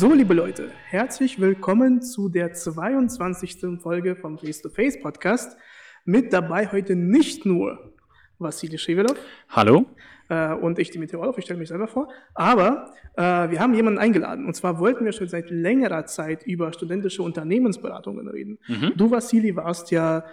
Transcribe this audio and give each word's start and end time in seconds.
So, 0.00 0.14
liebe 0.14 0.32
Leute, 0.32 0.70
herzlich 0.88 1.38
willkommen 1.42 2.00
zu 2.00 2.30
der 2.30 2.54
22. 2.54 3.82
Folge 3.82 4.16
vom 4.16 4.38
Face-to-Face 4.38 5.02
Podcast. 5.02 5.58
Mit 6.06 6.32
dabei 6.32 6.72
heute 6.72 6.96
nicht 6.96 7.44
nur 7.44 7.92
Vassili 8.38 8.78
Schevelov. 8.78 9.18
Hallo. 9.50 9.84
Äh, 10.30 10.54
und 10.54 10.78
ich, 10.78 10.90
Dimitri 10.90 11.18
Orlov, 11.18 11.36
ich 11.36 11.44
stelle 11.44 11.58
mich 11.58 11.68
selber 11.68 11.86
vor. 11.86 12.08
Aber 12.32 12.94
äh, 13.18 13.50
wir 13.50 13.60
haben 13.60 13.74
jemanden 13.74 13.98
eingeladen. 13.98 14.46
Und 14.46 14.54
zwar 14.54 14.78
wollten 14.78 15.04
wir 15.04 15.12
schon 15.12 15.28
seit 15.28 15.50
längerer 15.50 16.06
Zeit 16.06 16.44
über 16.44 16.72
studentische 16.72 17.22
Unternehmensberatungen 17.22 18.26
reden. 18.26 18.58
Mhm. 18.68 18.94
Du, 18.96 19.10
Vassili, 19.10 19.54
warst 19.54 19.90
ja 19.90 20.24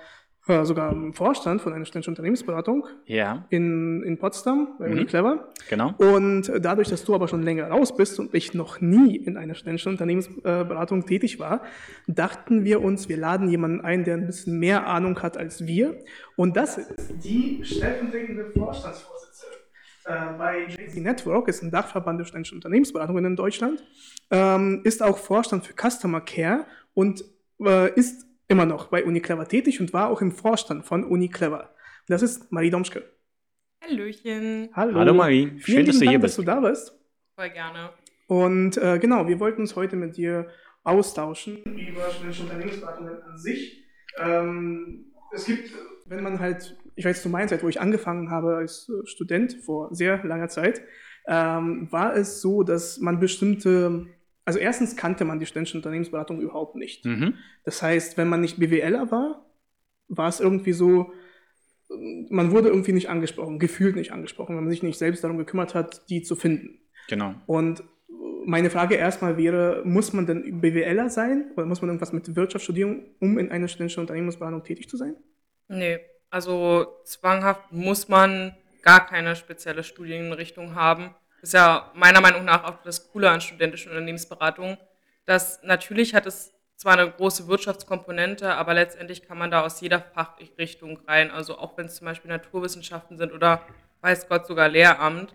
äh, 0.48 0.66
sogar 0.66 0.91
im 0.91 1.14
Vorstand 1.14 1.61
von 1.61 1.73
einer 1.73 1.86
studentischen 1.86 2.14
Unternehmensberatung 2.14 2.86
ja. 3.05 3.46
in, 3.50 4.04
in 4.04 4.18
Potsdam 4.18 4.75
bei 4.79 4.89
mhm. 4.89 5.05
Clever. 5.05 5.50
Genau. 5.70 5.93
Und 5.97 6.52
dadurch, 6.59 6.89
dass 6.89 7.04
du 7.04 7.16
aber 7.16 7.27
schon 7.27 7.43
länger 7.43 7.68
raus 7.68 7.96
bist 7.96 8.20
und 8.20 8.34
ich 8.34 8.54
noch 8.54 8.79
nie 8.79 9.15
in 9.15 9.37
einer 9.37 9.56
studentischen 9.56 9.93
Unternehmensberatung 9.93 11.06
tätig 11.06 11.39
war, 11.39 11.64
dachten 12.07 12.64
wir 12.64 12.82
uns, 12.82 13.10
wir 13.10 13.18
laden 13.18 13.50
jemanden 13.50 13.82
ein, 13.82 14.04
der 14.04 14.15
ein 14.15 14.25
bisschen 14.25 14.60
mehr 14.60 14.87
Ahnung 14.87 15.21
hat 15.21 15.37
als 15.37 15.68
wir. 15.68 16.00
Und 16.36 16.56
das 16.56 16.78
ist 16.78 17.14
die 17.23 17.59
stellvertretende 17.64 18.51
Vorstandsvorsitzende 18.56 19.56
äh, 20.06 20.37
bei 20.37 20.68
JC 20.68 21.01
Network, 21.01 21.48
ist 21.50 21.61
ein 21.61 21.71
Dachverband 21.71 22.20
der 22.20 22.25
studentischen 22.25 22.57
Unternehmensberatungen 22.57 23.25
in 23.25 23.36
Deutschland, 23.36 23.84
ähm, 24.32 24.82
ist 24.84 25.04
auch 25.04 25.18
Vorstand 25.18 25.65
für 25.65 25.73
Customer 25.73 26.21
Care 26.21 26.65
und 26.93 27.23
äh, 27.59 27.93
ist 27.93 28.26
immer 28.47 28.65
noch 28.65 28.87
bei 28.87 29.04
UniClever 29.04 29.47
tätig 29.47 29.79
und 29.79 29.93
war 29.93 30.10
auch 30.10 30.21
im 30.21 30.32
Vorstand 30.32 30.86
von 30.86 31.04
UniClever. 31.04 31.74
Das 32.08 32.22
ist 32.22 32.52
Marie 32.52 32.70
Domschke. 32.70 33.03
Hallöchen. 33.83 34.70
Hallo. 34.73 34.95
Hallo 35.00 35.14
Marie. 35.14 35.47
Schön, 35.50 35.59
Vielen 35.59 35.86
dass 35.86 35.95
du 35.95 36.06
Dank, 36.06 36.09
hier 36.11 36.20
bist. 36.20 36.38
dass 36.38 36.45
du 36.45 36.52
da 36.52 36.59
bist. 36.61 37.00
Voll 37.36 37.50
gerne. 37.50 37.89
Und 38.28 38.78
äh, 38.78 39.00
genau, 39.00 39.28
wir 39.28 39.39
wollten 39.39 39.61
uns 39.61 39.75
heute 39.75 39.95
mit 39.95 40.17
dir 40.17 40.47
austauschen 40.83 41.58
über 41.64 42.09
studentische 42.09 42.44
Unternehmensberatungen 42.44 43.22
an 43.22 43.38
sich. 43.38 43.84
Ähm, 44.18 45.14
es 45.34 45.45
gibt, 45.45 45.72
wenn 46.06 46.23
man 46.23 46.40
halt, 46.40 46.78
ich 46.95 47.06
weiß 47.06 47.22
zu 47.22 47.30
meiner 47.30 47.48
Zeit, 47.48 47.64
wo 47.64 47.70
ich 47.70 47.80
angefangen 47.80 48.31
habe 48.31 48.56
als 48.56 48.90
Student 49.03 49.53
vor 49.66 49.94
sehr 49.94 50.23
langer 50.23 50.48
Zeit, 50.50 50.81
ähm, 51.28 51.88
war 51.92 52.16
es 52.16 52.42
so, 52.42 52.64
dass 52.64 53.00
man 53.00 53.20
bestimmte 53.20 54.08
also 54.48 54.59
erstens 54.59 54.95
kannte 54.95 55.26
man 55.26 55.40
die 55.40 55.45
studentische 55.45 55.78
Unternehmensberatung 55.78 56.40
überhaupt 56.40 56.78
nicht. 56.78 57.03
Mhm. 57.03 57.34
Das 57.66 57.81
heißt, 57.81 58.17
wenn 58.17 58.30
man 58.30 58.40
nicht 58.40 58.58
BWLer 58.58 59.12
war, 59.12 59.45
war 60.08 60.30
es 60.30 60.40
irgendwie 60.40 60.72
so, 60.72 61.12
man 62.30 62.52
wurde 62.52 62.70
irgendwie 62.70 62.94
nicht 62.94 63.09
angesprochen, 63.09 63.59
gefühlt 63.59 63.98
nicht 63.98 64.14
angesprochen, 64.14 64.56
wenn 64.56 64.64
man 64.64 64.72
sich 64.72 64.84
nicht 64.84 64.98
selbst 64.98 65.22
darum 65.25 65.38
gekümmert 65.38 65.75
hat, 65.75 66.09
die 66.09 66.22
zu 66.22 66.38
finden. 66.38 66.80
Genau. 67.09 67.36
Und 67.45 67.84
meine 68.45 68.70
Frage 68.70 68.95
erstmal 68.95 69.36
wäre, 69.36 69.81
muss 69.84 70.14
man 70.14 70.25
denn 70.25 70.62
BWLer 70.62 71.09
sein 71.09 71.52
oder 71.58 71.66
muss 71.66 71.81
man 71.81 71.90
irgendwas 71.90 72.14
mit 72.14 72.38
Wirtschaft 72.38 72.64
studieren, 72.64 73.03
um 73.20 73.38
in 73.38 73.52
einer 73.52 73.68
studentischen 73.68 74.00
Unternehmensberatung 74.00 74.64
tätig 74.64 74.88
zu 74.88 74.95
sein? 74.95 75.18
Nee, 75.68 76.00
also 76.30 76.88
zwanghaft 77.03 77.73
muss 77.73 78.08
man 78.08 78.56
gar 78.81 79.06
keine 79.06 79.36
spezielle 79.36 79.84
Studienrichtung 79.84 80.73
haben 80.73 81.14
ist 81.48 81.53
ja 81.53 81.92
meiner 81.95 82.22
Meinung 82.22 82.44
nach 82.45 82.64
auch 82.66 82.81
das 82.84 83.09
Coole 83.12 83.30
an 83.30 83.42
studentischen 83.42 83.92
Unternehmensberatungen, 83.92 84.78
dass 85.26 85.64
natürlich 85.64 86.14
hat 86.14 86.26
es 86.26 86.53
zwar 86.76 86.94
eine 86.94 87.09
große 87.09 87.48
Wirtschaftskomponente, 87.48 88.53
aber 88.53 88.73
letztendlich 88.73 89.28
kann 89.28 89.38
man 89.38 89.50
da 89.50 89.62
aus 89.62 89.81
jeder 89.81 90.00
Fachrichtung 90.00 91.00
rein. 91.08 91.31
Also 91.31 91.58
auch 91.58 91.78
wenn 91.78 91.88
es 91.88 91.95
zum 91.95 92.06
Beispiel 92.06 92.30
Naturwissenschaften 92.30 93.18
sind 93.18 93.34
oder 93.34 93.62
weiß 94.02 94.28
Gott 94.28 94.45
sogar 94.45 94.68
Lehramt. 94.68 95.34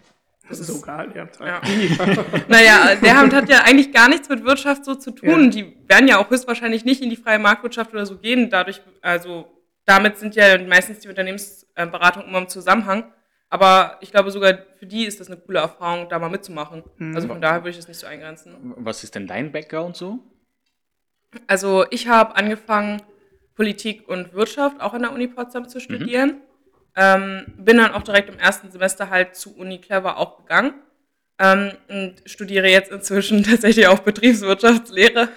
Das 0.49 0.61
ist 0.61 0.69
sogar 0.69 1.07
Lehramt. 1.07 1.39
Ja. 1.41 1.61
naja, 2.49 2.93
Lehramt 3.01 3.33
hat 3.33 3.49
ja 3.49 3.63
eigentlich 3.63 3.91
gar 3.93 4.09
nichts 4.09 4.29
mit 4.29 4.45
Wirtschaft 4.45 4.85
so 4.85 4.95
zu 4.95 5.13
tun. 5.13 5.45
Ja. 5.45 5.51
Die 5.51 5.77
werden 5.89 6.09
ja 6.09 6.19
auch 6.19 6.31
höchstwahrscheinlich 6.31 6.85
nicht 6.85 7.03
in 7.03 7.11
die 7.11 7.17
freie 7.17 7.39
Marktwirtschaft 7.39 7.93
oder 7.93 8.07
so 8.07 8.19
gehen. 8.19 8.51
Dadurch, 8.51 8.83
also 9.01 9.51
damit 9.87 10.19
sind 10.19 10.37
ja 10.37 10.59
meistens 10.59 11.01
die 11.01 11.09
Unternehmensberatungen 11.09 12.29
immer 12.29 12.39
im 12.39 12.49
Zusammenhang. 12.49 13.13
Aber 13.53 13.99
ich 14.01 14.11
glaube 14.11 14.31
sogar 14.31 14.61
für 14.79 14.87
die 14.87 15.05
ist 15.05 15.21
das 15.21 15.27
eine 15.27 15.37
coole 15.37 15.59
Erfahrung, 15.59 16.09
da 16.09 16.19
mal 16.19 16.31
mitzumachen. 16.31 16.85
Mhm. 16.97 17.15
Also 17.15 17.29
von 17.29 17.39
daher 17.39 17.61
würde 17.61 17.69
ich 17.69 17.79
es 17.79 17.87
nicht 17.87 18.01
so 18.01 18.07
eingrenzen. 18.07 18.73
Was 18.79 19.05
ist 19.05 19.15
denn 19.15 19.27
dein 19.27 19.53
Background 19.53 19.95
so? 19.95 20.21
Also 21.47 21.85
ich 21.91 22.09
habe 22.09 22.35
angefangen, 22.35 23.03
Politik 23.55 24.09
und 24.09 24.33
Wirtschaft 24.33 24.81
auch 24.81 24.95
an 24.95 25.03
der 25.03 25.13
Uni 25.13 25.29
Potsdam 25.29 25.69
zu 25.69 25.81
studieren. 25.81 26.29
Mhm. 26.31 26.41
Ähm, 26.97 27.45
bin 27.59 27.77
dann 27.77 27.93
auch 27.93 28.01
direkt 28.01 28.31
im 28.31 28.39
ersten 28.39 28.71
Semester 28.71 29.11
halt 29.11 29.37
zu 29.37 29.55
Uni 29.55 29.83
Clever 29.83 30.17
auch 30.17 30.39
gegangen. 30.39 30.73
Ähm, 31.39 31.73
und 31.91 32.23
studiere 32.25 32.69
jetzt 32.69 32.91
inzwischen 32.91 33.43
tatsächlich 33.45 33.87
auch 33.87 33.99
Betriebswirtschaftslehre. 33.99 35.29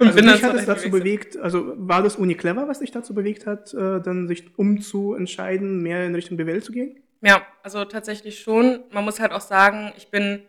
Und 0.00 0.08
also 0.08 0.16
bin 0.16 0.26
dich 0.26 0.44
hat 0.44 0.54
es 0.54 0.66
dazu 0.66 0.90
bewegt, 0.90 1.38
also 1.38 1.72
war 1.78 2.02
das 2.02 2.16
Uni 2.16 2.34
Clever, 2.34 2.68
was 2.68 2.80
dich 2.80 2.90
dazu 2.90 3.14
bewegt 3.14 3.46
hat, 3.46 3.72
äh, 3.72 4.02
dann 4.02 4.28
sich 4.28 4.58
umzuentscheiden, 4.58 5.82
mehr 5.82 6.04
in 6.04 6.14
Richtung 6.14 6.36
BWL 6.36 6.62
zu 6.62 6.72
gehen? 6.72 7.02
Ja, 7.22 7.46
also 7.62 7.84
tatsächlich 7.84 8.40
schon. 8.40 8.84
Man 8.90 9.04
muss 9.04 9.20
halt 9.20 9.32
auch 9.32 9.40
sagen, 9.40 9.92
ich 9.96 10.08
bin, 10.08 10.42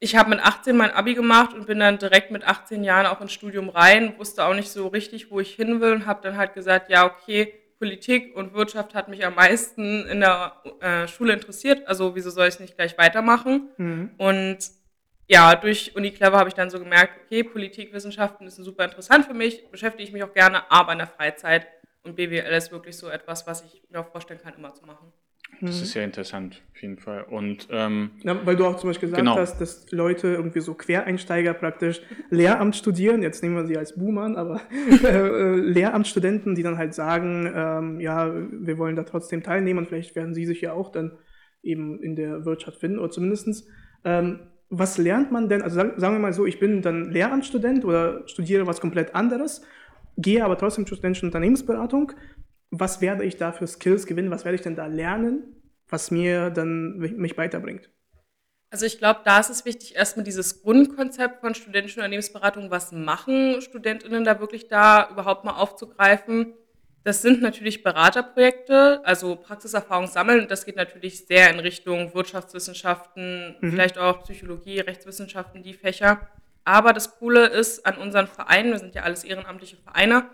ich 0.00 0.16
habe 0.16 0.30
mit 0.30 0.40
18 0.40 0.76
mein 0.76 0.90
Abi 0.90 1.14
gemacht 1.14 1.54
und 1.54 1.66
bin 1.66 1.78
dann 1.78 1.98
direkt 1.98 2.30
mit 2.30 2.46
18 2.46 2.82
Jahren 2.82 3.06
auch 3.06 3.20
ins 3.20 3.32
Studium 3.32 3.68
rein, 3.68 4.18
wusste 4.18 4.44
auch 4.44 4.54
nicht 4.54 4.70
so 4.70 4.88
richtig, 4.88 5.30
wo 5.30 5.38
ich 5.38 5.54
hin 5.54 5.80
will 5.80 5.92
und 5.92 6.06
habe 6.06 6.22
dann 6.22 6.36
halt 6.36 6.54
gesagt, 6.54 6.90
ja, 6.90 7.04
okay, 7.04 7.52
Politik 7.78 8.34
und 8.34 8.54
Wirtschaft 8.54 8.94
hat 8.94 9.08
mich 9.08 9.24
am 9.24 9.34
meisten 9.34 10.06
in 10.06 10.20
der 10.20 10.62
äh, 10.80 11.06
Schule 11.06 11.34
interessiert, 11.34 11.86
also 11.86 12.14
wieso 12.14 12.30
soll 12.30 12.48
ich 12.48 12.58
nicht 12.58 12.76
gleich 12.76 12.96
weitermachen? 12.96 13.68
Mhm. 13.76 14.10
Und 14.16 14.58
ja, 15.28 15.54
durch 15.56 15.94
Uni 15.94 16.10
Clever 16.10 16.38
habe 16.38 16.48
ich 16.48 16.54
dann 16.54 16.70
so 16.70 16.78
gemerkt, 16.78 17.20
okay, 17.24 17.42
Politikwissenschaften 17.42 18.46
ist 18.46 18.56
super 18.56 18.84
interessant 18.84 19.26
für 19.26 19.34
mich, 19.34 19.70
beschäftige 19.70 20.04
ich 20.04 20.12
mich 20.12 20.22
auch 20.22 20.32
gerne, 20.32 20.70
aber 20.70 20.92
in 20.92 20.98
der 20.98 21.06
Freizeit 21.06 21.66
und 22.02 22.16
BWL 22.16 22.54
ist 22.54 22.72
wirklich 22.72 22.96
so 22.96 23.08
etwas, 23.08 23.46
was 23.46 23.62
ich 23.62 23.82
mir 23.90 24.00
auch 24.00 24.10
vorstellen 24.10 24.40
kann, 24.42 24.54
immer 24.54 24.72
zu 24.72 24.86
machen. 24.86 25.12
Das 25.60 25.76
mhm. 25.76 25.82
ist 25.82 25.94
ja 25.94 26.02
interessant, 26.02 26.62
auf 26.72 26.82
jeden 26.82 26.98
Fall. 26.98 27.22
Und, 27.22 27.68
ähm, 27.70 28.10
ja, 28.22 28.44
weil 28.44 28.56
du 28.56 28.66
auch 28.66 28.76
zum 28.76 28.90
Beispiel 28.90 29.08
gesagt 29.08 29.22
genau. 29.22 29.36
hast, 29.36 29.58
dass 29.60 29.90
Leute 29.90 30.28
irgendwie 30.28 30.60
so 30.60 30.74
Quereinsteiger 30.74 31.54
praktisch 31.54 32.02
Lehramt 32.30 32.76
studieren, 32.76 33.22
jetzt 33.22 33.42
nehmen 33.42 33.56
wir 33.56 33.66
sie 33.66 33.78
als 33.78 33.96
Boomern, 33.96 34.36
aber 34.36 34.60
äh, 35.02 35.56
Lehramtsstudenten, 35.56 36.54
die 36.54 36.62
dann 36.62 36.76
halt 36.76 36.94
sagen, 36.94 37.50
ähm, 37.54 38.00
ja, 38.00 38.34
wir 38.50 38.76
wollen 38.76 38.96
da 38.96 39.04
trotzdem 39.04 39.42
teilnehmen 39.42 39.78
und 39.78 39.88
vielleicht 39.88 40.14
werden 40.14 40.34
sie 40.34 40.44
sich 40.44 40.60
ja 40.60 40.72
auch 40.72 40.92
dann 40.92 41.12
eben 41.62 42.02
in 42.02 42.16
der 42.16 42.44
Wirtschaft 42.44 42.78
finden 42.78 42.98
oder 42.98 43.10
zumindestens 43.10 43.66
ähm, 44.04 44.40
was 44.68 44.98
lernt 44.98 45.30
man 45.30 45.48
denn, 45.48 45.62
also 45.62 45.76
sagen, 45.76 45.92
sagen 45.96 46.14
wir 46.16 46.20
mal 46.20 46.32
so, 46.32 46.44
ich 46.44 46.58
bin 46.58 46.82
dann 46.82 47.10
Lehramtsstudent 47.10 47.84
oder 47.84 48.26
studiere 48.26 48.66
was 48.66 48.80
komplett 48.80 49.14
anderes, 49.14 49.62
gehe 50.16 50.44
aber 50.44 50.58
trotzdem 50.58 50.86
zur 50.86 50.96
studentischen 50.96 51.28
Unternehmensberatung 51.28 52.12
was 52.80 53.00
werde 53.00 53.24
ich 53.24 53.36
da 53.36 53.52
für 53.52 53.66
Skills 53.66 54.06
gewinnen, 54.06 54.30
was 54.30 54.44
werde 54.44 54.56
ich 54.56 54.62
denn 54.62 54.76
da 54.76 54.86
lernen, 54.86 55.62
was 55.88 56.10
mir 56.10 56.50
dann 56.50 56.98
mich 56.98 57.36
weiterbringt? 57.36 57.90
Also 58.70 58.84
ich 58.84 58.98
glaube, 58.98 59.20
da 59.24 59.38
ist 59.38 59.50
es 59.50 59.64
wichtig, 59.64 59.94
erstmal 59.94 60.24
dieses 60.24 60.62
Grundkonzept 60.62 61.40
von 61.40 61.54
studentischen 61.54 62.00
Unternehmensberatung, 62.00 62.70
was 62.70 62.92
machen 62.92 63.60
Studentinnen 63.62 64.24
da 64.24 64.40
wirklich 64.40 64.68
da 64.68 65.08
überhaupt 65.10 65.44
mal 65.44 65.56
aufzugreifen. 65.56 66.52
Das 67.04 67.22
sind 67.22 67.40
natürlich 67.40 67.84
Beraterprojekte, 67.84 69.00
also 69.04 69.36
Praxiserfahrung 69.36 70.08
sammeln. 70.08 70.48
Das 70.48 70.66
geht 70.66 70.74
natürlich 70.74 71.24
sehr 71.26 71.50
in 71.50 71.60
Richtung 71.60 72.12
Wirtschaftswissenschaften, 72.14 73.54
mhm. 73.60 73.70
vielleicht 73.70 73.96
auch 73.96 74.24
Psychologie, 74.24 74.80
Rechtswissenschaften, 74.80 75.62
die 75.62 75.74
Fächer. 75.74 76.28
Aber 76.64 76.92
das 76.92 77.16
Coole 77.18 77.46
ist 77.46 77.86
an 77.86 77.96
unseren 77.96 78.26
Vereinen, 78.26 78.72
wir 78.72 78.80
sind 78.80 78.96
ja 78.96 79.04
alles 79.04 79.22
ehrenamtliche 79.22 79.76
Vereine, 79.76 80.28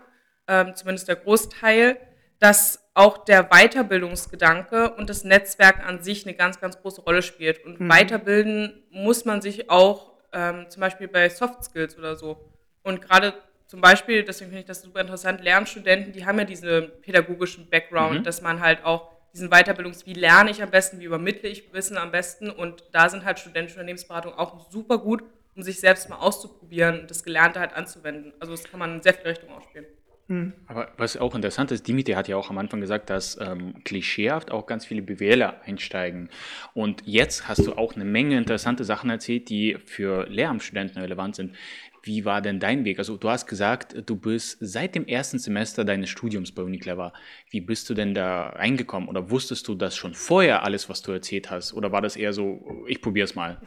ähm, 0.47 0.73
zumindest 0.75 1.07
der 1.07 1.17
Großteil, 1.17 1.97
dass 2.43 2.89
auch 2.93 3.23
der 3.23 3.43
Weiterbildungsgedanke 3.51 4.95
und 4.95 5.09
das 5.09 5.23
Netzwerk 5.23 5.79
an 5.87 6.03
sich 6.03 6.25
eine 6.27 6.35
ganz, 6.35 6.59
ganz 6.59 6.77
große 6.81 6.99
Rolle 6.99 7.21
spielt. 7.21 7.63
Und 7.63 7.79
mhm. 7.79 7.87
weiterbilden 7.87 8.83
muss 8.91 9.23
man 9.23 9.41
sich 9.41 9.69
auch 9.69 10.11
ähm, 10.33 10.65
zum 10.67 10.81
Beispiel 10.81 11.07
bei 11.07 11.29
Soft 11.29 11.63
Skills 11.63 11.97
oder 11.97 12.17
so. 12.17 12.49
Und 12.83 13.01
gerade 13.01 13.33
zum 13.65 13.79
Beispiel, 13.79 14.23
deswegen 14.23 14.49
finde 14.49 14.59
ich 14.59 14.67
das 14.67 14.81
super 14.81 14.99
interessant, 14.99 15.41
Lernstudenten, 15.41 16.11
die 16.11 16.25
haben 16.25 16.37
ja 16.37 16.43
diesen 16.43 16.91
pädagogischen 17.01 17.69
Background, 17.69 18.19
mhm. 18.19 18.23
dass 18.25 18.41
man 18.41 18.59
halt 18.59 18.83
auch 18.83 19.13
diesen 19.33 19.49
Weiterbildungs, 19.49 20.05
wie 20.05 20.13
lerne 20.13 20.51
ich 20.51 20.61
am 20.61 20.69
besten, 20.69 20.99
wie 20.99 21.05
übermittle 21.05 21.47
ich 21.47 21.71
Wissen 21.73 21.97
am 21.97 22.11
besten. 22.11 22.49
Und 22.49 22.83
da 22.91 23.07
sind 23.07 23.23
halt 23.23 23.39
studentische 23.39 23.77
Unternehmensberatungen 23.77 24.37
auch 24.37 24.69
super 24.69 24.97
gut, 24.97 25.23
um 25.55 25.63
sich 25.63 25.79
selbst 25.79 26.09
mal 26.09 26.17
auszuprobieren 26.17 26.99
und 26.99 27.09
das 27.09 27.23
Gelernte 27.23 27.61
halt 27.61 27.71
anzuwenden. 27.71 28.33
Also 28.41 28.51
das 28.51 28.65
kann 28.65 28.81
man 28.81 28.95
in 28.95 29.01
sehr 29.01 29.13
viele 29.13 29.29
Richtungen 29.29 29.53
ausspielen. 29.53 29.85
Hm. 30.27 30.53
Aber 30.67 30.91
was 30.97 31.17
auch 31.17 31.35
interessant 31.35 31.71
ist, 31.71 31.87
Dimitri 31.87 32.13
hat 32.13 32.29
ja 32.29 32.37
auch 32.37 32.49
am 32.49 32.57
Anfang 32.57 32.79
gesagt, 32.79 33.09
dass 33.09 33.37
ähm, 33.41 33.83
klischeehaft 33.83 34.51
auch 34.51 34.65
ganz 34.65 34.85
viele 34.85 35.01
BWLer 35.01 35.61
einsteigen. 35.65 36.29
Und 36.73 37.03
jetzt 37.05 37.49
hast 37.49 37.65
du 37.67 37.73
auch 37.73 37.95
eine 37.95 38.05
Menge 38.05 38.37
interessante 38.37 38.85
Sachen 38.85 39.09
erzählt, 39.09 39.49
die 39.49 39.77
für 39.85 40.25
Lehramtsstudenten 40.29 41.01
relevant 41.01 41.35
sind. 41.35 41.55
Wie 42.03 42.25
war 42.25 42.41
denn 42.41 42.59
dein 42.59 42.85
Weg? 42.85 42.99
Also 42.99 43.17
du 43.17 43.29
hast 43.29 43.47
gesagt, 43.47 43.95
du 44.05 44.15
bist 44.15 44.57
seit 44.59 44.95
dem 44.95 45.07
ersten 45.07 45.39
Semester 45.39 45.85
deines 45.85 46.09
Studiums 46.09 46.51
bei 46.51 46.61
Uniclever. 46.61 47.13
Wie 47.49 47.61
bist 47.61 47.89
du 47.89 47.93
denn 47.93 48.13
da 48.13 48.47
reingekommen? 48.47 49.09
Oder 49.09 49.29
wusstest 49.29 49.67
du 49.67 49.75
das 49.75 49.95
schon 49.95 50.13
vorher 50.13 50.63
alles, 50.63 50.89
was 50.89 51.01
du 51.01 51.11
erzählt 51.11 51.49
hast? 51.51 51.73
Oder 51.73 51.91
war 51.91 52.01
das 52.01 52.15
eher 52.15 52.33
so, 52.33 52.85
ich 52.87 53.01
probiere 53.01 53.25
es 53.25 53.35
mal? 53.35 53.61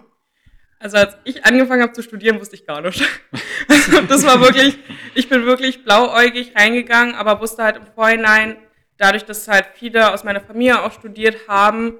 Also 0.79 0.99
als 0.99 1.17
ich 1.25 1.45
angefangen 1.45 1.83
habe 1.83 1.93
zu 1.93 2.03
studieren, 2.03 2.39
wusste 2.41 2.57
ich 2.57 2.67
gar 2.67 2.81
nicht. 2.81 3.03
Also 3.69 4.03
das 4.09 4.25
war 4.27 4.41
wirklich, 4.41 4.79
ich 5.15 5.29
bin 5.29 5.47
wirklich 5.47 5.85
blauäugig 5.85 6.55
reingegangen, 6.55 7.15
aber 7.15 7.41
wusste 7.41 7.63
halt 7.63 7.77
im 7.77 7.87
Vorhinein, 7.87 8.57
dadurch, 8.99 9.25
dass 9.25 9.49
halt 9.49 9.67
viele 9.75 10.13
aus 10.13 10.25
meiner 10.25 10.41
Familie 10.41 10.83
auch 10.83 10.93
studiert 10.93 11.49
haben, 11.49 11.95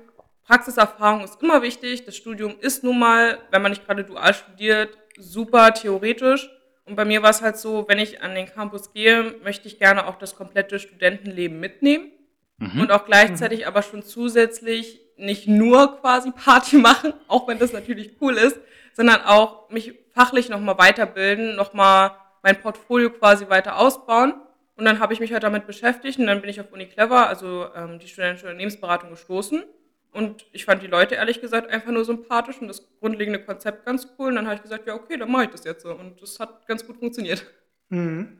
Praxiserfahrung 0.47 1.25
ist 1.25 1.43
immer 1.43 1.63
wichtig. 1.63 2.05
Das 2.05 2.17
Studium 2.17 2.55
ist 2.61 2.85
nun 2.85 2.99
mal, 2.99 3.39
wenn 3.51 3.63
man 3.63 3.73
nicht 3.73 3.85
gerade 3.85 4.05
dual 4.05 4.33
studiert, 4.33 4.97
super 5.19 5.75
theoretisch. 5.75 6.49
Und 6.85 6.95
bei 6.95 7.05
mir 7.05 7.23
war 7.23 7.31
es 7.31 7.43
halt 7.43 7.57
so, 7.57 7.87
wenn 7.89 7.99
ich 7.99 8.23
an 8.23 8.35
den 8.35 8.47
Campus 8.47 8.93
gehe, 8.93 9.35
möchte 9.43 9.67
ich 9.67 9.79
gerne 9.79 10.07
auch 10.07 10.17
das 10.17 10.37
komplette 10.37 10.79
Studentenleben 10.79 11.59
mitnehmen. 11.59 12.13
Mhm. 12.59 12.83
Und 12.83 12.93
auch 12.93 13.05
gleichzeitig 13.05 13.61
mhm. 13.61 13.67
aber 13.67 13.83
schon 13.83 14.03
zusätzlich 14.05 15.01
nicht 15.17 15.49
nur 15.49 16.01
quasi 16.01 16.31
Party 16.31 16.77
machen, 16.79 17.13
auch 17.29 17.49
wenn 17.49 17.59
das 17.59 17.73
natürlich 17.73 18.17
cool 18.21 18.35
ist, 18.35 18.59
sondern 18.93 19.23
auch 19.23 19.71
mich 19.71 19.95
fachlich 20.15 20.49
nochmal 20.49 20.79
weiterbilden, 20.79 21.57
nochmal 21.57 22.13
mein 22.43 22.61
Portfolio 22.61 23.11
quasi 23.11 23.49
weiter 23.49 23.79
ausbauen. 23.79 24.35
Und 24.77 24.85
dann 24.85 25.01
habe 25.01 25.15
ich 25.15 25.21
mich 25.21 25.33
halt 25.33 25.43
damit 25.43 25.67
beschäftigt 25.67 26.19
und 26.19 26.27
dann 26.27 26.41
bin 26.41 26.51
ich 26.51 26.61
auf 26.61 26.71
Uni 26.71 26.87
Clever, 26.87 27.29
also 27.29 27.67
ähm, 27.75 27.99
die 27.99 28.09
studentische 28.09 28.47
Unternehmensberatung, 28.47 29.11
gestoßen. 29.11 29.65
Und 30.13 30.47
ich 30.53 30.65
fand 30.65 30.83
die 30.83 30.87
Leute 30.87 31.17
ehrlich 31.17 31.41
gesagt 31.41 31.71
einfach 31.71 31.91
nur 31.91 32.05
sympathisch 32.05 32.61
und 32.61 32.69
das 32.69 32.87
grundlegende 33.01 33.43
Konzept 33.43 33.85
ganz 33.85 34.09
cool. 34.19 34.29
Und 34.29 34.37
dann 34.37 34.47
habe 34.47 34.57
ich 34.57 34.63
gesagt, 34.63 34.87
ja, 34.87 34.95
okay, 34.95 35.19
dann 35.19 35.31
mache 35.31 35.45
ich 35.45 35.51
das 35.51 35.65
jetzt 35.65 35.83
so. 35.83 35.91
Und 35.91 36.21
das 36.23 36.39
hat 36.41 36.67
ganz 36.67 36.87
gut 36.87 36.99
funktioniert. 36.99 37.45
Mhm. 37.89 38.39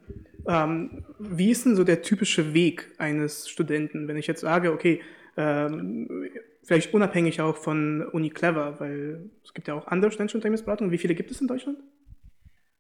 Ähm, 0.49 1.05
wie 1.19 1.51
ist 1.51 1.67
denn 1.67 1.77
so 1.77 1.85
der 1.85 2.03
typische 2.03 2.55
Weg 2.55 2.93
eines 2.99 3.49
Studenten, 3.49 4.09
wenn 4.09 4.17
ich 4.17 4.27
jetzt 4.27 4.41
sage, 4.41 4.73
okay, 4.73 5.03
ähm, 5.37 6.31
vielleicht 6.67 6.93
unabhängig 6.93 7.41
auch 7.41 7.57
von 7.57 8.03
Uni 8.09 8.31
Clever, 8.31 8.79
weil 8.81 9.31
es 9.45 9.55
gibt 9.55 9.69
ja 9.69 9.75
auch 9.75 9.87
andere 9.87 10.11
studentische 10.11 10.39
Unternehmensberatungen. 10.39 10.93
Wie 10.93 10.99
viele 10.99 11.15
gibt 11.15 11.31
es 11.31 11.41
in 11.41 11.47
Deutschland? 11.47 11.79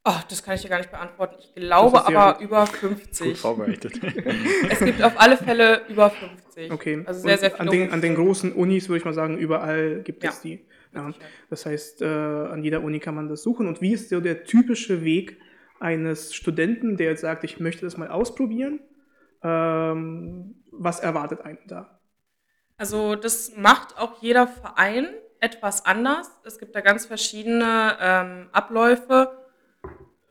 Ach, 0.08 0.22
das 0.24 0.42
kann 0.42 0.54
ich 0.54 0.62
dir 0.62 0.68
gar 0.68 0.78
nicht 0.78 0.90
beantworten. 0.90 1.36
Ich 1.40 1.54
glaube 1.54 2.06
aber 2.06 2.34
gut. 2.34 2.42
über 2.42 2.66
50. 2.66 3.26
Gut 3.28 3.38
vorbereitet. 3.38 4.00
es 4.70 4.78
gibt 4.78 5.02
auf 5.02 5.18
alle 5.18 5.36
Fälle 5.36 5.82
über 5.88 6.10
50. 6.10 6.70
Okay. 6.70 7.02
Also 7.06 7.22
sehr, 7.22 7.38
sehr 7.38 7.50
viele. 7.50 7.60
An 7.60 7.70
den, 7.70 7.90
an 7.90 8.00
den, 8.00 8.14
großen 8.14 8.52
Unis 8.52 8.88
würde 8.88 8.98
ich 8.98 9.04
mal 9.04 9.14
sagen, 9.14 9.36
überall 9.38 10.02
gibt 10.02 10.22
ja. 10.22 10.30
es 10.30 10.40
die. 10.40 10.64
Ja. 10.94 11.12
Das 11.50 11.66
heißt, 11.66 12.02
äh, 12.02 12.06
an 12.06 12.62
jeder 12.62 12.82
Uni 12.84 13.00
kann 13.00 13.16
man 13.16 13.28
das 13.28 13.42
suchen. 13.42 13.66
Und 13.66 13.80
wie 13.80 13.94
ist 13.94 14.08
so 14.08 14.20
der 14.20 14.44
typische 14.44 15.04
Weg 15.04 15.38
eines 15.80 16.34
Studenten, 16.34 16.96
der 16.96 17.10
jetzt 17.10 17.22
sagt, 17.22 17.42
ich 17.42 17.58
möchte 17.58 17.84
das 17.84 17.96
mal 17.96 18.08
ausprobieren? 18.08 18.80
Ähm, 19.42 20.54
was 20.70 21.00
erwartet 21.00 21.40
einen 21.42 21.58
da? 21.66 21.95
Also 22.78 23.14
das 23.14 23.56
macht 23.56 23.98
auch 23.98 24.20
jeder 24.20 24.46
Verein 24.46 25.08
etwas 25.40 25.84
anders. 25.84 26.30
Es 26.44 26.58
gibt 26.58 26.74
da 26.74 26.80
ganz 26.80 27.06
verschiedene 27.06 27.96
ähm, 28.00 28.48
Abläufe 28.52 29.46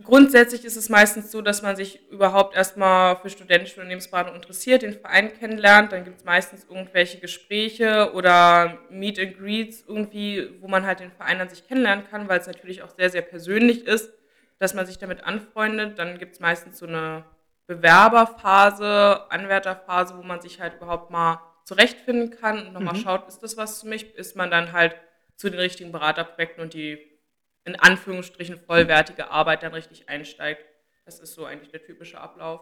Grundsätzlich 0.03 0.65
ist 0.65 0.75
es 0.75 0.89
meistens 0.89 1.31
so, 1.31 1.41
dass 1.41 1.61
man 1.61 1.77
sich 1.77 2.11
überhaupt 2.11 2.55
erstmal 2.55 3.15
für 3.15 3.29
studentische 3.29 3.77
Unternehmensberatung 3.77 4.35
interessiert, 4.35 4.81
den 4.81 4.93
Verein 4.93 5.33
kennenlernt. 5.33 5.93
Dann 5.93 6.03
gibt 6.03 6.17
es 6.17 6.25
meistens 6.25 6.65
irgendwelche 6.69 7.19
Gespräche 7.19 8.11
oder 8.13 8.77
Meet 8.89 9.19
and 9.19 9.37
Greets 9.37 9.85
irgendwie, 9.87 10.49
wo 10.59 10.67
man 10.67 10.85
halt 10.85 10.99
den 10.99 11.11
Verein 11.11 11.39
an 11.39 11.49
sich 11.49 11.65
kennenlernen 11.65 12.05
kann, 12.09 12.27
weil 12.27 12.39
es 12.39 12.47
natürlich 12.47 12.83
auch 12.83 12.89
sehr, 12.89 13.09
sehr 13.09 13.21
persönlich 13.21 13.87
ist, 13.87 14.11
dass 14.59 14.73
man 14.73 14.85
sich 14.85 14.99
damit 14.99 15.23
anfreundet. 15.23 15.97
Dann 15.97 16.19
gibt 16.19 16.33
es 16.33 16.39
meistens 16.41 16.77
so 16.77 16.85
eine 16.87 17.23
Bewerberphase, 17.65 19.31
Anwärterphase, 19.31 20.17
wo 20.17 20.23
man 20.23 20.41
sich 20.41 20.59
halt 20.59 20.75
überhaupt 20.75 21.09
mal 21.09 21.39
zurechtfinden 21.65 22.29
kann 22.29 22.67
und 22.67 22.73
nochmal 22.73 22.93
mhm. 22.93 22.99
schaut, 22.99 23.27
ist 23.27 23.39
das 23.39 23.57
was 23.57 23.81
für 23.81 23.87
mich? 23.87 24.15
Ist 24.15 24.35
man 24.35 24.49
dann 24.49 24.71
halt 24.71 24.95
zu 25.35 25.49
den 25.49 25.59
richtigen 25.59 25.91
Beraterprojekten 25.91 26.63
und 26.63 26.73
die 26.73 26.97
in 27.65 27.75
Anführungsstrichen 27.75 28.57
vollwertige 28.57 29.31
Arbeit 29.31 29.63
dann 29.63 29.73
richtig 29.73 30.07
einsteigt. 30.07 30.63
Das 31.03 31.19
ist 31.19 31.33
so 31.33 31.45
eigentlich 31.45 31.71
der 31.71 31.83
typische 31.83 32.21
Ablauf. 32.21 32.61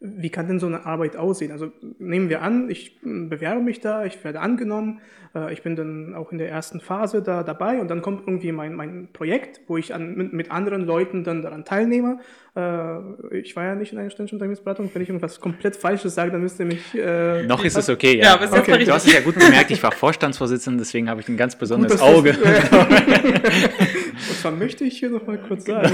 Wie 0.00 0.30
kann 0.30 0.46
denn 0.46 0.60
so 0.60 0.66
eine 0.66 0.86
Arbeit 0.86 1.16
aussehen? 1.16 1.50
Also 1.50 1.72
nehmen 1.98 2.28
wir 2.28 2.42
an, 2.42 2.70
ich 2.70 3.00
bewerbe 3.02 3.60
mich 3.60 3.80
da, 3.80 4.04
ich 4.04 4.22
werde 4.22 4.38
angenommen, 4.38 5.00
äh, 5.34 5.52
ich 5.52 5.62
bin 5.62 5.74
dann 5.74 6.14
auch 6.14 6.30
in 6.30 6.38
der 6.38 6.48
ersten 6.48 6.80
Phase 6.80 7.20
da 7.20 7.42
dabei 7.42 7.80
und 7.80 7.88
dann 7.88 8.00
kommt 8.00 8.22
irgendwie 8.26 8.52
mein, 8.52 8.74
mein 8.74 9.08
Projekt, 9.12 9.60
wo 9.66 9.76
ich 9.76 9.94
an, 9.94 10.14
mit, 10.14 10.32
mit 10.32 10.52
anderen 10.52 10.84
Leuten 10.84 11.24
dann 11.24 11.42
daran 11.42 11.64
teilnehme. 11.64 12.20
Äh, 12.54 13.38
ich 13.38 13.56
war 13.56 13.64
ja 13.64 13.74
nicht 13.74 13.92
in 13.92 13.98
einer 13.98 14.10
ständischen 14.10 14.36
Unternehmensberatung. 14.36 14.90
Wenn 14.92 15.02
ich 15.02 15.08
irgendwas 15.08 15.40
komplett 15.40 15.76
Falsches 15.76 16.14
sage, 16.14 16.30
dann 16.30 16.42
müsst 16.42 16.60
ihr 16.60 16.66
mich. 16.66 16.94
Äh, 16.94 17.46
Noch 17.46 17.64
ist 17.64 17.76
es 17.76 17.88
okay, 17.88 18.18
ja. 18.18 18.36
ja 18.36 18.52
okay. 18.52 18.84
Du 18.84 18.92
hast 18.92 19.06
es 19.06 19.12
ja 19.12 19.20
gut 19.20 19.34
gemerkt, 19.34 19.70
ich 19.70 19.82
war 19.82 19.92
Vorstandsvorsitzender, 19.92 20.78
deswegen 20.78 21.08
habe 21.08 21.20
ich 21.20 21.28
ein 21.28 21.36
ganz 21.36 21.56
besonderes 21.56 22.00
gut, 22.00 22.08
Auge. 22.08 22.30
und 22.32 22.40
zwar 24.40 24.52
möchte 24.52 24.84
ich 24.84 24.98
hier 24.98 25.10
noch 25.10 25.26
mal 25.26 25.38
kurz 25.38 25.66
sagen, 25.66 25.92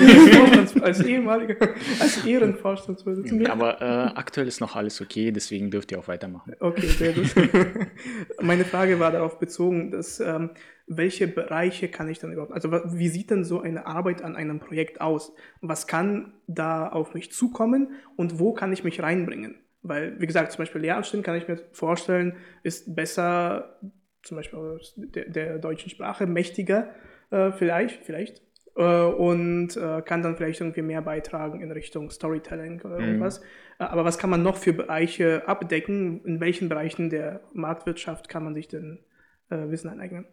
als 0.82 1.02
ehemaliger, 1.02 1.56
als 2.00 2.24
Ehrenvorstandsvorsitzender. 2.24 3.50
Aber 3.50 3.80
äh, 3.80 3.93
aktuell 3.94 4.46
ist 4.46 4.60
noch 4.60 4.76
alles 4.76 5.00
okay, 5.00 5.32
deswegen 5.32 5.70
dürft 5.70 5.92
ihr 5.92 5.98
auch 5.98 6.08
weitermachen. 6.08 6.54
Okay, 6.60 6.86
sehr 6.86 7.12
gut. 7.12 7.34
Meine 8.40 8.64
Frage 8.64 8.98
war 9.00 9.12
darauf 9.12 9.38
bezogen, 9.38 9.90
dass 9.90 10.20
ähm, 10.20 10.50
welche 10.86 11.26
Bereiche 11.26 11.88
kann 11.88 12.08
ich 12.08 12.18
dann 12.18 12.32
überhaupt, 12.32 12.52
also 12.52 12.70
wie 12.70 13.08
sieht 13.08 13.30
denn 13.30 13.44
so 13.44 13.60
eine 13.60 13.86
Arbeit 13.86 14.22
an 14.22 14.36
einem 14.36 14.60
Projekt 14.60 15.00
aus? 15.00 15.34
Was 15.60 15.86
kann 15.86 16.34
da 16.46 16.88
auf 16.88 17.14
mich 17.14 17.32
zukommen 17.32 17.92
und 18.16 18.38
wo 18.38 18.52
kann 18.52 18.72
ich 18.72 18.84
mich 18.84 19.02
reinbringen? 19.02 19.56
Weil, 19.82 20.20
wie 20.20 20.26
gesagt, 20.26 20.52
zum 20.52 20.58
Beispiel 20.58 20.80
Lehramt 20.80 21.10
kann 21.22 21.36
ich 21.36 21.48
mir 21.48 21.58
vorstellen, 21.72 22.36
ist 22.62 22.94
besser, 22.94 23.78
zum 24.22 24.36
Beispiel 24.36 24.78
der, 24.96 25.28
der 25.28 25.58
deutschen 25.58 25.90
Sprache, 25.90 26.26
mächtiger 26.26 26.94
äh, 27.30 27.52
vielleicht, 27.52 28.04
vielleicht, 28.04 28.38
äh, 28.38 28.43
und 28.82 29.76
äh, 29.76 30.02
kann 30.02 30.22
dann 30.22 30.36
vielleicht 30.36 30.60
irgendwie 30.60 30.82
mehr 30.82 31.02
beitragen 31.02 31.60
in 31.60 31.70
Richtung 31.70 32.10
Storytelling 32.10 32.80
oder 32.82 32.98
mhm. 32.98 33.04
irgendwas. 33.04 33.38
Äh, 33.78 33.84
aber 33.84 34.04
was 34.04 34.18
kann 34.18 34.30
man 34.30 34.42
noch 34.42 34.56
für 34.56 34.72
Bereiche 34.72 35.46
abdecken? 35.46 36.24
In 36.24 36.40
welchen 36.40 36.68
Bereichen 36.68 37.10
der 37.10 37.42
Marktwirtschaft 37.52 38.28
kann 38.28 38.44
man 38.44 38.54
sich 38.54 38.68
denn 38.68 39.04
äh, 39.50 39.68
Wissen 39.70 39.88
aneignen? 39.88 40.26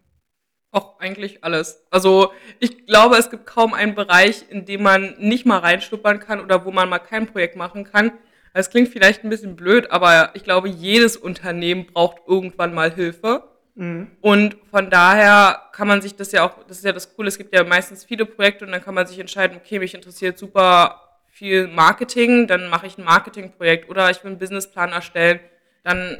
Auch 0.72 1.00
eigentlich 1.00 1.44
alles. 1.44 1.86
Also 1.92 2.32
ich 2.60 2.88
glaube, 2.88 3.18
es 3.18 3.30
gibt 3.30 3.46
kaum 3.46 3.74
einen 3.74 3.94
Bereich, 3.94 4.46
in 4.50 4.66
dem 4.66 4.84
man 4.84 5.16
nicht 5.20 5.46
mal 5.46 5.60
reinschnuppern 5.60 6.20
kann 6.20 6.40
oder 6.40 6.66
wo 6.66 6.72
man 6.72 6.90
mal 6.90 7.00
kein 7.00 7.28
Projekt 7.28 7.58
machen 7.58 7.84
kann. 7.84 8.12
Es 8.54 8.70
klingt 8.70 8.90
vielleicht 8.90 9.24
ein 9.24 9.30
bisschen 9.30 9.56
blöd, 9.56 9.92
aber 9.92 10.32
ich 10.34 10.44
glaube, 10.44 10.70
jedes 10.70 11.16
Unternehmen 11.16 11.86
braucht 11.86 12.22
irgendwann 12.28 12.74
mal 12.74 12.92
Hilfe. 12.92 13.51
Mhm. 13.82 14.12
Und 14.22 14.58
von 14.70 14.92
daher 14.92 15.60
kann 15.72 15.88
man 15.88 16.04
sich 16.04 16.16
das 16.16 16.32
ja 16.32 16.44
auch, 16.44 16.64
das 16.68 16.78
ist 16.78 16.86
ja 16.86 16.92
das 16.92 17.16
Coole, 17.16 17.30
es 17.30 17.40
gibt 17.40 17.52
ja 17.52 17.64
meistens 17.64 18.06
viele 18.06 18.28
Projekte 18.28 18.64
und 18.64 18.72
dann 18.72 18.84
kann 18.84 18.94
man 18.94 19.08
sich 19.08 19.18
entscheiden, 19.18 19.58
okay, 19.58 19.80
mich 19.80 19.96
interessiert 19.96 20.38
super 20.38 21.18
viel 21.26 21.68
Marketing, 21.68 22.46
dann 22.46 22.70
mache 22.70 22.86
ich 22.86 23.00
ein 23.00 23.04
Marketingprojekt 23.04 23.90
oder 23.90 24.12
ich 24.12 24.24
will 24.24 24.30
einen 24.30 24.38
Businessplan 24.38 24.92
erstellen. 24.92 25.40
Dann 25.84 26.18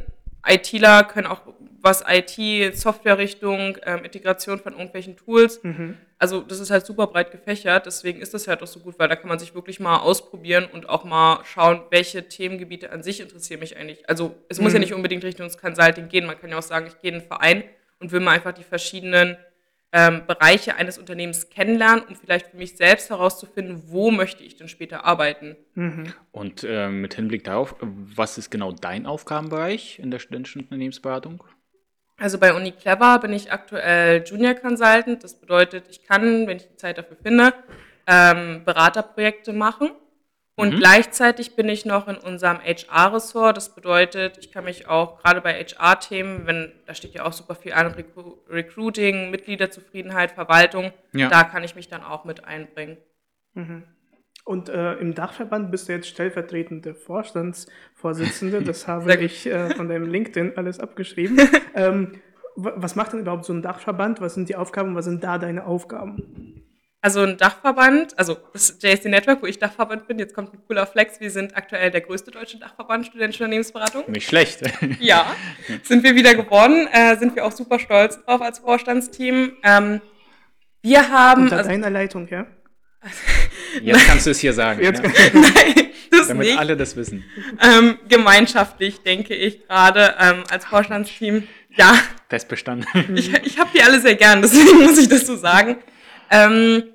ITler 0.48 1.04
können 1.04 1.28
auch 1.28 1.42
was 1.82 2.04
IT, 2.08 2.76
Softwarerichtung, 2.76 3.78
ähm, 3.84 4.04
Integration 4.04 4.60
von 4.60 4.74
irgendwelchen 4.74 5.18
Tools. 5.18 5.64
Mhm. 5.64 5.98
Also 6.20 6.42
das 6.42 6.60
ist 6.60 6.70
halt 6.70 6.86
super 6.86 7.08
breit 7.08 7.32
gefächert, 7.32 7.88
deswegen 7.88 8.22
ist 8.22 8.36
das 8.36 8.48
halt 8.48 8.62
auch 8.62 8.68
so 8.68 8.80
gut, 8.80 9.00
weil 9.00 9.10
da 9.10 9.16
kann 9.16 9.28
man 9.28 9.40
sich 9.40 9.56
wirklich 9.56 9.80
mal 9.80 9.98
ausprobieren 9.98 10.68
und 10.72 10.88
auch 10.88 11.04
mal 11.04 11.44
schauen, 11.46 11.82
welche 11.90 12.28
Themengebiete 12.28 12.92
an 12.92 13.02
sich 13.02 13.20
interessieren 13.20 13.60
mich 13.60 13.76
eigentlich. 13.76 14.08
Also 14.08 14.36
es 14.48 14.60
mhm. 14.60 14.66
muss 14.66 14.74
ja 14.74 14.80
mhm. 14.80 14.84
nicht 14.84 14.94
unbedingt 14.94 15.24
Richtung 15.24 15.50
Consulting 15.50 16.10
gehen, 16.10 16.28
man 16.28 16.40
kann 16.40 16.52
ja 16.52 16.60
auch 16.60 16.64
sagen, 16.64 16.86
ich 16.88 17.00
gehe 17.00 17.10
in 17.10 17.18
einen 17.18 17.28
Verein 17.28 17.64
und 18.00 18.12
will 18.12 18.20
mal 18.20 18.32
einfach 18.32 18.52
die 18.52 18.64
verschiedenen 18.64 19.38
ähm, 19.94 20.24
Bereiche 20.26 20.76
eines 20.76 20.98
Unternehmens 20.98 21.50
kennenlernen, 21.50 22.04
um 22.08 22.16
vielleicht 22.16 22.48
für 22.48 22.58
mich 22.58 22.78
selbst 22.78 23.10
herauszufinden, 23.10 23.84
wo 23.88 24.10
möchte 24.12 24.44
ich 24.44 24.56
denn 24.56 24.70
später 24.70 25.06
arbeiten. 25.06 25.58
Mhm. 25.76 26.14
Und 26.32 26.64
äh, 26.64 26.88
mit 26.90 27.14
Hinblick 27.14 27.44
darauf, 27.44 27.76
was 27.82 28.38
ist 28.38 28.50
genau 28.50 28.72
dein 28.72 29.06
Aufgabenbereich 29.06 30.00
in 30.00 30.12
der 30.12 30.20
studentischen 30.20 30.62
Unternehmensberatung? 30.62 31.44
Also 32.18 32.38
bei 32.38 32.54
Uni 32.54 32.72
Clever 32.72 33.20
bin 33.20 33.34
ich 33.34 33.52
aktuell 33.52 34.24
Junior 34.24 34.54
Consultant. 34.54 35.24
Das 35.24 35.40
bedeutet, 35.40 35.86
ich 35.90 36.04
kann, 36.04 36.46
wenn 36.48 36.58
ich 36.58 36.68
die 36.68 36.76
Zeit 36.78 36.98
dafür 36.98 37.18
finde, 37.22 37.54
ähm, 38.08 38.64
Beraterprojekte 38.64 39.54
machen. 39.54 39.92
Und 40.56 40.74
mhm. 40.74 40.78
gleichzeitig 40.78 41.56
bin 41.56 41.70
ich 41.70 41.86
noch 41.86 42.08
in 42.08 42.18
unserem 42.18 42.60
HR-Ressort. 42.60 43.58
Das 43.58 43.74
bedeutet, 43.74 44.38
ich 44.38 44.52
kann 44.52 44.66
mich 44.66 44.88
auch 44.88 45.18
gerade 45.20 45.42
bei 45.42 45.54
HR-Themen, 45.54 46.46
wenn 46.46 46.72
da 46.86 46.94
steht 46.94 47.14
ja 47.14 47.26
auch 47.26 47.34
super 47.34 47.56
viel 47.56 47.74
an, 47.74 47.88
Recru 47.88 48.38
Recruiting, 48.50 49.32
Mitgliederzufriedenheit, 49.32 50.32
Verwaltung, 50.32 50.92
ja. 51.14 51.30
da 51.30 51.44
kann 51.44 51.64
ich 51.64 51.76
mich 51.76 51.88
dann 51.88 52.04
auch 52.04 52.26
mit 52.26 52.46
einbringen. 52.46 52.98
Mhm. 53.54 53.84
Und 54.44 54.70
äh, 54.70 54.96
im 54.96 55.14
Dachverband 55.14 55.72
bist 55.72 55.88
du 55.88 55.94
jetzt 55.94 56.08
stellvertretende 56.08 56.96
Vorstandsvorsitzende. 56.96 58.62
Das 58.64 58.88
habe 58.88 59.16
ich 59.16 59.46
äh, 59.46 59.74
von 59.76 59.88
deinem 59.88 60.10
LinkedIn 60.10 60.58
alles 60.58 60.80
abgeschrieben. 60.80 61.40
ähm, 61.76 62.14
was 62.56 62.96
macht 62.96 63.14
denn 63.14 63.22
überhaupt 63.22 63.46
so 63.46 63.54
ein 63.54 63.62
Dachverband? 63.62 64.20
Was 64.20 64.34
sind 64.34 64.50
die 64.50 64.56
Aufgaben? 64.56 64.96
Was 64.96 65.06
sind 65.06 65.24
da 65.24 65.38
deine 65.38 65.66
Aufgaben? 65.66 66.64
Also 67.04 67.22
ein 67.22 67.36
Dachverband, 67.36 68.18
also 68.20 68.38
das 68.54 68.78
JSC 68.80 69.10
Network, 69.10 69.42
wo 69.42 69.48
ich 69.48 69.58
Dachverband 69.58 70.08
bin, 70.08 70.20
jetzt 70.20 70.36
kommt 70.36 70.54
ein 70.54 70.60
cooler 70.68 70.86
Flex. 70.86 71.20
Wir 71.20 71.32
sind 71.32 71.58
aktuell 71.58 71.90
der 71.90 72.02
größte 72.02 72.30
deutsche 72.30 72.60
Dachverband 72.60 73.08
studentische 73.08 73.44
Unternehmensberatung. 73.44 74.04
Nicht 74.08 74.28
schlecht. 74.28 74.62
ja, 75.00 75.26
sind 75.82 76.04
wir 76.04 76.14
wieder 76.14 76.36
geworden, 76.36 76.88
äh, 76.92 77.18
sind 77.18 77.36
wir 77.36 77.44
auch 77.44 77.54
super 77.54 77.80
stolz 77.80 78.24
drauf 78.24 78.44
als 78.44 78.60
Vorstandsteam. 78.60 79.54
Ähm, 79.64 80.02
Wir 80.84 81.10
haben. 81.10 81.44
Unter 81.44 81.58
also, 81.58 81.72
deiner 81.72 81.90
Leitung, 81.90 82.28
ja? 82.30 82.46
Jetzt 83.82 84.06
kannst 84.06 84.28
du 84.28 84.30
es 84.30 84.40
hier 84.40 84.54
sagen. 84.54 84.84
Jetzt, 84.84 85.02
ja. 85.04 85.10
Nein, 85.34 85.90
das 86.12 86.28
Damit 86.28 86.50
nicht. 86.50 86.60
alle 86.60 86.78
das 86.78 86.96
wissen. 86.96 87.24
Ähm, 87.64 87.98
gemeinschaftlich, 88.10 89.02
denke 89.02 89.34
ich, 89.34 89.68
gerade 89.68 90.14
ähm, 90.20 90.44
als 90.52 90.66
Vorstandsteam. 90.66 91.48
Ja. 91.76 91.98
Fest 92.30 92.48
bestanden. 92.48 92.86
Ich, 93.16 93.34
ich 93.34 93.58
habe 93.58 93.72
die 93.74 93.82
alle 93.82 94.00
sehr 94.00 94.16
gern, 94.16 94.44
deswegen 94.44 94.84
muss 94.84 95.00
ich 95.00 95.10
das 95.10 95.26
so 95.26 95.36
sagen. 95.36 95.78
Ähm, 96.32 96.86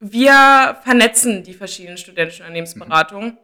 wir 0.00 0.78
vernetzen 0.82 1.44
die 1.44 1.54
verschiedenen 1.54 1.96
studentischen 1.96 2.42
Unternehmensberatungen. 2.42 3.38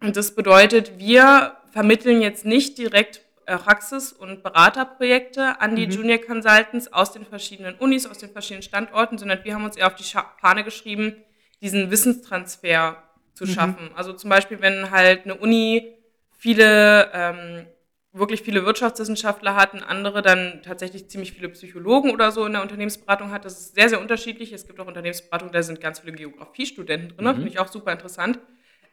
Mhm. 0.00 0.06
Und 0.06 0.16
das 0.16 0.34
bedeutet, 0.34 0.98
wir 0.98 1.56
vermitteln 1.72 2.22
jetzt 2.22 2.44
nicht 2.44 2.78
direkt 2.78 3.22
äh, 3.46 3.56
Praxis- 3.56 4.12
und 4.12 4.44
Beraterprojekte 4.44 5.60
an 5.60 5.74
die 5.74 5.86
mhm. 5.86 5.92
Junior 5.92 6.18
Consultants 6.18 6.92
aus 6.92 7.12
den 7.12 7.26
verschiedenen 7.26 7.74
Unis, 7.74 8.06
aus 8.06 8.18
den 8.18 8.30
verschiedenen 8.30 8.62
Standorten, 8.62 9.18
sondern 9.18 9.44
wir 9.44 9.54
haben 9.54 9.64
uns 9.64 9.76
eher 9.76 9.88
auf 9.88 9.96
die 9.96 10.04
Fahne 10.04 10.62
geschrieben, 10.62 11.16
diesen 11.60 11.90
Wissenstransfer 11.90 13.02
zu 13.34 13.44
mhm. 13.44 13.48
schaffen. 13.48 13.90
Also 13.96 14.12
zum 14.12 14.30
Beispiel, 14.30 14.60
wenn 14.60 14.92
halt 14.92 15.24
eine 15.24 15.34
Uni 15.34 15.96
viele, 16.30 17.10
ähm, 17.12 17.66
wirklich 18.12 18.42
viele 18.42 18.66
Wirtschaftswissenschaftler 18.66 19.56
hat 19.56 19.72
und 19.72 19.82
andere 19.82 20.20
dann 20.20 20.60
tatsächlich 20.62 21.08
ziemlich 21.08 21.32
viele 21.32 21.48
Psychologen 21.48 22.10
oder 22.10 22.30
so 22.30 22.44
in 22.44 22.52
der 22.52 22.62
Unternehmensberatung 22.62 23.30
hat, 23.30 23.44
das 23.44 23.58
ist 23.58 23.74
sehr, 23.74 23.88
sehr 23.88 24.00
unterschiedlich. 24.00 24.52
Es 24.52 24.66
gibt 24.66 24.78
auch 24.80 24.86
Unternehmensberatungen, 24.86 25.52
da 25.52 25.62
sind 25.62 25.80
ganz 25.80 26.00
viele 26.00 26.12
Geografiestudenten 26.12 27.16
drin, 27.16 27.24
mhm. 27.24 27.34
finde 27.34 27.48
ich 27.48 27.58
auch 27.58 27.68
super 27.68 27.92
interessant. 27.92 28.38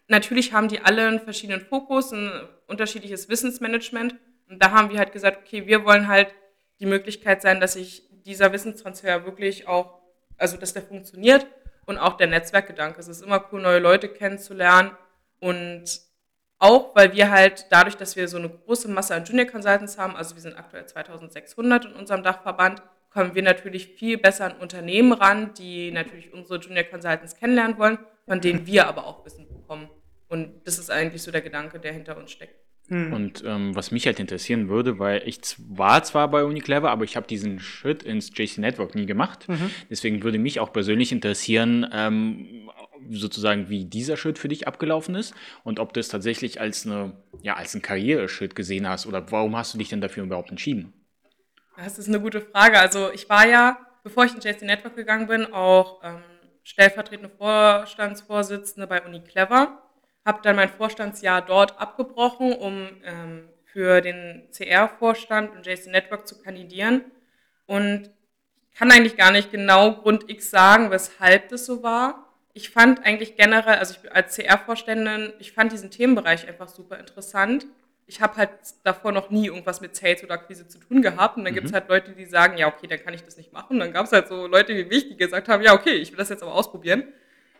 Natürlich 0.07 0.53
haben 0.53 0.69
die 0.69 0.79
alle 0.79 1.07
einen 1.07 1.19
verschiedenen 1.19 1.61
Fokus, 1.61 2.11
ein 2.11 2.31
unterschiedliches 2.67 3.29
Wissensmanagement. 3.29 4.15
Und 4.49 4.63
da 4.63 4.71
haben 4.71 4.89
wir 4.89 4.97
halt 4.97 5.11
gesagt, 5.11 5.39
okay, 5.45 5.67
wir 5.67 5.85
wollen 5.85 6.07
halt 6.07 6.33
die 6.79 6.87
Möglichkeit 6.87 7.41
sein, 7.41 7.59
dass 7.59 7.73
sich 7.73 8.03
dieser 8.25 8.51
Wissenstransfer 8.51 9.25
wirklich 9.25 9.67
auch, 9.67 10.01
also 10.37 10.57
dass 10.57 10.73
der 10.73 10.81
funktioniert 10.81 11.45
und 11.85 11.97
auch 11.97 12.17
der 12.17 12.27
Netzwerkgedanke. 12.27 12.99
Es 12.99 13.07
ist 13.07 13.21
immer 13.21 13.45
cool, 13.51 13.61
neue 13.61 13.79
Leute 13.79 14.09
kennenzulernen 14.09 14.91
und 15.39 16.08
auch, 16.59 16.93
weil 16.95 17.13
wir 17.13 17.31
halt 17.31 17.67
dadurch, 17.69 17.95
dass 17.95 18.15
wir 18.15 18.27
so 18.27 18.37
eine 18.37 18.49
große 18.49 18.89
Masse 18.89 19.15
an 19.15 19.23
Junior 19.23 19.47
Consultants 19.47 19.97
haben, 19.97 20.15
also 20.15 20.35
wir 20.35 20.41
sind 20.41 20.57
aktuell 20.57 20.85
2600 20.85 21.85
in 21.85 21.93
unserem 21.93 22.21
Dachverband, 22.21 22.81
kommen 23.09 23.33
wir 23.33 23.41
natürlich 23.41 23.87
viel 23.87 24.17
besser 24.17 24.45
an 24.45 24.57
Unternehmen 24.57 25.13
ran, 25.13 25.53
die 25.55 25.91
natürlich 25.91 26.31
unsere 26.33 26.59
Junior 26.59 26.83
Consultants 26.83 27.35
kennenlernen 27.37 27.77
wollen, 27.77 27.97
von 28.27 28.41
denen 28.41 28.67
wir 28.67 28.87
aber 28.87 29.07
auch 29.07 29.25
Wissen 29.25 29.47
bekommen. 29.47 29.89
Und 30.27 30.67
das 30.67 30.77
ist 30.77 30.91
eigentlich 30.91 31.23
so 31.23 31.31
der 31.31 31.41
Gedanke, 31.41 31.79
der 31.79 31.93
hinter 31.93 32.17
uns 32.17 32.31
steckt. 32.31 32.55
Hm. 32.89 33.13
Und 33.13 33.43
ähm, 33.45 33.75
was 33.75 33.91
mich 33.91 34.05
halt 34.07 34.19
interessieren 34.19 34.67
würde, 34.67 34.97
weil 34.97 35.21
ich 35.25 35.39
war 35.57 36.03
zwar 36.03 36.29
bei 36.29 36.43
Uniclever, 36.43 36.89
aber 36.89 37.03
ich 37.03 37.15
habe 37.15 37.27
diesen 37.27 37.59
Schritt 37.59 38.03
ins 38.03 38.31
JC 38.35 38.57
Network 38.57 38.95
nie 38.95 39.05
gemacht. 39.05 39.47
Mhm. 39.47 39.69
Deswegen 39.89 40.23
würde 40.23 40.39
mich 40.39 40.59
auch 40.59 40.73
persönlich 40.73 41.11
interessieren, 41.11 41.87
ähm, 41.93 42.69
sozusagen, 43.11 43.69
wie 43.69 43.85
dieser 43.85 44.17
Schritt 44.17 44.39
für 44.39 44.47
dich 44.47 44.67
abgelaufen 44.67 45.15
ist 45.15 45.33
und 45.63 45.79
ob 45.79 45.93
du 45.93 45.99
es 45.99 46.09
tatsächlich 46.09 46.59
als 46.59 46.85
eine, 46.85 47.13
ja, 47.41 47.55
als 47.55 47.73
einen 47.73 47.81
Karriereschritt 47.81 48.55
gesehen 48.55 48.87
hast 48.89 49.05
oder 49.05 49.31
warum 49.31 49.55
hast 49.55 49.73
du 49.73 49.77
dich 49.77 49.89
denn 49.89 50.01
dafür 50.01 50.23
überhaupt 50.23 50.49
entschieden? 50.49 50.93
Das 51.77 51.97
ist 51.97 52.07
eine 52.07 52.19
gute 52.19 52.41
Frage. 52.41 52.79
Also 52.79 53.11
ich 53.13 53.29
war 53.29 53.47
ja, 53.47 53.77
bevor 54.03 54.25
ich 54.25 54.33
ins 54.33 54.43
JC 54.43 54.63
Network 54.63 54.95
gegangen 54.95 55.27
bin, 55.27 55.53
auch 55.53 56.03
ähm, 56.03 56.21
stellvertretende 56.63 57.29
Vorstandsvorsitzende 57.29 58.87
bei 58.87 59.01
Uniclever 59.01 59.88
habe 60.25 60.39
dann 60.43 60.55
mein 60.55 60.69
Vorstandsjahr 60.69 61.41
dort 61.41 61.79
abgebrochen, 61.79 62.53
um 62.53 62.89
ähm, 63.03 63.49
für 63.71 64.01
den 64.01 64.47
CR-Vorstand 64.51 65.55
und 65.55 65.65
JC 65.65 65.87
Network 65.87 66.27
zu 66.27 66.41
kandidieren. 66.41 67.03
Und 67.65 68.09
ich 68.71 68.77
kann 68.77 68.91
eigentlich 68.91 69.17
gar 69.17 69.31
nicht 69.31 69.51
genau 69.51 69.93
Grund 69.93 70.29
X 70.29 70.49
sagen, 70.49 70.91
weshalb 70.91 71.49
das 71.49 71.65
so 71.65 71.83
war. 71.83 72.25
Ich 72.53 72.71
fand 72.71 73.05
eigentlich 73.05 73.35
generell, 73.35 73.75
also 73.75 73.95
ich 74.01 74.11
als 74.11 74.35
CR-Vorständin, 74.35 75.33
ich 75.39 75.53
fand 75.53 75.71
diesen 75.71 75.91
Themenbereich 75.91 76.47
einfach 76.47 76.67
super 76.67 76.97
interessant. 76.97 77.67
Ich 78.07 78.21
habe 78.21 78.37
halt 78.37 78.49
davor 78.83 79.11
noch 79.11 79.29
nie 79.29 79.45
irgendwas 79.45 79.81
mit 79.81 79.95
Sales 79.95 80.23
oder 80.23 80.33
Akquise 80.33 80.67
zu 80.67 80.79
tun 80.79 81.03
gehabt. 81.03 81.37
Und 81.37 81.45
dann 81.45 81.53
mhm. 81.53 81.57
gibt 81.57 81.67
es 81.67 81.73
halt 81.73 81.87
Leute, 81.89 82.13
die 82.13 82.25
sagen, 82.25 82.57
ja, 82.57 82.67
okay, 82.67 82.87
dann 82.87 83.03
kann 83.03 83.13
ich 83.13 83.23
das 83.23 83.37
nicht 83.37 83.53
machen. 83.53 83.73
Und 83.73 83.79
dann 83.79 83.93
gab 83.93 84.07
es 84.07 84.11
halt 84.11 84.27
so 84.27 84.47
Leute 84.47 84.75
wie 84.75 84.85
mich, 84.85 85.07
die 85.07 85.15
gesagt 85.15 85.47
haben, 85.47 85.61
ja, 85.61 85.73
okay, 85.73 85.93
ich 85.93 86.11
will 86.11 86.17
das 86.17 86.29
jetzt 86.29 86.41
aber 86.41 86.55
ausprobieren. 86.55 87.03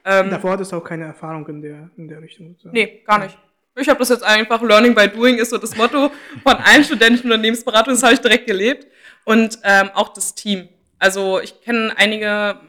Ähm, 0.06 0.30
Davor 0.30 0.52
hattest 0.52 0.72
du 0.72 0.78
auch 0.78 0.84
keine 0.84 1.06
Erfahrung 1.06 1.48
in 1.48 1.62
der, 1.62 1.90
in 1.98 2.08
der 2.08 2.22
Richtung. 2.22 2.56
So. 2.58 2.70
Nee, 2.70 3.04
gar 3.06 3.20
nicht. 3.20 3.38
Ich 3.76 3.88
habe 3.88 4.00
das 4.00 4.10
jetzt 4.10 4.24
einfach, 4.24 4.62
Learning 4.62 4.94
by 4.94 5.08
Doing 5.08 5.38
ist 5.38 5.52
so 5.52 5.58
das 5.58 5.76
Motto 5.76 6.12
von 6.44 6.56
allen 6.58 6.84
studentischen 6.84 7.32
Unternehmensberatungen, 7.32 7.96
das 7.96 8.04
habe 8.04 8.14
ich 8.14 8.20
direkt 8.20 8.46
gelebt. 8.46 8.88
Und 9.26 9.60
ähm, 9.64 9.90
auch 9.94 10.10
das 10.10 10.36
Team. 10.36 10.68
Also 10.98 11.40
ich 11.40 11.62
kenne 11.62 11.94
einige, 11.96 12.60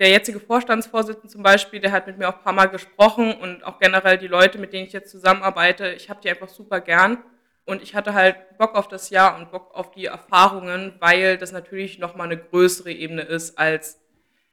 der 0.00 0.08
jetzige 0.08 0.40
Vorstandsvorsitzende 0.40 1.28
zum 1.28 1.42
Beispiel, 1.42 1.80
der 1.80 1.92
hat 1.92 2.06
mit 2.06 2.16
mir 2.16 2.28
auch 2.28 2.38
ein 2.38 2.42
paar 2.42 2.54
Mal 2.54 2.66
gesprochen 2.66 3.34
und 3.34 3.62
auch 3.62 3.78
generell 3.78 4.16
die 4.16 4.26
Leute, 4.26 4.58
mit 4.58 4.72
denen 4.72 4.86
ich 4.86 4.92
jetzt 4.94 5.10
zusammenarbeite, 5.10 5.90
ich 5.90 6.08
habe 6.08 6.20
die 6.22 6.30
einfach 6.30 6.48
super 6.48 6.80
gern. 6.80 7.18
Und 7.66 7.82
ich 7.82 7.94
hatte 7.94 8.12
halt 8.12 8.36
Bock 8.58 8.74
auf 8.74 8.88
das 8.88 9.10
Jahr 9.10 9.36
und 9.38 9.50
Bock 9.50 9.74
auf 9.74 9.90
die 9.90 10.06
Erfahrungen, 10.06 10.94
weil 11.00 11.38
das 11.38 11.52
natürlich 11.52 11.98
nochmal 11.98 12.26
eine 12.26 12.36
größere 12.36 12.90
Ebene 12.90 13.22
ist 13.22 13.58
als 13.58 14.00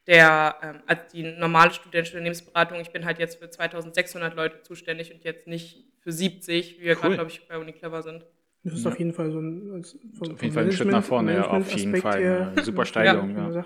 der, 0.07 0.55
ähm, 0.61 0.79
als 0.87 1.11
die 1.11 1.23
normale 1.23 1.71
studentische 1.71 2.15
Unternehmensberatung. 2.15 2.79
Ich 2.79 2.91
bin 2.91 3.05
halt 3.05 3.19
jetzt 3.19 3.39
für 3.39 3.49
2600 3.49 4.35
Leute 4.35 4.61
zuständig 4.63 5.13
und 5.13 5.23
jetzt 5.23 5.47
nicht 5.47 5.85
für 5.99 6.11
70, 6.11 6.79
wie 6.79 6.83
wir 6.83 6.93
cool. 6.93 7.01
gerade, 7.01 7.15
glaube 7.15 7.29
ich, 7.29 7.47
bei 7.47 7.57
Uniclever 7.57 8.01
sind. 8.01 8.25
Das 8.63 8.73
ist 8.73 8.85
ja. 8.85 8.91
auf 8.91 8.99
jeden 8.99 9.13
Fall 9.13 9.31
so 9.31 9.39
ein, 9.39 9.83
von, 10.17 10.33
auf 10.33 10.41
jeden 10.41 10.53
Fall 10.53 10.65
ein 10.65 10.71
Schritt 10.71 10.87
nach 10.87 11.03
vorne, 11.03 11.33
ja, 11.33 11.47
auf 11.47 11.71
jeden 11.71 11.95
Fall. 11.95 12.19
Her, 12.19 12.51
eine 12.51 12.63
super 12.63 12.85
Steigerung, 12.87 13.35
ja. 13.35 13.49
ja. 13.49 13.65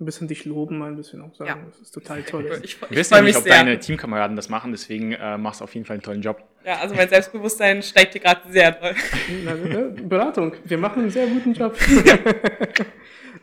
Ein 0.00 0.04
bisschen 0.04 0.28
dich 0.28 0.44
loben, 0.44 0.78
mal 0.78 0.90
ein 0.90 0.96
bisschen 0.96 1.20
auch 1.22 1.34
sagen, 1.34 1.48
ja. 1.50 1.66
das 1.68 1.80
ist 1.80 1.90
total 1.90 2.22
toll. 2.22 2.44
Ich, 2.62 2.76
ich, 2.76 2.90
ich 2.90 2.96
weiß 2.96 3.10
ja 3.10 3.22
nicht, 3.22 3.36
ob 3.36 3.42
sehr. 3.42 3.52
deine 3.52 3.78
Teamkameraden 3.78 4.36
das 4.36 4.48
machen, 4.48 4.70
deswegen 4.70 5.12
äh, 5.12 5.36
machst 5.36 5.60
du 5.60 5.64
auf 5.64 5.74
jeden 5.74 5.86
Fall 5.86 5.94
einen 5.94 6.02
tollen 6.02 6.22
Job. 6.22 6.42
Ja, 6.64 6.78
also 6.78 6.94
mein 6.94 7.08
Selbstbewusstsein 7.08 7.82
steigt 7.82 8.12
hier 8.12 8.20
gerade 8.20 8.42
sehr 8.50 8.72
doll. 8.72 8.94
Beratung, 10.08 10.54
wir 10.64 10.78
machen 10.78 11.02
einen 11.02 11.10
sehr 11.10 11.26
guten 11.26 11.52
Job. 11.52 11.76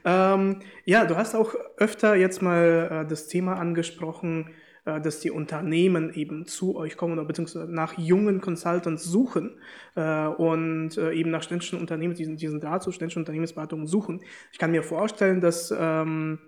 Ähm, 0.05 0.61
ja, 0.85 1.05
du 1.05 1.17
hast 1.17 1.33
auch 1.33 1.55
öfter 1.77 2.15
jetzt 2.15 2.41
mal 2.41 3.05
äh, 3.05 3.09
das 3.09 3.27
Thema 3.27 3.57
angesprochen, 3.57 4.49
äh, 4.49 4.64
dass 4.85 5.19
die 5.19 5.31
Unternehmen 5.31 6.13
eben 6.13 6.45
zu 6.45 6.75
euch 6.75 6.95
kommen 6.95 7.13
oder 7.13 7.25
beziehungsweise 7.25 7.71
nach 7.71 7.97
jungen 7.97 8.39
Consultants 8.39 9.03
suchen 9.03 9.57
äh, 9.95 10.27
und 10.27 10.97
äh, 10.97 11.11
eben 11.13 11.31
nach 11.31 11.43
ständischen 11.43 11.79
Unternehmen, 11.79 12.13
diesen, 12.13 12.37
diesen 12.37 12.59
Draht 12.59 12.83
zu 12.83 12.91
ständischen 12.91 13.23
Unternehmensberatungen 13.23 13.87
suchen. 13.87 14.21
Ich 14.51 14.59
kann 14.59 14.71
mir 14.71 14.83
vorstellen, 14.83 15.41
dass 15.41 15.73
ähm, 15.77 16.39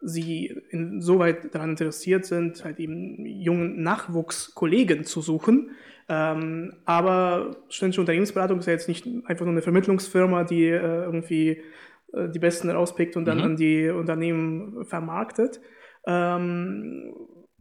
sie 0.00 0.60
insoweit 0.70 1.54
daran 1.54 1.70
interessiert 1.70 2.26
sind, 2.26 2.64
halt 2.64 2.78
eben 2.78 3.24
jungen 3.24 3.82
Nachwuchskollegen 3.82 5.04
zu 5.04 5.20
suchen. 5.20 5.70
Ähm, 6.08 6.74
aber 6.84 7.56
ständische 7.68 8.00
Unternehmensberatung 8.00 8.58
ist 8.58 8.66
ja 8.66 8.72
jetzt 8.72 8.88
nicht 8.88 9.06
einfach 9.24 9.44
nur 9.44 9.54
eine 9.54 9.62
Vermittlungsfirma, 9.62 10.44
die 10.44 10.66
äh, 10.66 11.04
irgendwie 11.04 11.62
äh, 12.12 12.28
die 12.28 12.38
Besten 12.38 12.70
rauspickt 12.70 13.16
und 13.16 13.24
dann 13.24 13.38
mhm. 13.38 13.44
an 13.44 13.56
die 13.56 13.88
Unternehmen 13.88 14.84
vermarktet. 14.84 15.60
Ähm, 16.06 17.14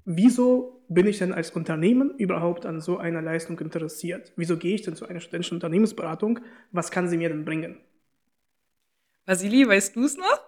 wieso 0.05 0.83
bin 0.89 1.07
ich 1.07 1.17
denn 1.17 1.33
als 1.33 1.51
Unternehmen 1.51 2.11
überhaupt 2.17 2.65
an 2.65 2.81
so 2.81 2.97
einer 2.97 3.21
Leistung 3.21 3.59
interessiert? 3.59 4.31
Wieso 4.35 4.57
gehe 4.57 4.75
ich 4.75 4.81
denn 4.81 4.95
zu 4.95 5.07
einer 5.07 5.19
studentischen 5.19 5.57
Unternehmensberatung? 5.57 6.39
Was 6.71 6.91
kann 6.91 7.07
sie 7.07 7.17
mir 7.17 7.29
denn 7.29 7.45
bringen? 7.45 7.77
Vasili, 9.25 9.67
weißt 9.67 9.95
du 9.95 10.03
es 10.03 10.17
noch? 10.17 10.39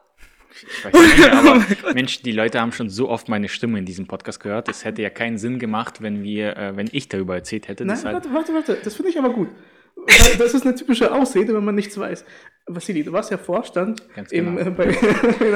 Ich 0.52 0.86
weiß 0.86 0.94
nicht, 0.94 1.30
aber 1.32 1.66
oh 1.86 1.94
Mensch, 1.94 2.22
die 2.22 2.32
Leute 2.32 2.62
haben 2.62 2.72
schon 2.72 2.90
so 2.90 3.10
oft 3.10 3.28
meine 3.28 3.50
Stimme 3.50 3.80
in 3.80 3.86
diesem 3.86 4.08
Podcast 4.08 4.40
gehört. 4.40 4.70
Es 4.70 4.86
hätte 4.86 5.02
ja 5.02 5.10
keinen 5.10 5.38
Sinn 5.38 5.60
gemacht, 5.60 6.02
wenn 6.02 6.24
wir, 6.24 6.56
äh, 6.56 6.76
wenn 6.78 6.88
ich 6.92 7.10
darüber 7.10 7.36
erzählt 7.36 7.68
hätte. 7.68 7.86
Nein, 7.86 8.02
warte, 8.04 8.34
warte, 8.34 8.54
warte. 8.54 8.78
Das 8.84 8.96
finde 8.96 9.12
ich 9.12 9.20
aber 9.20 9.32
gut. 9.32 9.50
Das 10.38 10.54
ist 10.54 10.66
eine 10.66 10.76
typische 10.76 11.14
Ausrede, 11.14 11.54
wenn 11.54 11.64
man 11.64 11.76
nichts 11.76 11.98
weiß. 11.98 12.26
Vassili, 12.68 13.04
du 13.04 13.12
warst 13.12 13.30
ja 13.30 13.38
Vorstand 13.38 14.02
Ganz 14.16 14.32
genau. 14.32 14.60
im, 14.60 14.68
äh, 14.68 14.72
bei 14.72 14.86
einer 14.86 14.96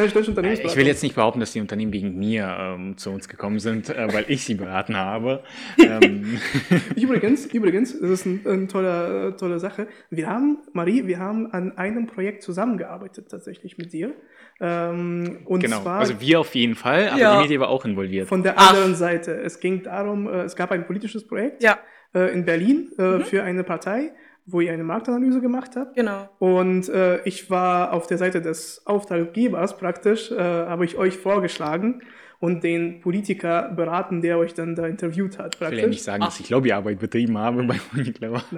städtischen 0.07 0.31
Unternehmensberatung. 0.31 0.65
Ich 0.65 0.75
will 0.75 0.85
jetzt 0.85 1.01
nicht 1.01 1.15
behaupten, 1.15 1.39
dass 1.39 1.51
die 1.51 1.59
Unternehmen 1.59 1.91
wegen 1.91 2.17
mir 2.19 2.55
ähm, 2.59 2.97
zu 2.97 3.09
uns 3.09 3.27
gekommen 3.27 3.59
sind, 3.59 3.89
äh, 3.89 4.13
weil 4.13 4.25
ich 4.27 4.45
sie 4.45 4.53
beraten 4.53 4.95
habe. 4.95 5.43
ähm. 5.79 6.39
Übrigens, 6.95 7.47
übrigens, 7.47 7.99
das 7.99 8.09
ist 8.09 8.27
eine 8.27 8.39
ein 8.45 8.67
tolle, 8.67 9.35
tolle 9.37 9.59
Sache. 9.59 9.87
Wir 10.11 10.27
haben, 10.27 10.59
Marie, 10.73 11.07
wir 11.07 11.17
haben 11.17 11.51
an 11.51 11.77
einem 11.77 12.05
Projekt 12.05 12.43
zusammengearbeitet 12.43 13.27
tatsächlich 13.29 13.77
mit 13.77 13.91
dir. 13.91 14.13
Ähm, 14.61 15.39
und 15.45 15.61
genau, 15.61 15.81
zwar, 15.81 15.99
also 15.99 16.19
wir 16.19 16.39
auf 16.39 16.53
jeden 16.53 16.75
Fall, 16.75 17.09
aber 17.09 17.19
ja. 17.19 17.35
die 17.37 17.43
Medien 17.43 17.61
war 17.61 17.69
auch 17.69 17.85
involviert. 17.85 18.27
Von 18.27 18.43
der 18.43 18.59
anderen 18.59 18.93
Ach. 18.93 18.97
Seite. 18.97 19.31
Es 19.31 19.59
ging 19.59 19.81
darum, 19.83 20.27
äh, 20.27 20.43
es 20.43 20.55
gab 20.55 20.71
ein 20.71 20.85
politisches 20.85 21.25
Projekt 21.25 21.63
ja. 21.63 21.79
äh, 22.13 22.31
in 22.33 22.45
Berlin 22.45 22.91
äh, 22.99 23.01
mhm. 23.01 23.21
für 23.21 23.43
eine 23.43 23.63
Partei 23.63 24.11
wo 24.51 24.61
ihr 24.61 24.73
eine 24.73 24.83
Marktanalyse 24.83 25.41
gemacht 25.41 25.75
habt. 25.75 25.95
Genau. 25.95 26.29
Und 26.39 26.89
äh, 26.89 27.21
ich 27.23 27.49
war 27.49 27.93
auf 27.93 28.07
der 28.07 28.17
Seite 28.17 28.41
des 28.41 28.81
Auftraggebers 28.85 29.77
praktisch, 29.77 30.31
äh, 30.31 30.37
habe 30.37 30.85
ich 30.85 30.97
euch 30.97 31.17
vorgeschlagen 31.17 32.01
und 32.39 32.63
den 32.63 33.01
Politiker 33.01 33.69
beraten, 33.75 34.21
der 34.21 34.37
euch 34.37 34.53
dann 34.53 34.73
da 34.75 34.87
interviewt 34.87 35.37
hat. 35.37 35.57
Praktisch. 35.57 35.67
Ich 35.67 35.71
will 35.71 35.79
ja 35.79 35.87
nicht 35.89 36.03
sagen, 36.03 36.23
dass 36.23 36.39
ich 36.39 36.49
Lobbyarbeit 36.49 36.99
betrieben 36.99 37.37
habe 37.37 37.63
bei 37.63 37.75
Uniclever. 37.93 38.41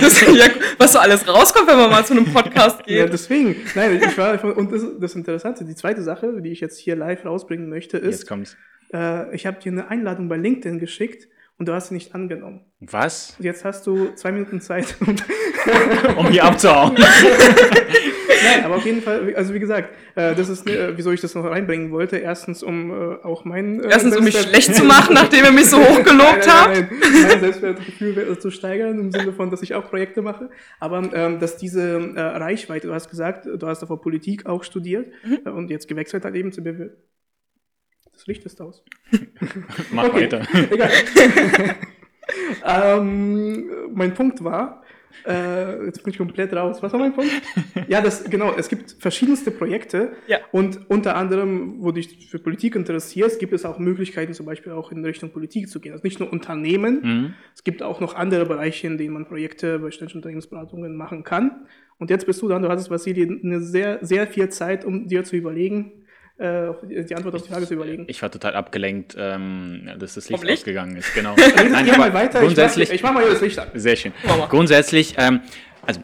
das, 0.00 0.20
ja, 0.22 0.46
was 0.78 0.92
so 0.92 0.98
alles 0.98 1.28
rauskommt, 1.28 1.68
wenn 1.68 1.76
man 1.76 1.90
mal 1.90 2.04
zu 2.06 2.14
einem 2.14 2.24
Podcast 2.32 2.84
geht. 2.84 2.98
Ja, 2.98 3.06
deswegen. 3.06 3.56
Nein, 3.74 4.00
ich 4.02 4.16
war, 4.16 4.42
und 4.56 4.72
das, 4.72 4.82
das 4.98 5.14
Interessante, 5.14 5.66
die 5.66 5.74
zweite 5.74 6.02
Sache, 6.02 6.40
die 6.40 6.50
ich 6.50 6.60
jetzt 6.60 6.78
hier 6.78 6.96
live 6.96 7.24
rausbringen 7.26 7.68
möchte, 7.68 7.98
ist, 7.98 8.20
jetzt 8.20 8.28
kommt's. 8.28 8.56
Äh, 8.94 9.34
ich 9.34 9.46
habe 9.46 9.60
dir 9.60 9.72
eine 9.72 9.88
Einladung 9.88 10.28
bei 10.28 10.38
LinkedIn 10.38 10.78
geschickt 10.78 11.28
und 11.58 11.68
du 11.68 11.72
hast 11.72 11.88
sie 11.88 11.94
nicht 11.94 12.14
angenommen. 12.14 12.60
Was? 12.80 13.36
Jetzt 13.38 13.64
hast 13.64 13.86
du 13.86 14.14
zwei 14.14 14.32
Minuten 14.32 14.60
Zeit, 14.60 14.96
um 16.16 16.28
hier 16.28 16.44
abzuhauen. 16.44 16.96
Nein, 18.44 18.64
aber 18.64 18.76
auf 18.76 18.84
jeden 18.84 19.02
Fall, 19.02 19.34
also 19.34 19.54
wie 19.54 19.58
gesagt, 19.58 19.90
äh, 20.14 20.34
das 20.34 20.48
ist, 20.48 20.68
äh, 20.68 20.96
wieso 20.96 21.10
ich 21.12 21.20
das 21.20 21.34
noch 21.34 21.44
reinbringen 21.44 21.90
wollte. 21.90 22.18
Erstens, 22.18 22.62
um 22.62 22.90
äh, 22.90 23.16
auch 23.22 23.44
mein. 23.44 23.80
Äh, 23.80 23.88
Erstens, 23.90 24.16
um 24.16 24.24
mich 24.24 24.38
schlecht 24.38 24.74
zu 24.74 24.84
machen, 24.84 25.14
nachdem 25.14 25.44
ihr 25.44 25.52
mich 25.52 25.66
so 25.66 25.78
hochgelobt 25.78 26.46
habt. 26.48 26.74
Nein, 26.74 26.88
nein, 26.90 27.00
nein, 27.00 27.22
mein 27.28 27.40
Selbstwertgefühl 27.40 28.38
zu 28.38 28.50
steigern, 28.50 28.98
im 28.98 29.10
Sinne 29.10 29.32
von, 29.32 29.50
dass 29.50 29.62
ich 29.62 29.74
auch 29.74 29.88
Projekte 29.88 30.22
mache. 30.22 30.50
Aber 30.78 31.08
ähm, 31.12 31.40
dass 31.40 31.56
diese 31.56 32.12
äh, 32.14 32.20
Reichweite, 32.20 32.88
du 32.88 32.94
hast 32.94 33.08
gesagt, 33.08 33.46
du 33.46 33.66
hast 33.66 33.80
davor 33.80 34.00
Politik 34.00 34.46
auch 34.46 34.64
studiert 34.64 35.06
mhm. 35.24 35.52
und 35.52 35.70
jetzt 35.70 35.88
gewechselt 35.88 36.24
halt 36.24 36.34
eben 36.34 36.52
zu 36.52 36.62
BW. 36.62 36.90
Das 38.16 38.26
Licht 38.26 38.46
ist 38.46 38.60
aus. 38.62 38.82
Mach 39.92 40.12
weiter. 40.14 40.40
Egal. 40.70 40.90
ähm, 42.98 43.70
mein 43.94 44.14
Punkt 44.14 44.42
war, 44.42 44.82
äh, 45.26 45.84
jetzt 45.84 46.02
bin 46.02 46.12
ich 46.12 46.18
komplett 46.18 46.54
raus. 46.54 46.82
Was 46.82 46.94
war 46.94 46.98
mein 46.98 47.12
Punkt? 47.12 47.30
ja, 47.88 48.00
das, 48.00 48.24
genau, 48.24 48.54
es 48.56 48.68
gibt 48.68 48.96
verschiedenste 48.98 49.50
Projekte 49.50 50.12
ja. 50.28 50.38
und 50.50 50.88
unter 50.88 51.14
anderem, 51.14 51.74
wo 51.82 51.92
du 51.92 52.00
dich 52.00 52.26
für 52.30 52.38
Politik 52.38 52.74
interessierst, 52.74 53.38
gibt 53.38 53.52
es 53.52 53.66
auch 53.66 53.78
Möglichkeiten, 53.78 54.32
zum 54.32 54.46
Beispiel 54.46 54.72
auch 54.72 54.92
in 54.92 55.04
Richtung 55.04 55.30
Politik 55.30 55.68
zu 55.68 55.78
gehen. 55.78 55.92
Also 55.92 56.02
nicht 56.02 56.18
nur 56.18 56.32
Unternehmen, 56.32 57.00
mhm. 57.02 57.34
es 57.54 57.64
gibt 57.64 57.82
auch 57.82 58.00
noch 58.00 58.14
andere 58.14 58.46
Bereiche, 58.46 58.86
in 58.86 58.96
denen 58.96 59.12
man 59.12 59.26
Projekte 59.26 59.78
bei 59.78 59.90
ständischen 59.90 60.20
Unternehmensberatungen 60.20 60.96
machen 60.96 61.22
kann. 61.22 61.66
Und 61.98 62.08
jetzt 62.08 62.24
bist 62.24 62.40
du 62.40 62.48
dann, 62.48 62.62
du 62.62 62.68
hattest, 62.70 62.90
Vasili, 62.90 63.40
eine 63.42 63.60
sehr, 63.60 63.98
sehr 64.00 64.26
viel 64.26 64.48
Zeit, 64.48 64.86
um 64.86 65.06
dir 65.06 65.22
zu 65.24 65.36
überlegen, 65.36 66.05
äh, 66.38 66.72
die 66.84 67.14
Antwort 67.14 67.34
auf 67.34 67.42
die 67.42 67.48
Frage 67.48 67.66
zu 67.66 67.74
überlegen. 67.74 68.04
Ich 68.08 68.20
war 68.20 68.30
total 68.30 68.54
abgelenkt, 68.54 69.16
ähm, 69.18 69.90
dass 69.98 70.14
das 70.14 70.28
Licht, 70.28 70.44
Licht? 70.44 70.58
ausgegangen 70.58 70.96
ist. 70.96 71.14
Genau. 71.14 71.34
Nein, 71.70 71.86
mal 71.98 72.12
weiter. 72.12 72.40
Grundsätzlich, 72.40 72.90
ich, 72.92 73.02
mach, 73.02 73.10
ich 73.10 73.14
mach 73.14 73.22
mal 73.22 73.30
das 73.30 73.40
Licht 73.40 73.58
an. 73.58 73.68
Sehr 73.74 73.96
schön. 73.96 74.12
Grundsätzlich, 74.50 75.14
ähm, 75.16 75.40
also 75.86 76.00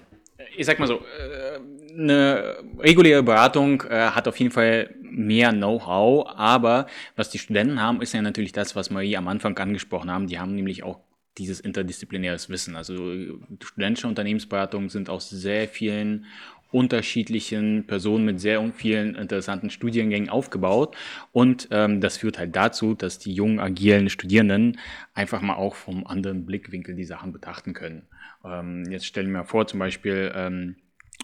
ich 0.56 0.64
sag 0.64 0.78
mal 0.78 0.86
so, 0.86 0.96
äh, 0.96 1.60
eine 1.98 2.56
reguläre 2.78 3.22
Beratung 3.22 3.82
äh, 3.82 4.08
hat 4.10 4.26
auf 4.26 4.38
jeden 4.38 4.50
Fall 4.50 4.94
mehr 5.02 5.52
Know-how, 5.52 6.26
aber 6.34 6.86
was 7.16 7.28
die 7.28 7.38
Studenten 7.38 7.80
haben, 7.80 8.00
ist 8.00 8.14
ja 8.14 8.22
natürlich 8.22 8.52
das, 8.52 8.74
was 8.74 8.90
Marie 8.90 9.16
am 9.16 9.28
Anfang 9.28 9.58
angesprochen 9.58 10.10
haben. 10.10 10.26
Die 10.26 10.38
haben 10.38 10.54
nämlich 10.54 10.82
auch 10.82 11.00
dieses 11.38 11.60
interdisziplinäres 11.60 12.48
Wissen. 12.48 12.76
Also 12.76 12.96
studentische 13.62 14.06
Unternehmensberatungen 14.06 14.88
sind 14.88 15.08
aus 15.08 15.30
sehr 15.30 15.68
vielen 15.68 16.26
unterschiedlichen 16.72 17.86
Personen 17.86 18.24
mit 18.24 18.40
sehr 18.40 18.62
vielen 18.72 19.14
interessanten 19.14 19.70
Studiengängen 19.70 20.28
aufgebaut. 20.28 20.96
Und 21.30 21.68
ähm, 21.70 22.00
das 22.00 22.16
führt 22.16 22.38
halt 22.38 22.56
dazu, 22.56 22.94
dass 22.94 23.18
die 23.18 23.32
jungen, 23.32 23.60
agilen 23.60 24.08
Studierenden 24.08 24.78
einfach 25.14 25.42
mal 25.42 25.56
auch 25.56 25.74
vom 25.74 26.06
anderen 26.06 26.46
Blickwinkel 26.46 26.94
die 26.94 27.04
Sachen 27.04 27.32
betrachten 27.32 27.74
können. 27.74 28.06
Ähm, 28.44 28.84
jetzt 28.90 29.06
stellen 29.06 29.30
wir 29.32 29.44
vor, 29.44 29.66
zum 29.66 29.78
Beispiel, 29.78 30.32
ähm, 30.34 30.76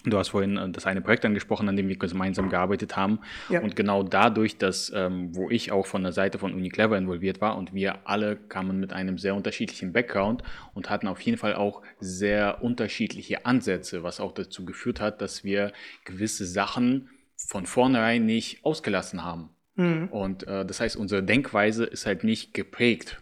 Du 0.04 0.16
hast 0.16 0.28
vorhin 0.28 0.56
äh, 0.56 0.70
das 0.70 0.86
eine 0.86 1.00
Projekt 1.00 1.24
angesprochen, 1.24 1.68
an 1.68 1.76
dem 1.76 1.88
wir 1.88 1.96
gemeinsam 1.96 2.48
gearbeitet 2.48 2.96
haben. 2.96 3.20
Ja. 3.48 3.60
Und 3.60 3.76
genau 3.76 4.02
dadurch, 4.02 4.58
dass, 4.58 4.92
ähm, 4.94 5.34
wo 5.34 5.50
ich 5.50 5.72
auch 5.72 5.86
von 5.86 6.02
der 6.02 6.12
Seite 6.12 6.38
von 6.38 6.54
UniClever 6.54 6.96
involviert 6.96 7.40
war 7.40 7.56
und 7.56 7.74
wir 7.74 8.06
alle 8.06 8.36
kamen 8.36 8.78
mit 8.80 8.92
einem 8.92 9.18
sehr 9.18 9.34
unterschiedlichen 9.34 9.92
Background 9.92 10.42
und 10.74 10.90
hatten 10.90 11.08
auf 11.08 11.20
jeden 11.20 11.38
Fall 11.38 11.54
auch 11.54 11.82
sehr 12.00 12.62
unterschiedliche 12.62 13.44
Ansätze, 13.44 14.02
was 14.02 14.20
auch 14.20 14.32
dazu 14.32 14.64
geführt 14.64 15.00
hat, 15.00 15.20
dass 15.20 15.44
wir 15.44 15.72
gewisse 16.04 16.46
Sachen 16.46 17.10
von 17.36 17.66
vornherein 17.66 18.26
nicht 18.26 18.64
ausgelassen 18.64 19.24
haben. 19.24 19.50
Mhm. 19.76 20.08
Und 20.08 20.46
äh, 20.46 20.64
das 20.64 20.80
heißt, 20.80 20.96
unsere 20.96 21.22
Denkweise 21.22 21.84
ist 21.84 22.06
halt 22.06 22.24
nicht 22.24 22.52
geprägt. 22.54 23.20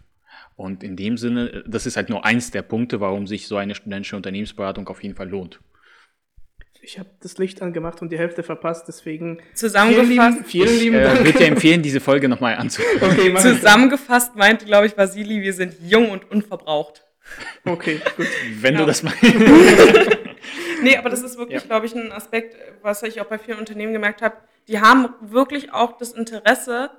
Und 0.56 0.82
in 0.82 0.96
dem 0.96 1.18
Sinne, 1.18 1.64
das 1.66 1.84
ist 1.84 1.98
halt 1.98 2.08
nur 2.08 2.24
eins 2.24 2.50
der 2.50 2.62
Punkte, 2.62 3.00
warum 3.00 3.26
sich 3.26 3.46
so 3.46 3.58
eine 3.58 3.74
studentische 3.74 4.16
Unternehmensberatung 4.16 4.88
auf 4.88 5.02
jeden 5.02 5.14
Fall 5.14 5.28
lohnt. 5.28 5.60
Ich 6.86 7.00
habe 7.00 7.10
das 7.20 7.36
Licht 7.38 7.62
angemacht 7.62 8.00
und 8.00 8.12
die 8.12 8.18
Hälfte 8.18 8.44
verpasst, 8.44 8.84
deswegen. 8.86 9.38
Zusammengefasst. 9.54 10.46
Vielen 10.46 10.68
lieben, 10.68 10.78
vielen 10.78 10.78
lieben 10.78 11.02
Dank. 11.02 11.14
Ich 11.14 11.20
äh, 11.20 11.24
würde 11.24 11.38
dir 11.38 11.46
empfehlen, 11.48 11.82
diese 11.82 11.98
Folge 11.98 12.28
nochmal 12.28 12.54
anzuhören. 12.54 12.96
Okay, 13.02 13.34
Zusammengefasst 13.34 14.36
meinte, 14.36 14.66
glaube 14.66 14.86
ich, 14.86 14.96
Vasili, 14.96 15.42
wir 15.42 15.52
sind 15.52 15.74
jung 15.84 16.10
und 16.10 16.30
unverbraucht. 16.30 17.04
Okay, 17.64 18.00
gut. 18.16 18.28
Wenn 18.60 18.74
ja. 18.74 18.80
du 18.80 18.86
das 18.86 19.02
meinst. 19.02 19.20
nee, 20.82 20.96
aber 20.96 21.10
das 21.10 21.22
ist 21.22 21.36
wirklich, 21.36 21.60
ja. 21.60 21.66
glaube 21.66 21.86
ich, 21.86 21.94
ein 21.96 22.12
Aspekt, 22.12 22.54
was 22.82 23.02
ich 23.02 23.20
auch 23.20 23.26
bei 23.26 23.38
vielen 23.38 23.58
Unternehmen 23.58 23.92
gemerkt 23.92 24.22
habe. 24.22 24.36
Die 24.68 24.80
haben 24.80 25.08
wirklich 25.20 25.72
auch 25.72 25.98
das 25.98 26.12
Interesse, 26.12 26.92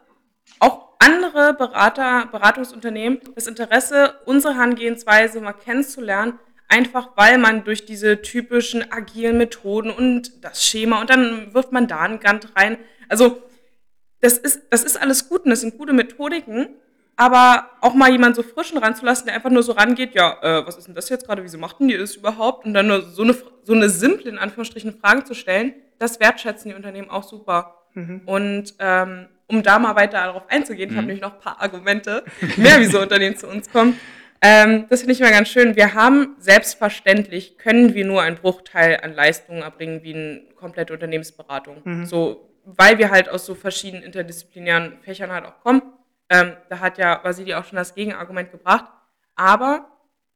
auch 0.60 0.98
andere 1.00 1.54
Berater, 1.54 2.28
Beratungsunternehmen, 2.30 3.20
das 3.36 3.48
Interesse, 3.48 4.16
unsere 4.26 4.56
Herangehensweise 4.56 5.40
mal 5.40 5.54
kennenzulernen 5.54 6.40
Einfach 6.70 7.10
weil 7.16 7.38
man 7.38 7.64
durch 7.64 7.86
diese 7.86 8.22
typischen 8.22 8.92
agilen 8.92 9.38
Methoden 9.38 9.90
und 9.90 10.44
das 10.44 10.66
Schema 10.66 11.00
und 11.02 11.10
dann 11.10 11.54
wirft 11.54 11.72
man 11.72 11.88
da 11.88 12.02
einen 12.02 12.20
Gantt 12.20 12.56
rein. 12.56 12.78
Also 13.08 13.42
das 14.20 14.38
ist, 14.38 14.64
das 14.70 14.84
ist 14.84 15.02
alles 15.02 15.30
gut 15.30 15.44
und 15.46 15.52
das 15.52 15.62
sind 15.62 15.78
gute 15.78 15.94
Methodiken, 15.94 16.70
aber 17.16 17.70
auch 17.82 17.94
mal 17.94 18.12
jemanden 18.12 18.36
so 18.36 18.44
frischen 18.44 18.78
ranzulassen, 18.78 19.26
der 19.26 19.36
einfach 19.36 19.50
nur 19.50 19.64
so 19.64 19.72
rangeht, 19.72 20.14
ja, 20.14 20.38
äh, 20.42 20.68
was 20.68 20.78
ist 20.78 20.88
denn 20.88 20.96
das 20.96 21.10
jetzt 21.10 21.26
gerade, 21.26 21.44
wieso 21.44 21.58
macht 21.58 21.80
denn 21.80 21.88
die 21.88 21.98
das 21.98 22.16
überhaupt? 22.16 22.66
Und 22.66 22.74
dann 22.74 22.88
nur 22.88 23.02
so 23.02 23.24
eine, 23.24 23.36
so 23.64 23.74
eine 23.74 23.90
simple, 23.90 24.30
in 24.30 24.38
Anführungsstrichen, 24.38 25.00
Frage 25.00 25.24
zu 25.24 25.34
stellen, 25.34 25.74
das 26.00 26.20
wertschätzen 26.20 26.70
die 26.70 26.76
Unternehmen 26.76 27.10
auch 27.10 27.24
super. 27.24 27.76
Mhm. 27.94 28.22
Und 28.26 28.76
ähm, 28.80 29.28
um 29.48 29.64
da 29.64 29.80
mal 29.80 29.96
weiter 29.96 30.18
darauf 30.18 30.44
einzugehen, 30.50 30.90
mhm. 30.90 30.94
ich 30.94 30.98
habe 30.98 31.08
nämlich 31.08 31.22
noch 31.24 31.34
ein 31.34 31.40
paar 31.40 31.62
Argumente, 31.62 32.24
mehr 32.58 32.80
wieso 32.80 33.02
Unternehmen 33.02 33.36
zu 33.36 33.48
uns 33.48 33.72
kommen. 33.72 34.00
Ähm, 34.42 34.86
das 34.90 35.02
finde 35.02 35.14
ich 35.14 35.22
immer 35.22 35.32
ganz 35.32 35.50
schön. 35.50 35.76
Wir 35.76 35.94
haben 35.94 36.36
selbstverständlich, 36.40 37.58
können 37.58 37.94
wir 37.94 38.06
nur 38.06 38.22
einen 38.22 38.38
Bruchteil 38.38 39.00
an 39.02 39.14
Leistungen 39.14 39.62
erbringen 39.62 40.04
wie 40.04 40.14
eine 40.14 40.42
komplette 40.56 40.94
Unternehmensberatung. 40.94 41.82
Mhm. 41.84 42.06
So, 42.06 42.50
weil 42.66 42.98
wir 42.98 43.10
halt 43.10 43.30
aus 43.30 43.46
so 43.46 43.56
verschiedenen 43.56 44.04
interdisziplinären 44.04 45.00
Fächern 45.02 45.32
halt 45.32 45.46
auch 45.46 45.60
kommen. 45.62 45.82
Ähm, 46.30 46.54
da 46.70 46.80
hat 46.80 46.98
ja 46.98 47.22
Vasili 47.24 47.54
auch 47.54 47.66
schon 47.66 47.78
das 47.78 47.96
Gegenargument 47.96 48.52
gebracht. 48.52 48.86
Aber 49.36 49.88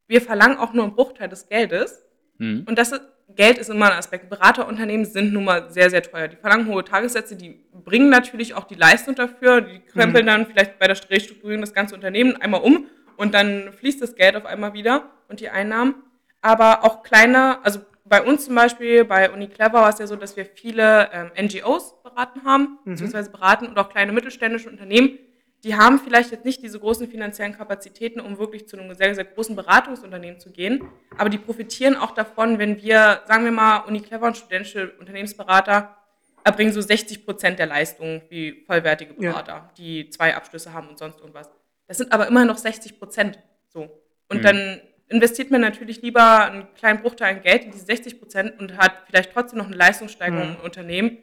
wir 0.08 0.22
verlangen 0.22 0.58
auch 0.58 0.74
nur 0.74 0.86
einen 0.86 0.96
Bruchteil 0.96 1.30
des 1.30 1.48
Geldes. 1.48 2.04
Mhm. 2.38 2.66
Und 2.68 2.78
das 2.80 2.92
ist, 2.92 3.02
Geld 3.36 3.58
ist 3.58 3.70
immer 3.70 3.92
ein 3.92 3.98
Aspekt. 3.98 4.30
Beraterunternehmen 4.30 5.06
sind 5.06 5.32
nun 5.32 5.46
mal 5.46 5.70
sehr, 5.70 5.90
sehr 5.90 6.02
teuer. 6.04 6.28
Die 6.28 6.38
verlangen 6.38 6.68
hohe 6.68 6.84
Tagessätze, 6.84 7.36
die 7.36 7.64
bringen 7.74 8.10
natürlich 8.10 8.54
auch 8.54 8.64
die 8.64 8.76
Leistung 8.76 9.16
dafür. 9.16 9.62
Die 9.62 9.80
krempeln 9.80 10.26
mhm. 10.26 10.30
dann 10.30 10.46
vielleicht 10.48 10.80
bei 10.80 10.88
der 10.88 10.98
Restrukturierung 11.10 11.62
das 11.62 11.74
ganze 11.74 11.96
Unternehmen 11.96 12.36
einmal 12.38 12.62
um 12.62 12.88
und 13.22 13.36
dann 13.36 13.72
fließt 13.72 14.02
das 14.02 14.16
Geld 14.16 14.36
auf 14.36 14.48
einmal 14.48 14.74
wieder 14.74 15.12
und 15.30 15.42
die 15.42 15.50
Einnahmen. 15.50 15.94
Aber 16.42 16.84
auch 16.84 17.04
kleine, 17.04 17.64
also 17.64 17.80
bei 18.04 18.24
uns 18.24 18.46
zum 18.46 18.56
Beispiel, 18.56 19.06
bei 19.06 19.32
UniClever 19.32 19.74
war 19.74 19.90
es 19.90 20.00
ja 20.00 20.08
so, 20.08 20.16
dass 20.16 20.36
wir 20.38 20.46
viele 20.48 21.08
ähm, 21.14 21.46
NGOs 21.46 22.02
beraten 22.02 22.44
haben, 22.46 22.80
mhm. 22.84 22.92
beziehungsweise 22.94 23.30
beraten 23.30 23.68
und 23.68 23.78
auch 23.78 23.90
kleine 23.90 24.12
mittelständische 24.12 24.72
Unternehmen. 24.72 25.20
Die 25.64 25.76
haben 25.76 26.00
vielleicht 26.00 26.32
jetzt 26.32 26.46
nicht 26.46 26.64
diese 26.64 26.80
großen 26.80 27.08
finanziellen 27.10 27.56
Kapazitäten, 27.56 28.22
um 28.22 28.40
wirklich 28.40 28.68
zu 28.68 28.76
einem 28.76 28.96
sehr, 28.96 29.14
sehr 29.14 29.26
großen 29.26 29.56
Beratungsunternehmen 29.56 30.40
zu 30.40 30.50
gehen. 30.50 30.84
Aber 31.16 31.30
die 31.30 31.38
profitieren 31.38 31.96
auch 31.96 32.16
davon, 32.16 32.58
wenn 32.58 32.82
wir, 32.82 33.22
sagen 33.28 33.44
wir 33.44 33.52
mal, 33.52 33.82
UniClever 33.88 34.26
und 34.26 34.38
studentische 34.38 34.94
Unternehmensberater 35.00 35.96
erbringen 36.44 36.74
so 36.74 36.82
60 36.82 37.24
Prozent 37.24 37.60
der 37.60 37.68
Leistungen 37.68 38.24
wie 38.30 38.64
vollwertige 38.66 39.14
Berater, 39.14 39.52
ja. 39.52 39.72
die 39.78 40.10
zwei 40.10 40.36
Abschlüsse 40.36 40.74
haben 40.74 40.88
und 40.88 40.98
sonst 40.98 41.20
irgendwas. 41.20 41.52
Das 41.92 41.98
sind 41.98 42.14
aber 42.14 42.26
immer 42.30 42.46
noch 42.46 42.58
60 42.58 43.00
Prozent. 43.00 43.38
So. 43.68 43.82
Und 44.30 44.38
mhm. 44.38 44.42
dann 44.44 44.82
investiert 45.10 45.52
man 45.52 45.60
natürlich 45.60 46.02
lieber 46.02 46.46
einen 46.46 46.74
kleinen 46.74 47.02
Bruchteil 47.02 47.36
an 47.36 47.42
Geld 47.42 47.66
in 47.66 47.72
diese 47.72 47.84
60 47.84 48.18
Prozent 48.18 48.58
und 48.62 48.78
hat 48.78 48.94
vielleicht 49.08 49.34
trotzdem 49.34 49.60
noch 49.60 49.66
eine 49.66 49.76
Leistungssteigerung 49.76 50.52
mhm. 50.52 50.56
im 50.56 50.62
Unternehmen, 50.62 51.18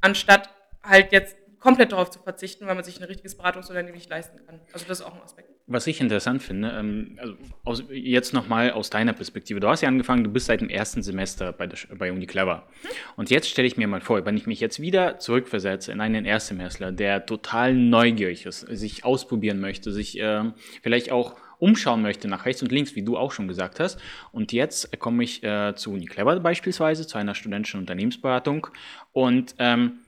anstatt 0.00 0.48
halt 0.82 1.12
jetzt 1.12 1.36
komplett 1.60 1.92
darauf 1.92 2.08
zu 2.08 2.20
verzichten, 2.20 2.66
weil 2.66 2.74
man 2.74 2.84
sich 2.84 2.98
ein 2.98 3.04
richtiges 3.04 3.36
Beratungsunternehmen 3.36 3.98
nicht 3.98 4.08
leisten 4.08 4.38
kann. 4.46 4.62
Also 4.72 4.86
das 4.88 5.00
ist 5.00 5.04
auch 5.04 5.12
ein 5.12 5.20
Aspekt. 5.20 5.50
Was 5.66 5.86
ich 5.86 6.02
interessant 6.02 6.42
finde, 6.42 6.74
ähm, 6.78 7.18
also 7.18 7.34
aus, 7.64 7.84
jetzt 7.90 8.34
nochmal 8.34 8.72
aus 8.72 8.90
deiner 8.90 9.14
Perspektive. 9.14 9.60
Du 9.60 9.68
hast 9.68 9.80
ja 9.80 9.88
angefangen, 9.88 10.22
du 10.22 10.30
bist 10.30 10.44
seit 10.46 10.60
dem 10.60 10.68
ersten 10.68 11.02
Semester 11.02 11.52
bei, 11.52 11.66
der, 11.66 11.78
bei 11.96 12.12
Uni 12.12 12.26
Clever. 12.26 12.68
Hm? 12.82 12.90
Und 13.16 13.30
jetzt 13.30 13.48
stelle 13.48 13.66
ich 13.66 13.78
mir 13.78 13.88
mal 13.88 14.02
vor, 14.02 14.26
wenn 14.26 14.36
ich 14.36 14.46
mich 14.46 14.60
jetzt 14.60 14.80
wieder 14.80 15.18
zurückversetze 15.18 15.90
in 15.90 16.02
einen 16.02 16.26
Erstsemestler, 16.26 16.92
der 16.92 17.24
total 17.24 17.74
neugierig 17.74 18.44
ist, 18.44 18.60
sich 18.60 19.06
ausprobieren 19.06 19.58
möchte, 19.58 19.90
sich 19.90 20.20
äh, 20.20 20.44
vielleicht 20.82 21.10
auch 21.10 21.36
umschauen 21.58 22.02
möchte 22.02 22.28
nach 22.28 22.44
rechts 22.44 22.62
und 22.62 22.70
links, 22.70 22.94
wie 22.94 23.02
du 23.02 23.16
auch 23.16 23.32
schon 23.32 23.48
gesagt 23.48 23.80
hast. 23.80 23.98
Und 24.32 24.52
jetzt 24.52 24.98
komme 24.98 25.24
ich 25.24 25.42
äh, 25.42 25.74
zu 25.74 25.92
Uniclever 25.92 26.38
beispielsweise, 26.40 27.06
zu 27.06 27.16
einer 27.16 27.34
studentischen 27.34 27.80
Unternehmensberatung. 27.80 28.66
Und 29.12 29.54
ähm, 29.58 30.00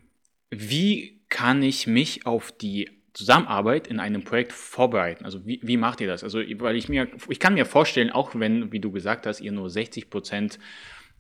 wie 0.50 1.18
kann 1.30 1.62
ich 1.62 1.86
mich 1.86 2.26
auf 2.26 2.52
die 2.52 2.90
Zusammenarbeit 3.16 3.86
in 3.86 3.98
einem 3.98 4.24
Projekt 4.24 4.52
vorbereiten? 4.52 5.24
Also 5.24 5.46
wie, 5.46 5.58
wie 5.62 5.76
macht 5.76 6.00
ihr 6.00 6.06
das? 6.06 6.22
Also 6.22 6.38
weil 6.38 6.76
ich 6.76 6.88
mir, 6.88 7.08
ich 7.28 7.40
kann 7.40 7.54
mir 7.54 7.64
vorstellen, 7.64 8.10
auch 8.10 8.34
wenn, 8.34 8.72
wie 8.72 8.80
du 8.80 8.92
gesagt 8.92 9.26
hast, 9.26 9.40
ihr 9.40 9.52
nur 9.52 9.70
60 9.70 10.10
Prozent 10.10 10.58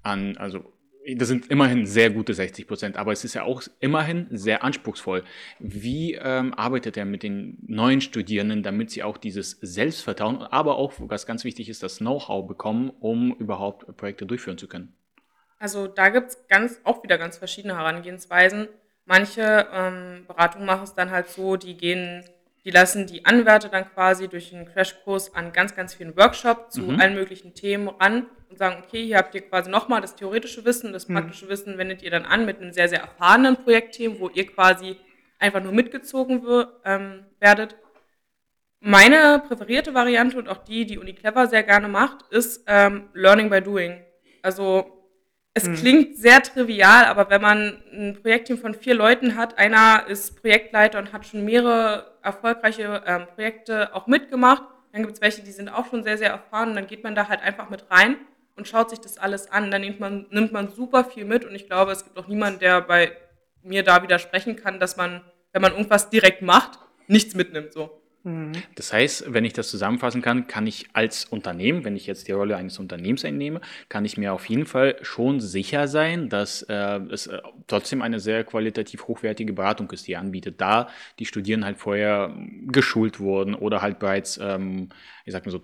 an, 0.02 0.36
also 0.36 0.72
das 1.14 1.28
sind 1.28 1.50
immerhin 1.50 1.86
sehr 1.86 2.10
gute 2.10 2.34
60 2.34 2.66
Prozent, 2.66 2.96
aber 2.96 3.12
es 3.12 3.24
ist 3.24 3.34
ja 3.34 3.44
auch 3.44 3.62
immerhin 3.80 4.26
sehr 4.30 4.64
anspruchsvoll. 4.64 5.22
Wie 5.58 6.14
ähm, 6.14 6.52
arbeitet 6.52 6.96
er 6.96 7.04
mit 7.04 7.22
den 7.22 7.58
neuen 7.66 8.00
Studierenden, 8.00 8.62
damit 8.62 8.90
sie 8.90 9.02
auch 9.02 9.16
dieses 9.16 9.52
Selbstvertrauen, 9.62 10.42
aber 10.42 10.76
auch, 10.76 10.94
was 10.98 11.24
ganz 11.24 11.44
wichtig 11.44 11.68
ist, 11.68 11.82
das 11.82 11.98
Know-how 11.98 12.46
bekommen, 12.46 12.90
um 13.00 13.32
überhaupt 13.36 13.96
Projekte 13.96 14.26
durchführen 14.26 14.58
zu 14.58 14.66
können? 14.66 14.94
Also 15.58 15.86
da 15.86 16.08
gibt 16.10 16.30
es 16.30 16.48
ganz, 16.48 16.80
auch 16.84 17.02
wieder 17.02 17.18
ganz 17.18 17.38
verschiedene 17.38 17.76
Herangehensweisen. 17.76 18.68
Manche 19.06 19.66
ähm, 19.72 20.24
Beratungen 20.26 20.66
machen 20.66 20.84
es 20.84 20.94
dann 20.94 21.10
halt 21.10 21.28
so, 21.28 21.56
die 21.56 21.76
gehen 21.76 22.24
die 22.66 22.72
lassen 22.72 23.06
die 23.06 23.24
Anwärter 23.24 23.68
dann 23.68 23.88
quasi 23.94 24.26
durch 24.26 24.52
einen 24.52 24.66
Crashkurs 24.66 25.32
an 25.36 25.52
ganz, 25.52 25.76
ganz 25.76 25.94
vielen 25.94 26.16
Workshops 26.16 26.74
zu 26.74 26.82
mhm. 26.82 27.00
allen 27.00 27.14
möglichen 27.14 27.54
Themen 27.54 27.86
ran 27.86 28.26
und 28.50 28.58
sagen, 28.58 28.82
okay, 28.84 29.04
hier 29.04 29.18
habt 29.18 29.36
ihr 29.36 29.42
quasi 29.42 29.70
nochmal 29.70 30.00
das 30.00 30.16
theoretische 30.16 30.64
Wissen, 30.64 30.92
das 30.92 31.06
mhm. 31.06 31.14
praktische 31.14 31.44
mhm. 31.44 31.50
Wissen 31.50 31.78
wendet 31.78 32.02
ihr 32.02 32.10
dann 32.10 32.24
an 32.24 32.44
mit 32.44 32.60
einem 32.60 32.72
sehr, 32.72 32.88
sehr 32.88 33.02
erfahrenen 33.02 33.56
Projektteam, 33.56 34.18
wo 34.18 34.30
ihr 34.30 34.48
quasi 34.48 34.96
einfach 35.38 35.62
nur 35.62 35.72
mitgezogen 35.72 36.42
ähm, 36.84 37.26
werdet. 37.38 37.76
Meine 38.80 39.44
präferierte 39.46 39.94
Variante 39.94 40.36
und 40.36 40.48
auch 40.48 40.64
die, 40.64 40.86
die 40.86 40.98
Uni 40.98 41.12
Clever 41.12 41.46
sehr 41.46 41.62
gerne 41.62 41.86
macht, 41.86 42.24
ist 42.30 42.64
ähm, 42.66 43.10
Learning 43.14 43.48
by 43.48 43.60
Doing. 43.60 44.00
Also 44.42 44.95
es 45.56 45.66
mhm. 45.66 45.74
klingt 45.74 46.16
sehr 46.18 46.42
trivial, 46.42 47.06
aber 47.06 47.30
wenn 47.30 47.40
man 47.40 47.82
ein 47.90 48.18
Projektteam 48.20 48.58
von 48.58 48.74
vier 48.74 48.94
Leuten 48.94 49.36
hat, 49.36 49.56
einer 49.56 50.06
ist 50.06 50.42
Projektleiter 50.42 50.98
und 50.98 51.14
hat 51.14 51.24
schon 51.24 51.46
mehrere 51.46 52.12
erfolgreiche 52.22 53.02
ähm, 53.06 53.26
Projekte 53.34 53.94
auch 53.94 54.06
mitgemacht, 54.06 54.64
dann 54.92 55.00
gibt 55.00 55.14
es 55.14 55.22
welche, 55.22 55.42
die 55.42 55.52
sind 55.52 55.70
auch 55.70 55.88
schon 55.88 56.04
sehr, 56.04 56.18
sehr 56.18 56.28
erfahren 56.28 56.70
und 56.70 56.76
dann 56.76 56.86
geht 56.86 57.02
man 57.02 57.14
da 57.14 57.28
halt 57.28 57.40
einfach 57.40 57.70
mit 57.70 57.90
rein 57.90 58.16
und 58.54 58.68
schaut 58.68 58.90
sich 58.90 59.00
das 59.00 59.16
alles 59.16 59.50
an. 59.50 59.70
Dann 59.70 59.80
nimmt 59.80 59.98
man, 59.98 60.26
nimmt 60.28 60.52
man 60.52 60.68
super 60.68 61.06
viel 61.06 61.24
mit 61.24 61.46
und 61.46 61.54
ich 61.54 61.66
glaube, 61.66 61.92
es 61.92 62.04
gibt 62.04 62.18
auch 62.18 62.28
niemanden, 62.28 62.60
der 62.60 62.82
bei 62.82 63.12
mir 63.62 63.82
da 63.82 64.02
widersprechen 64.02 64.56
kann, 64.56 64.78
dass 64.78 64.98
man, 64.98 65.22
wenn 65.52 65.62
man 65.62 65.72
irgendwas 65.72 66.10
direkt 66.10 66.42
macht, 66.42 66.78
nichts 67.06 67.34
mitnimmt. 67.34 67.72
So. 67.72 68.02
Mhm. 68.26 68.52
Das 68.74 68.92
heißt, 68.92 69.32
wenn 69.32 69.44
ich 69.44 69.52
das 69.52 69.70
zusammenfassen 69.70 70.20
kann, 70.20 70.48
kann 70.48 70.66
ich 70.66 70.88
als 70.94 71.26
Unternehmen, 71.26 71.84
wenn 71.84 71.94
ich 71.94 72.08
jetzt 72.08 72.26
die 72.26 72.32
Rolle 72.32 72.56
eines 72.56 72.78
Unternehmens 72.80 73.24
einnehme, 73.24 73.60
kann 73.88 74.04
ich 74.04 74.18
mir 74.18 74.32
auf 74.32 74.48
jeden 74.48 74.66
Fall 74.66 74.96
schon 75.02 75.40
sicher 75.40 75.86
sein, 75.86 76.28
dass 76.28 76.62
äh, 76.62 76.98
es 77.12 77.28
äh, 77.28 77.40
trotzdem 77.68 78.02
eine 78.02 78.18
sehr 78.18 78.42
qualitativ 78.42 79.06
hochwertige 79.06 79.52
Beratung 79.52 79.88
ist, 79.92 80.08
die 80.08 80.14
er 80.14 80.20
anbietet, 80.20 80.60
da 80.60 80.88
die 81.20 81.24
Studierenden 81.24 81.66
halt 81.66 81.78
vorher 81.78 82.34
geschult 82.66 83.20
wurden 83.20 83.54
oder 83.54 83.80
halt 83.80 84.00
bereits, 84.00 84.38
ähm, 84.42 84.88
ich 85.24 85.32
sag 85.32 85.46
mal 85.46 85.52
so, 85.52 85.62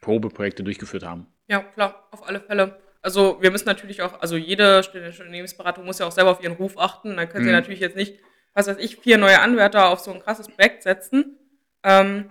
Probeprojekte 0.00 0.62
durchgeführt 0.62 1.04
haben. 1.04 1.26
Ja, 1.46 1.60
klar, 1.60 2.08
auf 2.10 2.26
alle 2.26 2.40
Fälle. 2.40 2.78
Also 3.02 3.36
wir 3.40 3.50
müssen 3.50 3.66
natürlich 3.66 4.00
auch, 4.00 4.20
also 4.22 4.36
jede 4.36 4.78
Unternehmensberatung 4.78 5.84
muss 5.84 5.98
ja 5.98 6.06
auch 6.06 6.12
selber 6.12 6.30
auf 6.30 6.42
ihren 6.42 6.54
Ruf 6.54 6.78
achten. 6.78 7.16
Dann 7.16 7.28
können 7.28 7.44
sie 7.44 7.50
mhm. 7.50 7.56
natürlich 7.56 7.80
jetzt 7.80 7.96
nicht, 7.96 8.18
was 8.54 8.66
weiß 8.66 8.78
ich, 8.78 8.96
vier 8.96 9.18
neue 9.18 9.40
Anwärter 9.40 9.90
auf 9.90 10.00
so 10.00 10.10
ein 10.10 10.20
krasses 10.20 10.48
Projekt 10.48 10.82
setzen 10.82 11.38
ähm, 11.82 12.30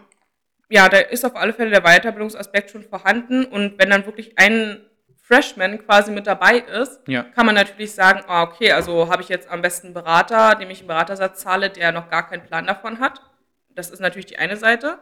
ja, 0.70 0.90
da 0.90 0.98
ist 0.98 1.26
auf 1.26 1.36
alle 1.36 1.54
Fälle 1.54 1.72
der 1.72 1.82
Weiterbildungsaspekt 1.82 2.72
schon 2.72 2.84
vorhanden. 2.84 3.46
Und 3.46 3.80
wenn 3.80 3.90
dann 3.90 4.06
wirklich 4.06 4.38
ein 4.38 4.82
Freshman 5.22 5.80
quasi 5.86 6.12
mit 6.12 6.28
dabei 6.28 6.60
ist, 6.60 7.02
ja. 7.08 7.24
kann 7.24 7.46
man 7.46 7.56
natürlich 7.56 7.94
sagen, 7.94 8.22
ah, 8.28 8.44
okay, 8.44 8.72
also 8.72 9.10
habe 9.10 9.22
ich 9.22 9.30
jetzt 9.30 9.50
am 9.50 9.62
besten 9.62 9.88
einen 9.88 9.94
Berater, 9.94 10.56
dem 10.56 10.70
ich 10.70 10.80
einen 10.80 10.88
Beratersatz 10.88 11.42
zahle, 11.42 11.70
der 11.70 11.92
noch 11.92 12.10
gar 12.10 12.28
keinen 12.28 12.44
Plan 12.44 12.66
davon 12.66 13.00
hat. 13.00 13.22
Das 13.70 13.90
ist 13.90 14.00
natürlich 14.00 14.26
die 14.26 14.40
eine 14.40 14.58
Seite. 14.58 15.00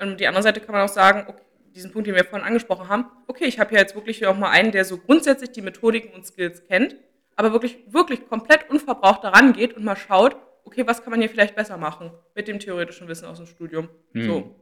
Und 0.00 0.20
die 0.20 0.26
andere 0.26 0.42
Seite 0.42 0.60
kann 0.60 0.74
man 0.74 0.84
auch 0.84 0.92
sagen, 0.92 1.24
okay, 1.28 1.42
diesen 1.74 1.90
Punkt, 1.90 2.06
den 2.06 2.14
wir 2.14 2.24
vorhin 2.24 2.46
angesprochen 2.46 2.88
haben, 2.88 3.06
okay, 3.26 3.44
ich 3.44 3.58
habe 3.58 3.74
ja 3.74 3.80
jetzt 3.80 3.94
wirklich 3.94 4.26
auch 4.26 4.36
mal 4.36 4.50
einen, 4.50 4.72
der 4.72 4.84
so 4.84 4.98
grundsätzlich 4.98 5.52
die 5.52 5.62
Methodiken 5.62 6.12
und 6.12 6.26
Skills 6.26 6.64
kennt, 6.64 6.96
aber 7.36 7.52
wirklich, 7.52 7.78
wirklich 7.86 8.28
komplett 8.28 8.68
unverbraucht 8.68 9.24
daran 9.24 9.52
geht 9.52 9.74
und 9.74 9.84
mal 9.84 9.96
schaut, 9.96 10.36
okay, 10.64 10.86
was 10.86 11.02
kann 11.02 11.10
man 11.10 11.20
hier 11.20 11.28
vielleicht 11.28 11.54
besser 11.54 11.76
machen 11.76 12.10
mit 12.34 12.48
dem 12.48 12.58
theoretischen 12.58 13.08
Wissen 13.08 13.26
aus 13.26 13.38
dem 13.38 13.46
Studium? 13.46 13.88
Hm. 14.12 14.22
So, 14.24 14.56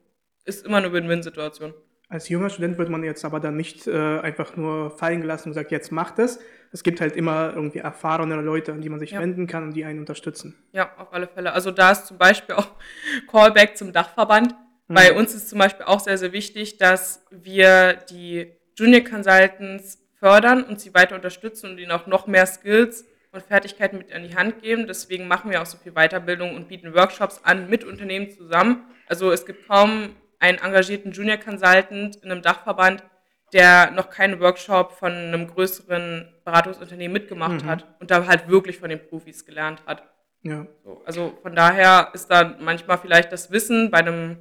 ist 0.44 0.66
immer 0.66 0.78
eine 0.78 0.92
Win-Win-Situation. 0.92 1.74
Als 2.08 2.28
junger 2.28 2.50
Student 2.50 2.76
wird 2.76 2.88
man 2.88 3.04
jetzt 3.04 3.24
aber 3.24 3.38
dann 3.38 3.56
nicht 3.56 3.86
äh, 3.86 4.18
einfach 4.18 4.56
nur 4.56 4.90
fallen 4.90 5.20
gelassen 5.20 5.50
und 5.50 5.54
sagt, 5.54 5.70
jetzt 5.70 5.92
macht 5.92 6.18
es. 6.18 6.40
Es 6.72 6.82
gibt 6.82 7.00
halt 7.00 7.14
immer 7.14 7.52
irgendwie 7.54 7.78
erfahrenere 7.78 8.40
Leute, 8.40 8.72
an 8.72 8.80
die 8.80 8.88
man 8.88 8.98
sich 8.98 9.12
ja. 9.12 9.20
wenden 9.20 9.46
kann 9.46 9.62
und 9.62 9.74
die 9.74 9.84
einen 9.84 10.00
unterstützen. 10.00 10.56
Ja, 10.72 10.92
auf 10.96 11.12
alle 11.12 11.28
Fälle. 11.28 11.52
Also 11.52 11.70
da 11.70 11.92
ist 11.92 12.06
zum 12.06 12.18
Beispiel 12.18 12.56
auch 12.56 12.66
Callback 13.30 13.76
zum 13.76 13.92
Dachverband. 13.92 14.56
Mhm. 14.88 14.94
Bei 14.94 15.12
uns 15.12 15.34
ist 15.34 15.48
zum 15.48 15.60
Beispiel 15.60 15.86
auch 15.86 16.00
sehr, 16.00 16.18
sehr 16.18 16.32
wichtig, 16.32 16.78
dass 16.78 17.24
wir 17.30 17.92
die 18.10 18.56
Junior 18.74 19.04
Consultants 19.04 19.98
fördern 20.18 20.64
und 20.64 20.80
sie 20.80 20.92
weiter 20.94 21.14
unterstützen 21.14 21.70
und 21.70 21.78
ihnen 21.78 21.92
auch 21.92 22.08
noch 22.08 22.26
mehr 22.26 22.46
Skills 22.46 23.04
und 23.32 23.42
Fertigkeiten 23.42 23.98
mit 23.98 24.12
an 24.12 24.22
die 24.22 24.34
Hand 24.34 24.62
geben. 24.62 24.86
Deswegen 24.86 25.28
machen 25.28 25.50
wir 25.50 25.62
auch 25.62 25.66
so 25.66 25.78
viel 25.78 25.92
Weiterbildung 25.92 26.54
und 26.54 26.68
bieten 26.68 26.94
Workshops 26.94 27.40
an 27.44 27.68
mit 27.68 27.84
Unternehmen 27.84 28.30
zusammen. 28.30 28.84
Also 29.06 29.30
es 29.30 29.46
gibt 29.46 29.68
kaum 29.68 30.16
einen 30.38 30.58
engagierten 30.58 31.12
Junior 31.12 31.36
Consultant 31.36 32.16
in 32.16 32.30
einem 32.30 32.42
Dachverband, 32.42 33.04
der 33.52 33.90
noch 33.90 34.10
keinen 34.10 34.40
Workshop 34.40 34.92
von 34.92 35.12
einem 35.12 35.48
größeren 35.48 36.32
Beratungsunternehmen 36.44 37.12
mitgemacht 37.12 37.62
mhm. 37.62 37.66
hat 37.66 37.86
und 38.00 38.10
da 38.10 38.26
halt 38.26 38.48
wirklich 38.48 38.78
von 38.78 38.90
den 38.90 39.06
Profis 39.06 39.44
gelernt 39.44 39.82
hat. 39.86 40.02
Ja. 40.42 40.66
So, 40.84 41.02
also 41.04 41.38
von 41.42 41.54
daher 41.54 42.10
ist 42.14 42.28
da 42.28 42.56
manchmal 42.58 42.98
vielleicht 42.98 43.32
das 43.32 43.50
Wissen 43.50 43.90
bei 43.90 43.98
einem 43.98 44.38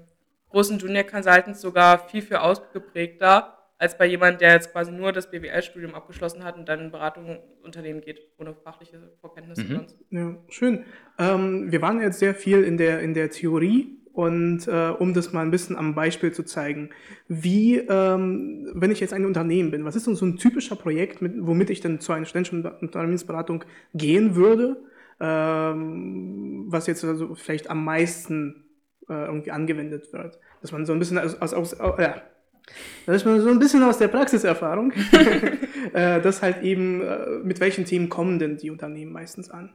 großen 0.50 0.80
Junior 0.80 1.04
Consultant 1.04 1.58
sogar 1.58 2.08
viel, 2.08 2.22
viel 2.22 2.38
ausgeprägter 2.38 3.59
als 3.80 3.98
bei 3.98 4.06
jemand, 4.06 4.42
der 4.42 4.54
jetzt 4.54 4.74
quasi 4.74 4.92
nur 4.92 5.14
das 5.14 5.32
BWL-Studium 5.32 5.96
abgeschlossen 5.96 6.44
hat 6.44 6.58
und 6.58 6.68
dann 6.68 6.82
in 6.82 6.92
Beratungsunternehmen 6.92 8.02
geht, 8.02 8.20
ohne 8.38 8.54
fachliche 8.54 9.00
Vorkenntnisse 9.22 9.64
mhm. 9.64 9.76
sonst. 9.76 9.98
Ja, 10.10 10.36
schön. 10.50 10.84
Ähm, 11.18 11.72
wir 11.72 11.82
waren 11.82 12.02
jetzt 12.02 12.20
sehr 12.20 12.36
viel 12.36 12.64
in 12.64 12.78
der, 12.78 13.00
in 13.00 13.14
der 13.14 13.32
Theorie 13.32 13.98
und 14.12 14.68
äh, 14.68 14.90
um 14.90 15.14
das 15.14 15.32
mal 15.32 15.44
ein 15.44 15.52
bisschen 15.52 15.78
am 15.78 15.96
Beispiel 15.96 16.34
zu 16.34 16.44
zeigen, 16.44 16.90
wie, 17.30 17.78
ähm, 17.78 18.70
wenn 18.74 18.92
ich 18.92 19.00
jetzt 19.00 19.14
ein 19.14 19.26
Unternehmen 19.26 19.72
bin, 19.72 19.86
was 19.86 19.96
ist 19.96 20.08
denn 20.08 20.16
so 20.16 20.26
ein 20.26 20.36
typischer 20.36 20.76
Projekt, 20.76 21.22
mit, 21.22 21.36
womit 21.38 21.70
ich 21.70 21.80
dann 21.80 22.02
zu 22.02 22.12
einer 22.12 22.26
studentischen 22.26 22.66
Unternehmensberatung 22.66 23.64
gehen 23.94 24.36
würde, 24.36 24.76
ähm, 25.22 26.66
was 26.68 26.86
jetzt 26.86 27.06
also 27.06 27.34
vielleicht 27.36 27.70
am 27.70 27.86
meisten 27.86 28.66
äh, 29.08 29.26
irgendwie 29.26 29.52
angewendet 29.52 30.12
wird? 30.12 30.38
Dass 30.62 30.74
man 30.74 30.86
so 30.86 30.92
ein 30.92 31.00
bisschen 31.00 31.18
aus, 31.18 31.42
aus, 31.42 31.54
aus 31.54 31.74
äh, 31.74 32.12
das 33.06 33.18
ist 33.18 33.26
mal 33.26 33.40
so 33.42 33.50
ein 33.50 33.60
bisschen 33.60 33.84
aus 33.84 33.98
der 33.98 34.08
Praxiserfahrung, 34.08 34.94
äh, 35.94 36.22
das 36.22 36.42
halt 36.42 36.62
eben, 36.64 37.02
äh, 37.02 37.40
mit 37.44 37.60
welchen 37.60 37.86
Themen 37.86 38.10
kommen 38.10 38.40
denn 38.40 38.58
die 38.58 38.70
Unternehmen 38.70 39.12
meistens 39.12 39.50
an? 39.50 39.74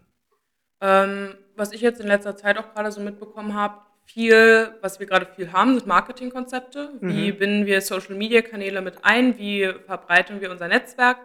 Ähm, 0.80 1.34
was 1.56 1.72
ich 1.72 1.80
jetzt 1.80 2.00
in 2.00 2.06
letzter 2.06 2.36
Zeit 2.36 2.58
auch 2.58 2.74
gerade 2.74 2.92
so 2.92 3.00
mitbekommen 3.00 3.54
habe, 3.54 3.78
viel, 4.04 4.74
was 4.82 5.00
wir 5.00 5.06
gerade 5.06 5.26
viel 5.34 5.52
haben, 5.52 5.74
sind 5.74 5.86
Marketingkonzepte. 5.86 6.90
Wie 7.00 7.32
mhm. 7.32 7.38
binden 7.38 7.66
wir 7.66 7.80
Social-Media-Kanäle 7.80 8.82
mit 8.82 8.98
ein? 9.02 9.38
Wie 9.38 9.72
verbreiten 9.86 10.40
wir 10.40 10.50
unser 10.50 10.68
Netzwerk? 10.68 11.18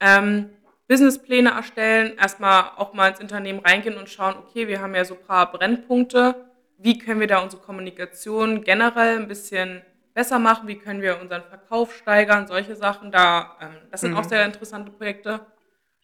Ähm, 0.00 0.50
Businesspläne 0.86 1.50
erstellen, 1.50 2.16
erstmal 2.18 2.70
auch 2.76 2.92
mal 2.92 3.08
ins 3.08 3.20
Unternehmen 3.20 3.60
reingehen 3.60 3.96
und 3.96 4.10
schauen, 4.10 4.34
okay, 4.36 4.68
wir 4.68 4.80
haben 4.80 4.94
ja 4.94 5.04
so 5.04 5.14
ein 5.14 5.26
paar 5.26 5.50
Brennpunkte. 5.50 6.34
Wie 6.78 6.98
können 6.98 7.20
wir 7.20 7.26
da 7.26 7.38
unsere 7.42 7.62
Kommunikation 7.62 8.62
generell 8.62 9.18
ein 9.18 9.28
bisschen 9.28 9.82
besser 10.14 10.38
machen, 10.38 10.68
wie 10.68 10.78
können 10.78 11.02
wir 11.02 11.20
unseren 11.20 11.42
Verkauf 11.42 11.94
steigern, 11.94 12.46
solche 12.46 12.76
Sachen. 12.76 13.10
Da, 13.10 13.56
ähm, 13.60 13.74
das 13.90 14.00
sind 14.00 14.12
mhm. 14.12 14.16
auch 14.16 14.24
sehr 14.24 14.46
interessante 14.46 14.92
Projekte. 14.92 15.40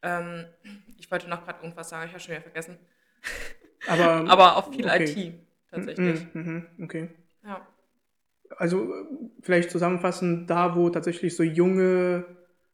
Ähm, 0.02 0.44
ich 0.98 1.10
wollte 1.10 1.28
noch 1.28 1.44
gerade 1.44 1.62
irgendwas 1.62 1.88
sagen, 1.88 2.06
ich 2.06 2.12
habe 2.12 2.20
schon 2.20 2.32
wieder 2.32 2.42
vergessen. 2.42 2.78
Aber, 3.88 4.24
Aber 4.28 4.56
auch 4.56 4.72
viel 4.72 4.84
okay. 4.84 5.04
IT 5.04 5.34
tatsächlich. 5.70 6.34
Mhm, 6.34 6.66
mhm, 6.76 6.84
okay. 6.84 7.08
Ja. 7.44 7.66
Also 8.56 8.92
vielleicht 9.42 9.70
zusammenfassend, 9.70 10.50
da 10.50 10.74
wo 10.74 10.90
tatsächlich 10.90 11.36
so 11.36 11.44
junge 11.44 12.24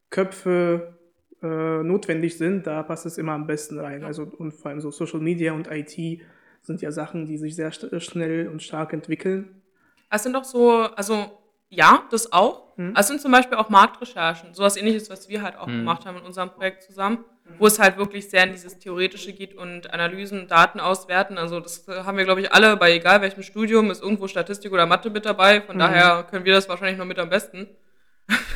Köpfe 0.09 0.96
äh, 1.42 1.83
notwendig 1.83 2.38
sind, 2.38 2.66
da 2.66 2.83
passt 2.83 3.05
es 3.05 3.18
immer 3.18 3.33
am 3.33 3.46
besten 3.46 3.79
rein. 3.79 4.01
Ja. 4.01 4.07
Also 4.07 4.25
und 4.25 4.53
vor 4.53 4.70
allem 4.70 4.81
so 4.81 4.90
Social 4.90 5.20
Media 5.20 5.53
und 5.53 5.68
IT 5.70 6.22
sind 6.62 6.81
ja 6.81 6.90
Sachen, 6.90 7.27
die 7.27 7.37
sich 7.37 7.55
sehr 7.55 7.70
schnell 7.72 8.49
und 8.49 8.62
stark 8.62 8.94
entwickeln. 8.94 9.62
Es 10.10 10.22
sind 10.22 10.32
doch 10.34 10.44
so, 10.44 10.82
also 10.94 11.38
ja, 11.68 12.04
das 12.10 12.32
auch. 12.32 12.76
Mhm. 12.76 12.94
Es 12.96 13.08
sind 13.08 13.20
zum 13.20 13.32
Beispiel 13.32 13.56
auch 13.56 13.68
Marktrecherchen, 13.68 14.54
sowas 14.54 14.76
ähnliches, 14.76 15.10
was 15.10 15.28
wir 15.28 15.42
halt 15.42 15.56
auch 15.56 15.66
mhm. 15.66 15.78
gemacht 15.78 16.06
haben 16.06 16.18
in 16.18 16.24
unserem 16.24 16.50
Projekt 16.50 16.82
zusammen. 16.82 17.24
wo 17.58 17.66
es 17.66 17.78
halt 17.78 17.96
wirklich 17.96 18.28
sehr 18.28 18.42
in 18.42 18.50
dieses 18.50 18.80
Theoretische 18.80 19.32
geht 19.32 19.54
und 19.54 19.92
Analysen, 19.92 20.48
Daten 20.48 20.80
auswerten. 20.80 21.38
Also 21.38 21.60
das 21.60 21.86
haben 21.86 22.18
wir, 22.18 22.24
glaube 22.24 22.40
ich, 22.40 22.52
alle 22.52 22.76
bei 22.76 22.92
egal 22.92 23.20
welchem 23.22 23.44
Studium, 23.44 23.90
ist 23.92 24.02
irgendwo 24.02 24.26
Statistik 24.26 24.72
oder 24.72 24.84
Mathe 24.84 25.10
mit 25.10 25.24
dabei. 25.24 25.60
Von 25.60 25.76
mhm. 25.76 25.80
daher 25.80 26.26
können 26.28 26.44
wir 26.44 26.54
das 26.54 26.68
wahrscheinlich 26.68 26.98
noch 26.98 27.04
mit 27.04 27.20
am 27.20 27.30
besten. 27.30 27.68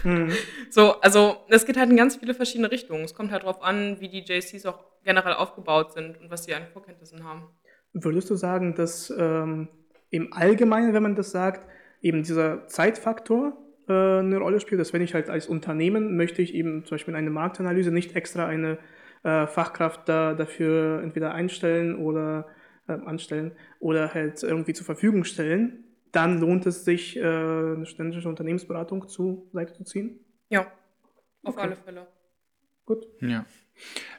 Mhm. 0.02 0.32
So, 0.70 1.00
also 1.00 1.38
es 1.48 1.66
geht 1.66 1.76
halt 1.76 1.90
in 1.90 1.96
ganz 1.96 2.16
viele 2.16 2.34
verschiedene 2.34 2.70
Richtungen. 2.70 3.04
Es 3.04 3.14
kommt 3.14 3.32
halt 3.32 3.42
darauf 3.42 3.62
an, 3.62 4.00
wie 4.00 4.08
die 4.08 4.20
JCs 4.20 4.66
auch 4.66 4.78
generell 5.02 5.34
aufgebaut 5.34 5.92
sind 5.92 6.20
und 6.20 6.30
was 6.30 6.44
sie 6.44 6.54
an 6.54 6.66
Vorkenntnissen 6.72 7.24
haben. 7.24 7.48
Würdest 7.92 8.30
du 8.30 8.36
sagen, 8.36 8.76
dass 8.76 9.10
ähm, 9.10 9.68
im 10.10 10.32
Allgemeinen, 10.32 10.92
wenn 10.92 11.02
man 11.02 11.14
das 11.14 11.30
sagt, 11.30 11.66
eben 12.02 12.22
dieser 12.22 12.66
Zeitfaktor 12.66 13.56
äh, 13.88 13.92
eine 13.92 14.38
Rolle 14.38 14.60
spielt, 14.60 14.80
dass 14.80 14.92
wenn 14.92 15.02
ich 15.02 15.14
halt 15.14 15.30
als 15.30 15.46
Unternehmen 15.46 16.16
möchte 16.16 16.42
ich 16.42 16.54
eben 16.54 16.84
zum 16.84 16.96
Beispiel 16.96 17.12
in 17.12 17.18
eine 17.18 17.30
Marktanalyse 17.30 17.90
nicht 17.90 18.16
extra 18.16 18.46
eine 18.46 18.78
äh, 19.22 19.46
Fachkraft 19.46 20.08
da, 20.08 20.34
dafür 20.34 21.02
entweder 21.02 21.34
einstellen 21.34 21.96
oder 21.96 22.46
äh, 22.88 22.92
anstellen 22.92 23.52
oder 23.78 24.14
halt 24.14 24.42
irgendwie 24.42 24.72
zur 24.72 24.86
Verfügung 24.86 25.24
stellen, 25.24 25.84
dann 26.12 26.40
lohnt 26.40 26.66
es 26.66 26.84
sich, 26.84 27.16
äh, 27.16 27.22
eine 27.22 27.86
ständische 27.86 28.28
Unternehmensberatung 28.28 29.08
zu 29.08 29.48
Seite 29.52 29.74
zu 29.74 29.84
ziehen? 29.84 30.20
Ja, 30.48 30.66
auf 31.42 31.54
okay. 31.56 31.60
alle 31.60 31.76
Fälle. 31.76 32.06
Gut. 32.84 33.06
Ja. 33.20 33.44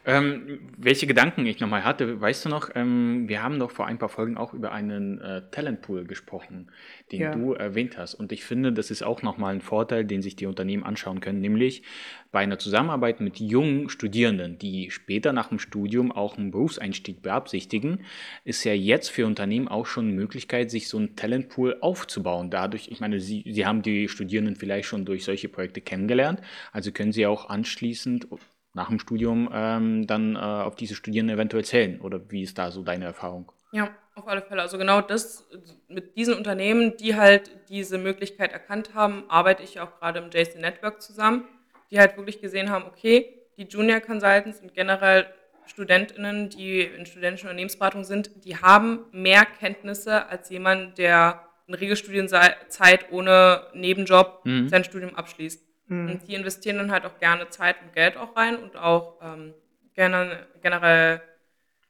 Ähm, 0.03 0.59
welche 0.77 1.05
Gedanken 1.05 1.45
ich 1.45 1.59
nochmal 1.59 1.83
hatte, 1.83 2.19
weißt 2.19 2.45
du 2.45 2.49
noch, 2.49 2.71
ähm, 2.73 3.29
wir 3.29 3.43
haben 3.43 3.59
doch 3.59 3.69
vor 3.69 3.85
ein 3.85 3.99
paar 3.99 4.09
Folgen 4.09 4.35
auch 4.35 4.53
über 4.53 4.71
einen 4.71 5.21
äh, 5.21 5.43
Talentpool 5.51 6.05
gesprochen, 6.05 6.71
den 7.11 7.21
ja. 7.21 7.31
du 7.31 7.53
erwähnt 7.53 7.99
hast. 7.99 8.15
Und 8.15 8.31
ich 8.31 8.43
finde, 8.43 8.73
das 8.73 8.89
ist 8.89 9.03
auch 9.03 9.21
nochmal 9.21 9.53
ein 9.53 9.61
Vorteil, 9.61 10.03
den 10.03 10.23
sich 10.23 10.35
die 10.35 10.47
Unternehmen 10.47 10.83
anschauen 10.83 11.19
können, 11.19 11.39
nämlich 11.39 11.83
bei 12.31 12.39
einer 12.39 12.57
Zusammenarbeit 12.57 13.21
mit 13.21 13.39
jungen 13.39 13.89
Studierenden, 13.89 14.57
die 14.57 14.89
später 14.89 15.33
nach 15.33 15.49
dem 15.49 15.59
Studium 15.59 16.11
auch 16.11 16.35
einen 16.35 16.49
Berufseinstieg 16.49 17.21
beabsichtigen, 17.21 17.99
ist 18.43 18.63
ja 18.63 18.73
jetzt 18.73 19.09
für 19.09 19.27
Unternehmen 19.27 19.67
auch 19.67 19.85
schon 19.85 20.05
eine 20.05 20.15
Möglichkeit, 20.15 20.71
sich 20.71 20.87
so 20.87 20.97
einen 20.97 21.15
Talentpool 21.15 21.77
aufzubauen. 21.81 22.49
Dadurch, 22.49 22.87
ich 22.89 23.01
meine, 23.01 23.19
sie, 23.19 23.43
sie 23.45 23.65
haben 23.67 23.83
die 23.83 24.07
Studierenden 24.07 24.55
vielleicht 24.55 24.87
schon 24.87 25.05
durch 25.05 25.25
solche 25.25 25.47
Projekte 25.47 25.81
kennengelernt, 25.81 26.41
also 26.71 26.91
können 26.91 27.11
sie 27.11 27.27
auch 27.27 27.49
anschließend 27.49 28.31
nach 28.73 28.89
dem 28.89 28.99
Studium 28.99 29.49
ähm, 29.53 30.07
dann 30.07 30.35
äh, 30.35 30.39
auf 30.39 30.75
diese 30.75 30.95
Studierenden 30.95 31.35
eventuell 31.35 31.65
zählen? 31.65 31.99
Oder 32.01 32.29
wie 32.29 32.43
ist 32.43 32.57
da 32.57 32.71
so 32.71 32.83
deine 32.83 33.05
Erfahrung? 33.05 33.51
Ja, 33.71 33.89
auf 34.15 34.27
alle 34.27 34.41
Fälle. 34.41 34.61
Also 34.61 34.77
genau 34.77 35.01
das 35.01 35.47
mit 35.87 36.17
diesen 36.17 36.35
Unternehmen, 36.35 36.97
die 36.97 37.15
halt 37.15 37.51
diese 37.69 37.97
Möglichkeit 37.97 38.51
erkannt 38.51 38.93
haben, 38.93 39.23
arbeite 39.29 39.63
ich 39.63 39.79
auch 39.79 39.99
gerade 39.99 40.19
im 40.19 40.29
JC 40.29 40.59
Network 40.59 41.01
zusammen, 41.01 41.45
die 41.89 41.99
halt 41.99 42.17
wirklich 42.17 42.41
gesehen 42.41 42.69
haben, 42.69 42.85
okay, 42.85 43.33
die 43.57 43.63
Junior 43.63 43.99
Consultants 43.99 44.59
und 44.59 44.73
generell 44.73 45.27
StudentInnen, 45.65 46.49
die 46.49 46.81
in 46.81 47.05
studentischen 47.05 47.47
Unternehmensberatung 47.47 48.03
sind, 48.03 48.31
die 48.45 48.57
haben 48.57 49.05
mehr 49.11 49.45
Kenntnisse 49.45 50.27
als 50.27 50.49
jemand, 50.49 50.97
der 50.97 51.47
in 51.67 51.73
Regelstudienzeit 51.75 53.11
ohne 53.11 53.67
Nebenjob 53.73 54.41
mhm. 54.43 54.67
sein 54.67 54.83
Studium 54.83 55.15
abschließt. 55.15 55.63
Mhm. 55.91 56.09
Und 56.09 56.27
die 56.27 56.35
investieren 56.35 56.77
dann 56.77 56.91
halt 56.91 57.05
auch 57.05 57.19
gerne 57.19 57.49
Zeit 57.49 57.75
und 57.83 57.91
Geld 57.91 58.15
auch 58.15 58.37
rein 58.37 58.55
und 58.55 58.77
auch 58.77 59.19
ähm, 59.21 59.53
gerne, 59.93 60.47
generell 60.61 61.21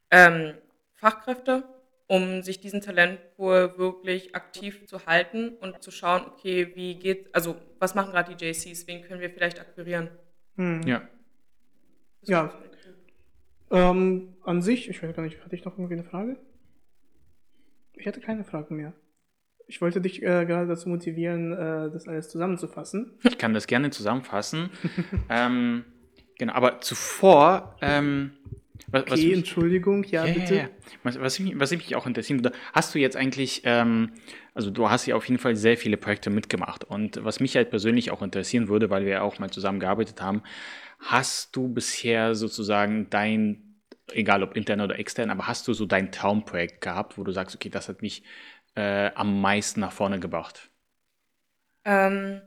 ähm, 0.09 0.55
Fachkräfte, 0.95 1.63
um 2.07 2.41
sich 2.41 2.59
diesen 2.59 2.81
Talentpool 2.81 3.77
wirklich 3.77 4.35
aktiv 4.35 4.87
zu 4.87 5.05
halten 5.05 5.49
und 5.49 5.83
zu 5.83 5.91
schauen, 5.91 6.25
okay, 6.25 6.71
wie 6.73 6.95
geht, 6.95 7.33
also 7.35 7.55
was 7.77 7.93
machen 7.93 8.11
gerade 8.11 8.35
die 8.35 8.43
JCs, 8.43 8.87
wen 8.87 9.03
können 9.03 9.21
wir 9.21 9.29
vielleicht 9.29 9.61
akquirieren? 9.61 10.09
Mhm. 10.55 10.81
Ja. 10.87 11.07
ja. 12.23 12.51
Ähm, 13.69 14.33
an 14.43 14.63
sich, 14.63 14.89
ich 14.89 15.03
weiß 15.03 15.15
gar 15.15 15.21
nicht, 15.21 15.45
hatte 15.45 15.55
ich 15.55 15.63
noch 15.63 15.77
irgendwie 15.77 15.93
eine 15.93 16.03
Frage? 16.03 16.37
Ich 17.93 18.07
hatte 18.07 18.19
keine 18.19 18.43
Fragen 18.43 18.77
mehr. 18.77 18.93
Ich 19.71 19.79
wollte 19.79 20.01
dich 20.01 20.21
äh, 20.21 20.45
gerade 20.45 20.67
dazu 20.67 20.89
motivieren, 20.89 21.53
äh, 21.53 21.89
das 21.89 22.05
alles 22.05 22.27
zusammenzufassen. 22.27 23.13
Ich 23.23 23.37
kann 23.37 23.53
das 23.53 23.67
gerne 23.67 23.89
zusammenfassen. 23.89 24.69
ähm, 25.29 25.85
genau, 26.37 26.51
aber 26.53 26.81
zuvor. 26.81 27.77
Ähm, 27.81 28.31
was, 28.87 29.03
okay, 29.03 29.11
was 29.11 29.19
mich, 29.21 29.33
Entschuldigung, 29.33 30.03
ja, 30.03 30.25
yeah, 30.25 30.33
bitte. 30.33 30.69
Was, 31.03 31.21
was, 31.21 31.39
mich, 31.39 31.57
was 31.57 31.71
mich 31.71 31.95
auch 31.95 32.05
interessieren 32.05 32.43
würde, 32.43 32.51
hast 32.73 32.93
du 32.93 32.99
jetzt 32.99 33.15
eigentlich, 33.15 33.61
ähm, 33.63 34.11
also 34.53 34.71
du 34.71 34.89
hast 34.89 35.05
ja 35.05 35.15
auf 35.15 35.23
jeden 35.29 35.39
Fall 35.39 35.55
sehr 35.55 35.77
viele 35.77 35.95
Projekte 35.95 36.29
mitgemacht. 36.29 36.83
Und 36.83 37.23
was 37.23 37.39
mich 37.39 37.55
halt 37.55 37.69
persönlich 37.69 38.11
auch 38.11 38.21
interessieren 38.21 38.67
würde, 38.67 38.89
weil 38.89 39.05
wir 39.05 39.11
ja 39.13 39.21
auch 39.21 39.39
mal 39.39 39.51
zusammengearbeitet 39.51 40.21
haben, 40.21 40.43
hast 40.99 41.55
du 41.55 41.69
bisher 41.69 42.35
sozusagen 42.35 43.09
dein, 43.09 43.77
egal 44.11 44.43
ob 44.43 44.57
intern 44.57 44.81
oder 44.81 44.99
extern, 44.99 45.29
aber 45.29 45.47
hast 45.47 45.65
du 45.69 45.73
so 45.73 45.85
dein 45.85 46.11
Traumprojekt 46.11 46.81
gehabt, 46.81 47.17
wo 47.17 47.23
du 47.23 47.31
sagst, 47.31 47.55
okay, 47.55 47.69
das 47.69 47.87
hat 47.87 48.01
mich 48.01 48.23
äh, 48.75 49.11
am 49.15 49.41
meisten 49.41 49.79
nach 49.79 49.91
vorne 49.91 50.19
gebracht? 50.19 50.69
Ähm, 51.83 52.41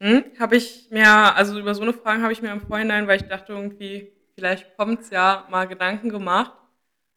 hm, 0.00 0.24
habe 0.38 0.56
ich 0.56 0.88
mir, 0.90 1.08
also 1.36 1.58
über 1.58 1.74
so 1.74 1.82
eine 1.82 1.92
Frage 1.92 2.22
habe 2.22 2.32
ich 2.32 2.42
mir 2.42 2.52
im 2.52 2.60
Vorhinein, 2.60 3.06
weil 3.06 3.20
ich 3.20 3.28
dachte 3.28 3.52
irgendwie, 3.52 4.12
vielleicht 4.34 4.76
kommt 4.76 5.02
es 5.02 5.10
ja, 5.10 5.46
mal 5.50 5.66
Gedanken 5.68 6.08
gemacht. 6.08 6.52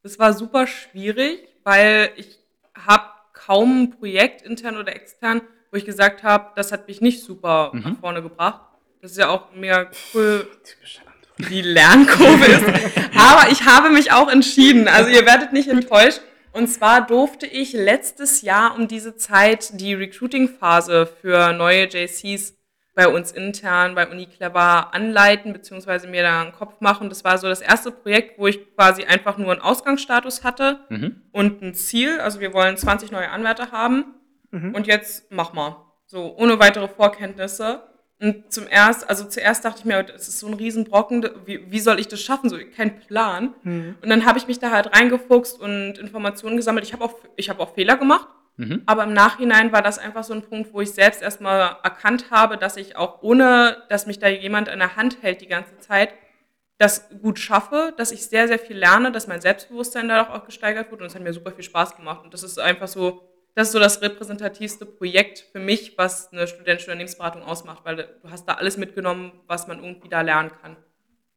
Das 0.03 0.19
war 0.19 0.33
super 0.33 0.67
schwierig, 0.67 1.47
weil 1.63 2.11
ich 2.15 2.37
habe 2.75 3.05
kaum 3.33 3.83
ein 3.83 3.89
Projekt, 3.91 4.41
intern 4.43 4.77
oder 4.77 4.95
extern, 4.95 5.41
wo 5.71 5.77
ich 5.77 5.85
gesagt 5.85 6.23
habe, 6.23 6.51
das 6.55 6.71
hat 6.71 6.87
mich 6.87 7.01
nicht 7.01 7.23
super 7.23 7.71
mhm. 7.73 7.81
nach 7.81 7.99
vorne 7.99 8.21
gebracht. 8.21 8.61
Das 9.01 9.11
ist 9.11 9.17
ja 9.17 9.29
auch 9.29 9.51
mega 9.53 9.89
cool, 10.13 10.47
wie 11.37 11.61
Lernkurve 11.61 12.45
ist. 12.45 12.65
Aber 13.17 13.51
ich 13.51 13.65
habe 13.65 13.89
mich 13.89 14.11
auch 14.11 14.29
entschieden. 14.29 14.87
Also 14.87 15.09
ihr 15.09 15.25
werdet 15.25 15.53
nicht 15.53 15.69
enttäuscht. 15.69 16.21
Und 16.55 16.67
zwar 16.67 17.05
durfte 17.05 17.45
ich 17.45 17.73
letztes 17.73 18.41
Jahr 18.41 18.75
um 18.77 18.87
diese 18.87 19.17
Zeit 19.17 19.79
die 19.81 19.93
Recruiting-Phase 19.93 21.05
für 21.05 21.51
neue 21.51 21.83
JCs 21.89 22.55
bei 22.95 23.09
uns 23.09 23.33
intern 23.33 23.93
bei 23.93 24.09
UniClever 24.09 24.93
anleiten, 24.93 25.51
beziehungsweise 25.51 26.07
mir 26.07 26.23
da 26.23 26.41
einen 26.41 26.53
Kopf 26.53 26.79
machen. 26.79 27.09
Das 27.09 27.25
war 27.25 27.37
so 27.37 27.47
das 27.47 27.59
erste 27.59 27.91
Projekt, 27.91 28.39
wo 28.39 28.47
ich 28.47 28.73
quasi 28.73 29.03
einfach 29.03 29.37
nur 29.37 29.51
einen 29.51 29.59
Ausgangsstatus 29.59 30.45
hatte 30.45 30.79
mhm. 30.87 31.23
und 31.33 31.61
ein 31.61 31.73
Ziel. 31.73 32.21
Also 32.21 32.39
wir 32.39 32.53
wollen 32.53 32.77
20 32.77 33.11
neue 33.11 33.29
Anwärter 33.29 33.73
haben. 33.73 34.15
Mhm. 34.51 34.73
Und 34.73 34.87
jetzt 34.87 35.29
mach 35.31 35.51
mal. 35.51 35.85
So, 36.05 36.37
ohne 36.37 36.57
weitere 36.59 36.87
Vorkenntnisse. 36.87 37.83
Und 38.21 38.51
zum 38.51 38.65
erst, 38.67 39.09
also 39.09 39.25
zuerst 39.25 39.65
dachte 39.65 39.79
ich 39.79 39.85
mir, 39.85 40.03
das 40.03 40.27
ist 40.27 40.39
so 40.39 40.47
ein 40.47 40.53
Riesenbrocken, 40.53 41.29
wie, 41.45 41.69
wie 41.69 41.79
soll 41.79 41.99
ich 41.99 42.07
das 42.07 42.21
schaffen? 42.21 42.49
So, 42.49 42.57
kein 42.75 42.99
Plan. 43.01 43.53
Mhm. 43.63 43.95
Und 44.01 44.09
dann 44.09 44.25
habe 44.25 44.37
ich 44.37 44.47
mich 44.47 44.59
da 44.59 44.71
halt 44.71 44.95
reingefuchst 44.95 45.59
und 45.59 45.97
Informationen 45.97 46.55
gesammelt. 46.55 46.85
Ich 46.85 46.93
habe 46.93 47.03
auch, 47.03 47.13
ich 47.35 47.49
habe 47.49 47.59
auch 47.61 47.73
Fehler 47.73 47.97
gemacht. 47.97 48.27
Mhm. 48.57 48.83
Aber 48.85 49.03
im 49.03 49.13
Nachhinein 49.13 49.73
war 49.73 49.81
das 49.81 49.99
einfach 49.99 50.23
so 50.23 50.33
ein 50.33 50.43
Punkt, 50.43 50.73
wo 50.73 50.79
ich 50.79 50.91
selbst 50.91 51.21
erstmal 51.21 51.75
erkannt 51.83 52.31
habe, 52.31 52.57
dass 52.57 52.77
ich 52.77 52.95
auch 52.95 53.21
ohne, 53.21 53.83
dass 53.89 54.07
mich 54.07 54.19
da 54.19 54.29
jemand 54.29 54.69
an 54.69 54.79
der 54.79 54.95
Hand 54.95 55.21
hält 55.21 55.41
die 55.41 55.47
ganze 55.47 55.77
Zeit, 55.79 56.13
das 56.77 57.09
gut 57.21 57.39
schaffe, 57.39 57.93
dass 57.97 58.11
ich 58.11 58.27
sehr, 58.27 58.47
sehr 58.47 58.59
viel 58.59 58.77
lerne, 58.77 59.11
dass 59.11 59.27
mein 59.27 59.41
Selbstbewusstsein 59.41 60.07
dadurch 60.07 60.29
auch 60.33 60.45
gesteigert 60.45 60.91
wird 60.91 61.01
und 61.01 61.07
es 61.07 61.15
hat 61.15 61.21
mir 61.21 61.33
super 61.33 61.51
viel 61.51 61.63
Spaß 61.63 61.95
gemacht. 61.97 62.23
Und 62.23 62.33
das 62.33 62.43
ist 62.43 62.59
einfach 62.59 62.87
so 62.87 63.23
das 63.55 63.67
ist 63.69 63.73
so 63.73 63.79
das 63.79 64.01
repräsentativste 64.01 64.85
Projekt 64.85 65.47
für 65.51 65.59
mich, 65.59 65.97
was 65.97 66.31
eine 66.31 66.45
studentische 66.45 66.87
Unternehmensberatung 66.87 67.41
ausmacht, 67.41 67.85
weil 67.85 67.95
du 67.95 68.29
hast 68.29 68.47
da 68.47 68.55
alles 68.55 68.77
mitgenommen, 68.77 69.31
was 69.47 69.67
man 69.67 69.81
irgendwie 69.81 70.09
da 70.09 70.21
lernen 70.21 70.51
kann. 70.61 70.75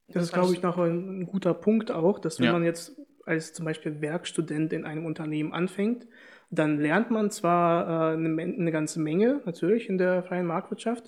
Das, 0.09 0.15
das 0.15 0.23
ist, 0.25 0.33
glaube 0.33 0.53
ich, 0.53 0.61
noch 0.61 0.79
ein, 0.79 1.27
guter 1.27 1.55
Punkt 1.55 1.93
auch, 1.93 2.19
dass 2.19 2.41
wenn 2.41 2.47
ja. 2.47 2.53
man 2.53 2.65
jetzt 2.65 3.01
als 3.25 3.53
zum 3.53 3.65
Beispiel 3.65 4.01
Werkstudent 4.01 4.73
in 4.73 4.85
einem 4.85 5.07
Unternehmen 5.07 5.53
anfängt, 5.53 6.09
dann 6.51 6.79
lernt 6.79 7.11
man 7.11 7.31
zwar 7.31 8.13
äh, 8.13 8.17
eine, 8.17 8.43
eine, 8.43 8.73
ganze 8.73 9.01
Menge, 9.01 9.41
natürlich 9.45 9.89
in 9.89 9.99
der 9.99 10.25
freien 10.25 10.47
Marktwirtschaft, 10.47 11.05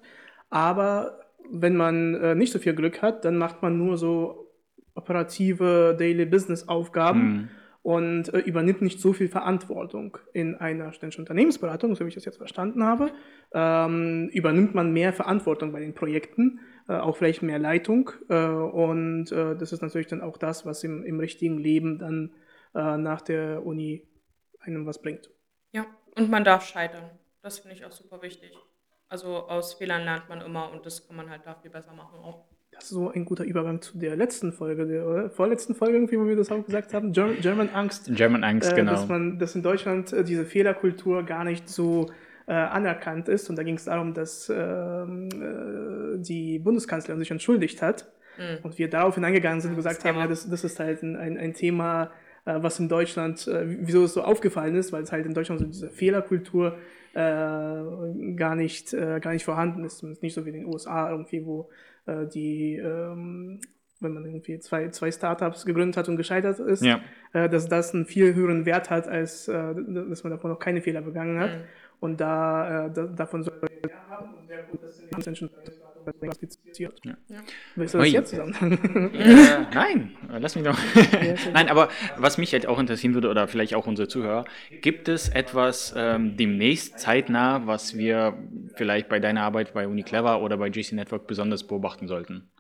aber 0.48 1.18
wenn 1.50 1.76
man 1.76 2.14
äh, 2.14 2.34
nicht 2.36 2.52
so 2.52 2.60
viel 2.60 2.74
Glück 2.74 3.02
hat, 3.02 3.24
dann 3.24 3.36
macht 3.36 3.62
man 3.62 3.76
nur 3.78 3.96
so 3.96 4.52
operative 4.94 5.96
Daily 5.98 6.26
Business 6.26 6.68
Aufgaben. 6.68 7.32
Mhm 7.32 7.48
und 7.82 8.32
äh, 8.34 8.38
übernimmt 8.38 8.82
nicht 8.82 9.00
so 9.00 9.12
viel 9.12 9.28
Verantwortung. 9.28 10.18
In 10.32 10.54
einer 10.54 10.92
ständischen 10.92 11.22
Unternehmensberatung, 11.22 11.94
so 11.94 12.04
wie 12.04 12.08
ich 12.08 12.14
das 12.14 12.24
jetzt 12.24 12.36
verstanden 12.36 12.84
habe, 12.84 13.10
ähm, 13.52 14.28
übernimmt 14.32 14.74
man 14.74 14.92
mehr 14.92 15.12
Verantwortung 15.12 15.72
bei 15.72 15.80
den 15.80 15.94
Projekten, 15.94 16.60
äh, 16.88 16.94
auch 16.94 17.16
vielleicht 17.16 17.42
mehr 17.42 17.58
Leitung. 17.58 18.10
Äh, 18.28 18.36
und 18.44 19.30
das 19.30 19.72
ist 19.72 19.82
natürlich 19.82 20.08
dann 20.08 20.20
auch 20.20 20.36
das, 20.36 20.66
was 20.66 20.84
im, 20.84 21.04
im 21.04 21.18
richtigen 21.18 21.58
Leben 21.58 21.98
dann 21.98 22.32
nach 22.72 23.20
der 23.20 23.66
Uni 23.66 24.06
einem 24.60 24.86
was 24.86 25.02
bringt. 25.02 25.28
Ja, 25.72 25.86
und 26.16 26.30
man 26.30 26.44
darf 26.44 26.64
scheitern. 26.64 27.10
Das 27.42 27.58
finde 27.58 27.76
ich 27.76 27.84
auch 27.84 27.92
super 27.92 28.22
wichtig. 28.22 28.56
Also 29.08 29.48
aus 29.48 29.74
Fehlern 29.74 30.04
lernt 30.04 30.28
man 30.28 30.40
immer 30.40 30.70
und 30.70 30.86
das 30.86 31.06
kann 31.06 31.16
man 31.16 31.30
halt 31.30 31.44
da 31.44 31.56
viel 31.56 31.70
besser 31.70 31.92
machen 31.92 32.20
auch 32.20 32.46
so 32.82 33.10
ein 33.10 33.24
guter 33.24 33.44
Übergang 33.44 33.80
zu 33.80 33.98
der 33.98 34.16
letzten 34.16 34.52
Folge, 34.52 34.86
der 34.86 35.30
vorletzten 35.30 35.74
Folge 35.74 35.94
irgendwie, 35.94 36.18
wo 36.18 36.26
wir 36.26 36.36
das 36.36 36.50
auch 36.50 36.64
gesagt 36.64 36.94
haben, 36.94 37.12
German, 37.12 37.70
Angst. 37.70 38.10
German 38.14 38.44
Angst, 38.44 38.72
äh, 38.72 38.76
genau. 38.76 38.92
Dass 38.92 39.08
man, 39.08 39.38
dass 39.38 39.54
in 39.54 39.62
Deutschland 39.62 40.12
äh, 40.12 40.24
diese 40.24 40.44
Fehlerkultur 40.44 41.24
gar 41.24 41.44
nicht 41.44 41.68
so 41.68 42.10
äh, 42.46 42.52
anerkannt 42.52 43.28
ist. 43.28 43.50
Und 43.50 43.56
da 43.56 43.62
ging 43.62 43.76
es 43.76 43.84
darum, 43.84 44.14
dass 44.14 44.52
ähm, 44.54 45.28
äh, 45.28 46.18
die 46.18 46.58
Bundeskanzlerin 46.58 47.20
sich 47.20 47.30
entschuldigt 47.30 47.82
hat 47.82 48.10
Mhm. 48.40 48.58
Und 48.62 48.78
wir 48.78 48.88
darauf 48.88 49.14
hineingegangen 49.14 49.60
sind 49.60 49.72
und 49.72 49.76
gesagt 49.76 50.04
haben, 50.04 50.18
ja, 50.18 50.26
das, 50.26 50.48
das 50.48 50.64
ist 50.64 50.80
halt 50.80 51.02
ein, 51.02 51.16
ein, 51.16 51.36
ein 51.36 51.54
Thema, 51.54 52.10
äh, 52.44 52.54
was 52.56 52.78
in 52.80 52.88
Deutschland, 52.88 53.46
äh, 53.46 53.64
wieso 53.80 54.04
es 54.04 54.14
so 54.14 54.22
aufgefallen 54.22 54.74
ist, 54.74 54.92
weil 54.92 55.02
es 55.02 55.12
halt 55.12 55.26
in 55.26 55.34
Deutschland 55.34 55.60
so 55.60 55.66
diese 55.66 55.90
Fehlerkultur 55.90 56.78
äh, 57.12 57.18
gar, 57.18 58.54
nicht, 58.54 58.94
äh, 58.94 59.20
gar 59.20 59.32
nicht 59.32 59.44
vorhanden 59.44 59.84
ist. 59.84 59.98
Zumindest 59.98 60.22
nicht 60.22 60.34
so 60.34 60.44
wie 60.44 60.50
in 60.50 60.56
den 60.56 60.66
USA 60.66 61.10
irgendwie, 61.10 61.44
wo 61.44 61.68
äh, 62.06 62.26
die, 62.26 62.76
ähm, 62.76 63.60
wenn 64.00 64.14
man 64.14 64.24
irgendwie 64.24 64.58
zwei, 64.60 64.88
zwei 64.88 65.10
Startups 65.10 65.64
gegründet 65.64 65.96
hat 65.96 66.08
und 66.08 66.16
gescheitert 66.16 66.58
ist, 66.58 66.84
ja. 66.84 67.00
äh, 67.32 67.48
dass 67.48 67.68
das 67.68 67.94
einen 67.94 68.06
viel 68.06 68.34
höheren 68.34 68.64
Wert 68.66 68.90
hat, 68.90 69.08
als 69.08 69.48
äh, 69.48 69.74
dass 70.08 70.24
man 70.24 70.30
davon 70.32 70.50
noch 70.50 70.58
keine 70.58 70.80
Fehler 70.80 71.02
begangen 71.02 71.38
hat. 71.38 71.50
Mhm. 71.50 71.62
Und 72.00 72.20
da, 72.20 72.86
äh, 72.86 72.92
da 72.92 73.06
davon 73.06 73.42
soll 73.42 73.58
man 73.60 73.70
ja 73.90 74.08
haben 74.08 74.34
und 74.34 74.46
sehr 74.46 74.62
gut, 74.62 74.82
dass 74.82 75.00
in 75.00 75.10
den 75.10 75.50
Klassifiziert. 76.12 77.00
Ja. 77.04 77.14
Ja. 77.28 77.38
Willst 77.76 77.94
du 77.94 77.98
das 77.98 78.12
jetzt 78.12 78.30
zusammen? 78.30 79.14
äh, 79.14 79.66
nein, 79.74 80.16
lass 80.28 80.54
mich 80.54 80.64
doch. 80.64 80.78
nein, 81.52 81.68
aber 81.68 81.88
was 82.16 82.38
mich 82.38 82.52
halt 82.52 82.66
auch 82.66 82.78
interessieren 82.78 83.14
würde, 83.14 83.28
oder 83.28 83.48
vielleicht 83.48 83.74
auch 83.74 83.86
unsere 83.86 84.08
Zuhörer, 84.08 84.44
gibt 84.80 85.08
es 85.08 85.28
etwas 85.28 85.94
ähm, 85.96 86.36
demnächst 86.36 86.98
zeitnah, 86.98 87.66
was 87.66 87.96
wir 87.96 88.38
vielleicht 88.76 89.08
bei 89.08 89.20
deiner 89.20 89.42
Arbeit 89.42 89.74
bei 89.74 89.86
UniClever 89.86 90.40
oder 90.42 90.56
bei 90.56 90.70
GC 90.70 90.92
Network 90.92 91.26
besonders 91.26 91.66
beobachten 91.66 92.08
sollten? 92.08 92.50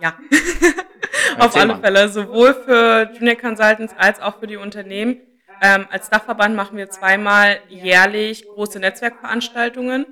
Ja. 0.00 0.18
Auf 1.38 1.56
alle. 1.56 1.78
Fälle, 1.78 2.08
sowohl 2.08 2.54
für 2.54 3.10
Junior 3.14 3.36
Consultants 3.36 3.94
als 3.96 4.20
auch 4.20 4.38
für 4.38 4.46
die 4.46 4.56
Unternehmen. 4.56 5.20
Ähm, 5.62 5.86
als 5.90 6.10
Dachverband 6.10 6.56
machen 6.56 6.76
wir 6.76 6.90
zweimal 6.90 7.60
jährlich 7.68 8.46
große 8.48 8.80
Netzwerkveranstaltungen. 8.80 10.06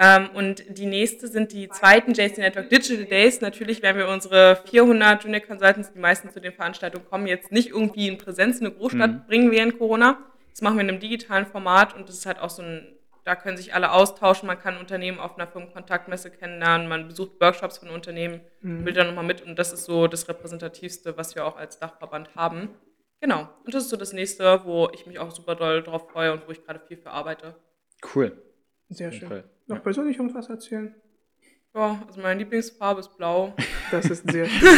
Ähm, 0.00 0.30
und 0.34 0.64
die 0.78 0.86
nächste 0.86 1.28
sind 1.28 1.52
die 1.52 1.68
zweiten 1.68 2.14
JC 2.14 2.38
Network 2.38 2.70
Digital 2.70 3.04
Days. 3.04 3.40
Natürlich 3.40 3.82
werden 3.82 3.98
wir 3.98 4.08
unsere 4.08 4.56
400 4.64 5.24
Junior 5.24 5.42
Consultants, 5.42 5.92
die 5.92 5.98
meisten 5.98 6.30
zu 6.30 6.40
den 6.40 6.52
Veranstaltungen 6.52 7.04
kommen, 7.06 7.26
jetzt 7.26 7.52
nicht 7.52 7.70
irgendwie 7.70 8.08
in 8.08 8.16
Präsenz 8.16 8.60
in 8.60 8.66
eine 8.66 8.74
Großstadt 8.74 9.10
mhm. 9.10 9.26
bringen 9.26 9.50
während 9.50 9.78
Corona. 9.78 10.18
Das 10.50 10.62
machen 10.62 10.76
wir 10.76 10.82
in 10.82 10.88
einem 10.88 11.00
digitalen 11.00 11.46
Format 11.46 11.94
und 11.94 12.08
das 12.08 12.16
ist 12.16 12.26
halt 12.26 12.38
auch 12.38 12.48
so 12.48 12.62
ein, 12.62 12.86
da 13.24 13.34
können 13.36 13.56
sich 13.56 13.74
alle 13.74 13.92
austauschen. 13.92 14.46
Man 14.46 14.58
kann 14.58 14.78
Unternehmen 14.78 15.18
auf 15.18 15.36
einer 15.36 15.46
Firmenkontaktmesse 15.46 16.30
kennenlernen, 16.30 16.88
man 16.88 17.08
besucht 17.08 17.32
Workshops 17.40 17.78
von 17.78 17.90
Unternehmen, 17.90 18.40
mhm. 18.62 18.86
will 18.86 18.94
da 18.94 19.04
nochmal 19.04 19.24
mit 19.24 19.42
und 19.42 19.58
das 19.58 19.72
ist 19.72 19.84
so 19.84 20.06
das 20.06 20.28
Repräsentativste, 20.28 21.16
was 21.18 21.34
wir 21.34 21.44
auch 21.44 21.56
als 21.56 21.78
Dachverband 21.78 22.34
haben. 22.36 22.70
Genau. 23.20 23.48
Und 23.64 23.74
das 23.74 23.84
ist 23.84 23.90
so 23.90 23.96
das 23.96 24.12
nächste, 24.12 24.64
wo 24.64 24.88
ich 24.94 25.06
mich 25.06 25.18
auch 25.18 25.30
super 25.30 25.54
doll 25.54 25.82
drauf 25.82 26.10
freue 26.10 26.32
und 26.32 26.46
wo 26.46 26.52
ich 26.52 26.64
gerade 26.64 26.80
viel 26.80 26.96
für 26.96 27.10
arbeite. 27.10 27.54
Cool. 28.14 28.32
Sehr 28.90 29.12
schön. 29.12 29.28
Fall. 29.28 29.44
Noch 29.66 29.82
persönlich 29.82 30.16
irgendwas 30.16 30.48
erzählen? 30.48 30.94
Ja, 31.76 32.00
also 32.06 32.20
meine 32.20 32.38
Lieblingsfarbe 32.38 33.00
ist 33.00 33.16
blau. 33.16 33.52
Das 33.90 34.06
ist 34.06 34.28
sehr 34.28 34.46
schön. 34.48 34.68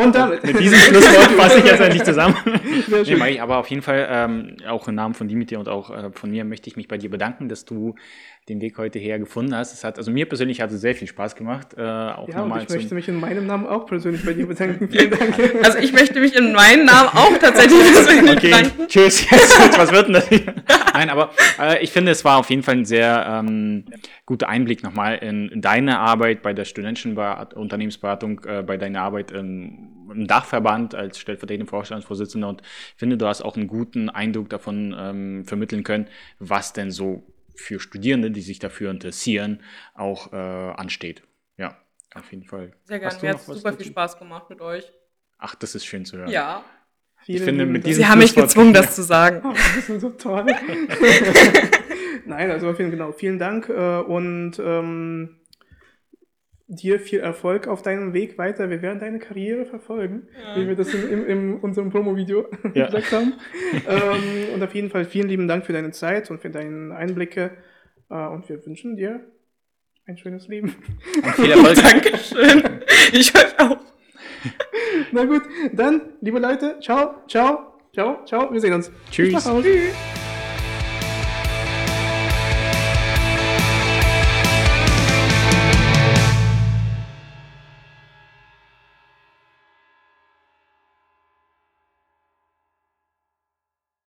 Und 0.00 0.14
damit. 0.14 0.44
Mit 0.44 0.58
diesem 0.58 0.78
Schlusswort 0.78 1.32
fasse 1.32 1.58
ich 1.58 1.64
jetzt 1.64 1.80
endlich 1.80 2.04
zusammen. 2.04 2.36
Nee, 3.04 3.16
Mai, 3.16 3.42
aber 3.42 3.58
auf 3.58 3.68
jeden 3.68 3.82
Fall, 3.82 4.06
ähm, 4.08 4.56
auch 4.66 4.86
im 4.88 4.94
Namen 4.94 5.14
von 5.14 5.28
Dimitri 5.28 5.56
und 5.56 5.68
auch 5.68 5.90
äh, 5.90 6.10
von 6.12 6.30
mir 6.30 6.44
möchte 6.44 6.68
ich 6.68 6.76
mich 6.76 6.88
bei 6.88 6.96
dir 6.96 7.10
bedanken, 7.10 7.48
dass 7.48 7.64
du 7.64 7.96
den 8.48 8.60
Weg 8.60 8.78
heute 8.78 8.98
her 8.98 9.18
gefunden 9.18 9.54
hast. 9.54 9.72
Es 9.72 9.84
hat, 9.84 9.98
also 9.98 10.10
mir 10.10 10.26
persönlich 10.26 10.60
hat 10.60 10.70
es 10.70 10.80
sehr 10.80 10.94
viel 10.94 11.08
Spaß 11.08 11.36
gemacht. 11.36 11.74
Äh, 11.76 11.82
auch 11.82 12.28
ja, 12.28 12.42
und 12.42 12.62
ich 12.62 12.68
möchte 12.68 12.94
mich 12.94 13.08
in 13.08 13.20
meinem 13.20 13.46
Namen 13.46 13.66
auch 13.66 13.86
persönlich 13.86 14.24
bei 14.24 14.32
dir 14.32 14.46
bedanken. 14.46 14.88
Vielen 14.88 15.10
Dank. 15.10 15.38
Also 15.62 15.78
ich 15.78 15.92
möchte 15.92 16.20
mich 16.20 16.34
in 16.34 16.52
meinem 16.52 16.84
Namen 16.86 17.08
auch 17.08 17.36
tatsächlich 17.38 17.92
persönlich 17.92 18.36
okay. 18.36 18.50
bedanken. 18.50 18.88
Tschüss. 18.88 19.28
Jetzt, 19.30 19.78
was 19.78 19.92
wird 19.92 20.06
denn 20.06 20.14
das? 20.14 20.28
Nein, 20.94 21.10
aber 21.10 21.30
äh, 21.60 21.82
ich 21.82 21.90
finde, 21.90 22.12
es 22.12 22.24
war 22.24 22.38
auf 22.38 22.50
jeden 22.50 22.62
Fall 22.62 22.76
ein 22.76 22.84
sehr 22.84 23.26
ähm, 23.28 23.84
guter 24.26 24.48
Einblick 24.48 24.82
nochmal 24.82 25.18
in, 25.18 25.48
in 25.48 25.60
deine 25.60 25.98
Arbeit 25.98 26.41
bei 26.42 26.52
der 26.52 26.64
studentischen 26.64 27.16
Unternehmensberatung, 27.16 28.44
äh, 28.44 28.62
bei 28.62 28.76
deiner 28.76 29.02
Arbeit 29.02 29.30
im, 29.30 30.08
im 30.10 30.26
Dachverband 30.26 30.94
als 30.94 31.18
stellvertretender 31.18 31.68
Vorstandsvorsitzender 31.68 32.48
und 32.48 32.62
finde, 32.96 33.16
du 33.16 33.26
hast 33.26 33.42
auch 33.42 33.56
einen 33.56 33.66
guten 33.66 34.08
Eindruck 34.10 34.50
davon 34.50 34.94
ähm, 34.98 35.44
vermitteln 35.44 35.84
können, 35.84 36.08
was 36.38 36.72
denn 36.72 36.90
so 36.90 37.26
für 37.54 37.80
Studierende, 37.80 38.30
die 38.30 38.40
sich 38.40 38.58
dafür 38.58 38.90
interessieren, 38.90 39.60
auch 39.94 40.32
äh, 40.32 40.36
ansteht. 40.36 41.22
Ja, 41.56 41.76
auf 42.14 42.30
jeden 42.30 42.44
Fall. 42.44 42.72
Sehr 42.84 42.98
gerne. 42.98 43.16
Mir 43.20 43.30
hat 43.30 43.42
super 43.42 43.72
viel 43.72 43.86
Spaß 43.86 44.18
gemacht 44.18 44.50
mit 44.50 44.60
euch. 44.60 44.92
Ach, 45.38 45.54
das 45.54 45.74
ist 45.74 45.84
schön 45.84 46.04
zu 46.04 46.18
hören. 46.18 46.30
Ja. 46.30 46.64
Ich 47.26 47.40
finde, 47.40 47.66
mit 47.66 47.86
diesem 47.86 48.02
Sie 48.02 48.08
haben 48.08 48.18
mich 48.18 48.34
gezwungen, 48.34 48.72
das 48.72 48.96
zu 48.96 49.02
sagen. 49.02 49.42
Oh, 49.44 49.52
das 49.52 49.88
ist 49.88 50.00
so 50.00 50.10
toll. 50.10 50.46
Nein, 52.26 52.50
also 52.50 52.72
vielen, 52.74 52.90
genau, 52.90 53.12
vielen 53.12 53.38
Dank 53.38 53.68
äh, 53.68 53.98
und 53.98 54.58
ähm, 54.58 55.36
dir 56.72 56.98
viel 56.98 57.20
Erfolg 57.20 57.68
auf 57.68 57.82
deinem 57.82 58.14
Weg 58.14 58.38
weiter. 58.38 58.70
Wir 58.70 58.80
werden 58.80 58.98
deine 58.98 59.18
Karriere 59.18 59.66
verfolgen, 59.66 60.28
ja. 60.42 60.56
wie 60.56 60.68
wir 60.68 60.74
das 60.74 60.92
in, 60.94 61.08
in, 61.08 61.26
in 61.26 61.54
unserem 61.60 61.90
Promo-Video 61.90 62.46
ja. 62.74 62.86
gesagt 62.86 63.12
haben. 63.12 63.34
ähm, 63.88 64.54
und 64.54 64.62
auf 64.62 64.74
jeden 64.74 64.90
Fall 64.90 65.04
vielen 65.04 65.28
lieben 65.28 65.48
Dank 65.48 65.66
für 65.66 65.72
deine 65.72 65.90
Zeit 65.90 66.30
und 66.30 66.40
für 66.40 66.50
deine 66.50 66.94
Einblicke. 66.96 67.50
Äh, 68.10 68.26
und 68.28 68.48
wir 68.48 68.64
wünschen 68.64 68.96
dir 68.96 69.20
ein 70.06 70.16
schönes 70.16 70.48
Leben. 70.48 70.74
Und 71.16 71.34
viel 71.34 71.50
Erfolg. 71.50 71.76
Dankeschön. 71.76 72.62
Ich 73.12 73.34
euch 73.34 73.58
auch. 73.58 73.78
Na 75.10 75.24
gut, 75.24 75.42
dann, 75.72 76.00
liebe 76.20 76.38
Leute, 76.38 76.78
ciao, 76.80 77.26
ciao, 77.28 77.74
ciao, 77.92 78.24
ciao. 78.24 78.52
Wir 78.52 78.60
sehen 78.60 78.72
uns. 78.72 78.90
Tschüss. 79.10 79.44
Tschüss. 79.44 80.21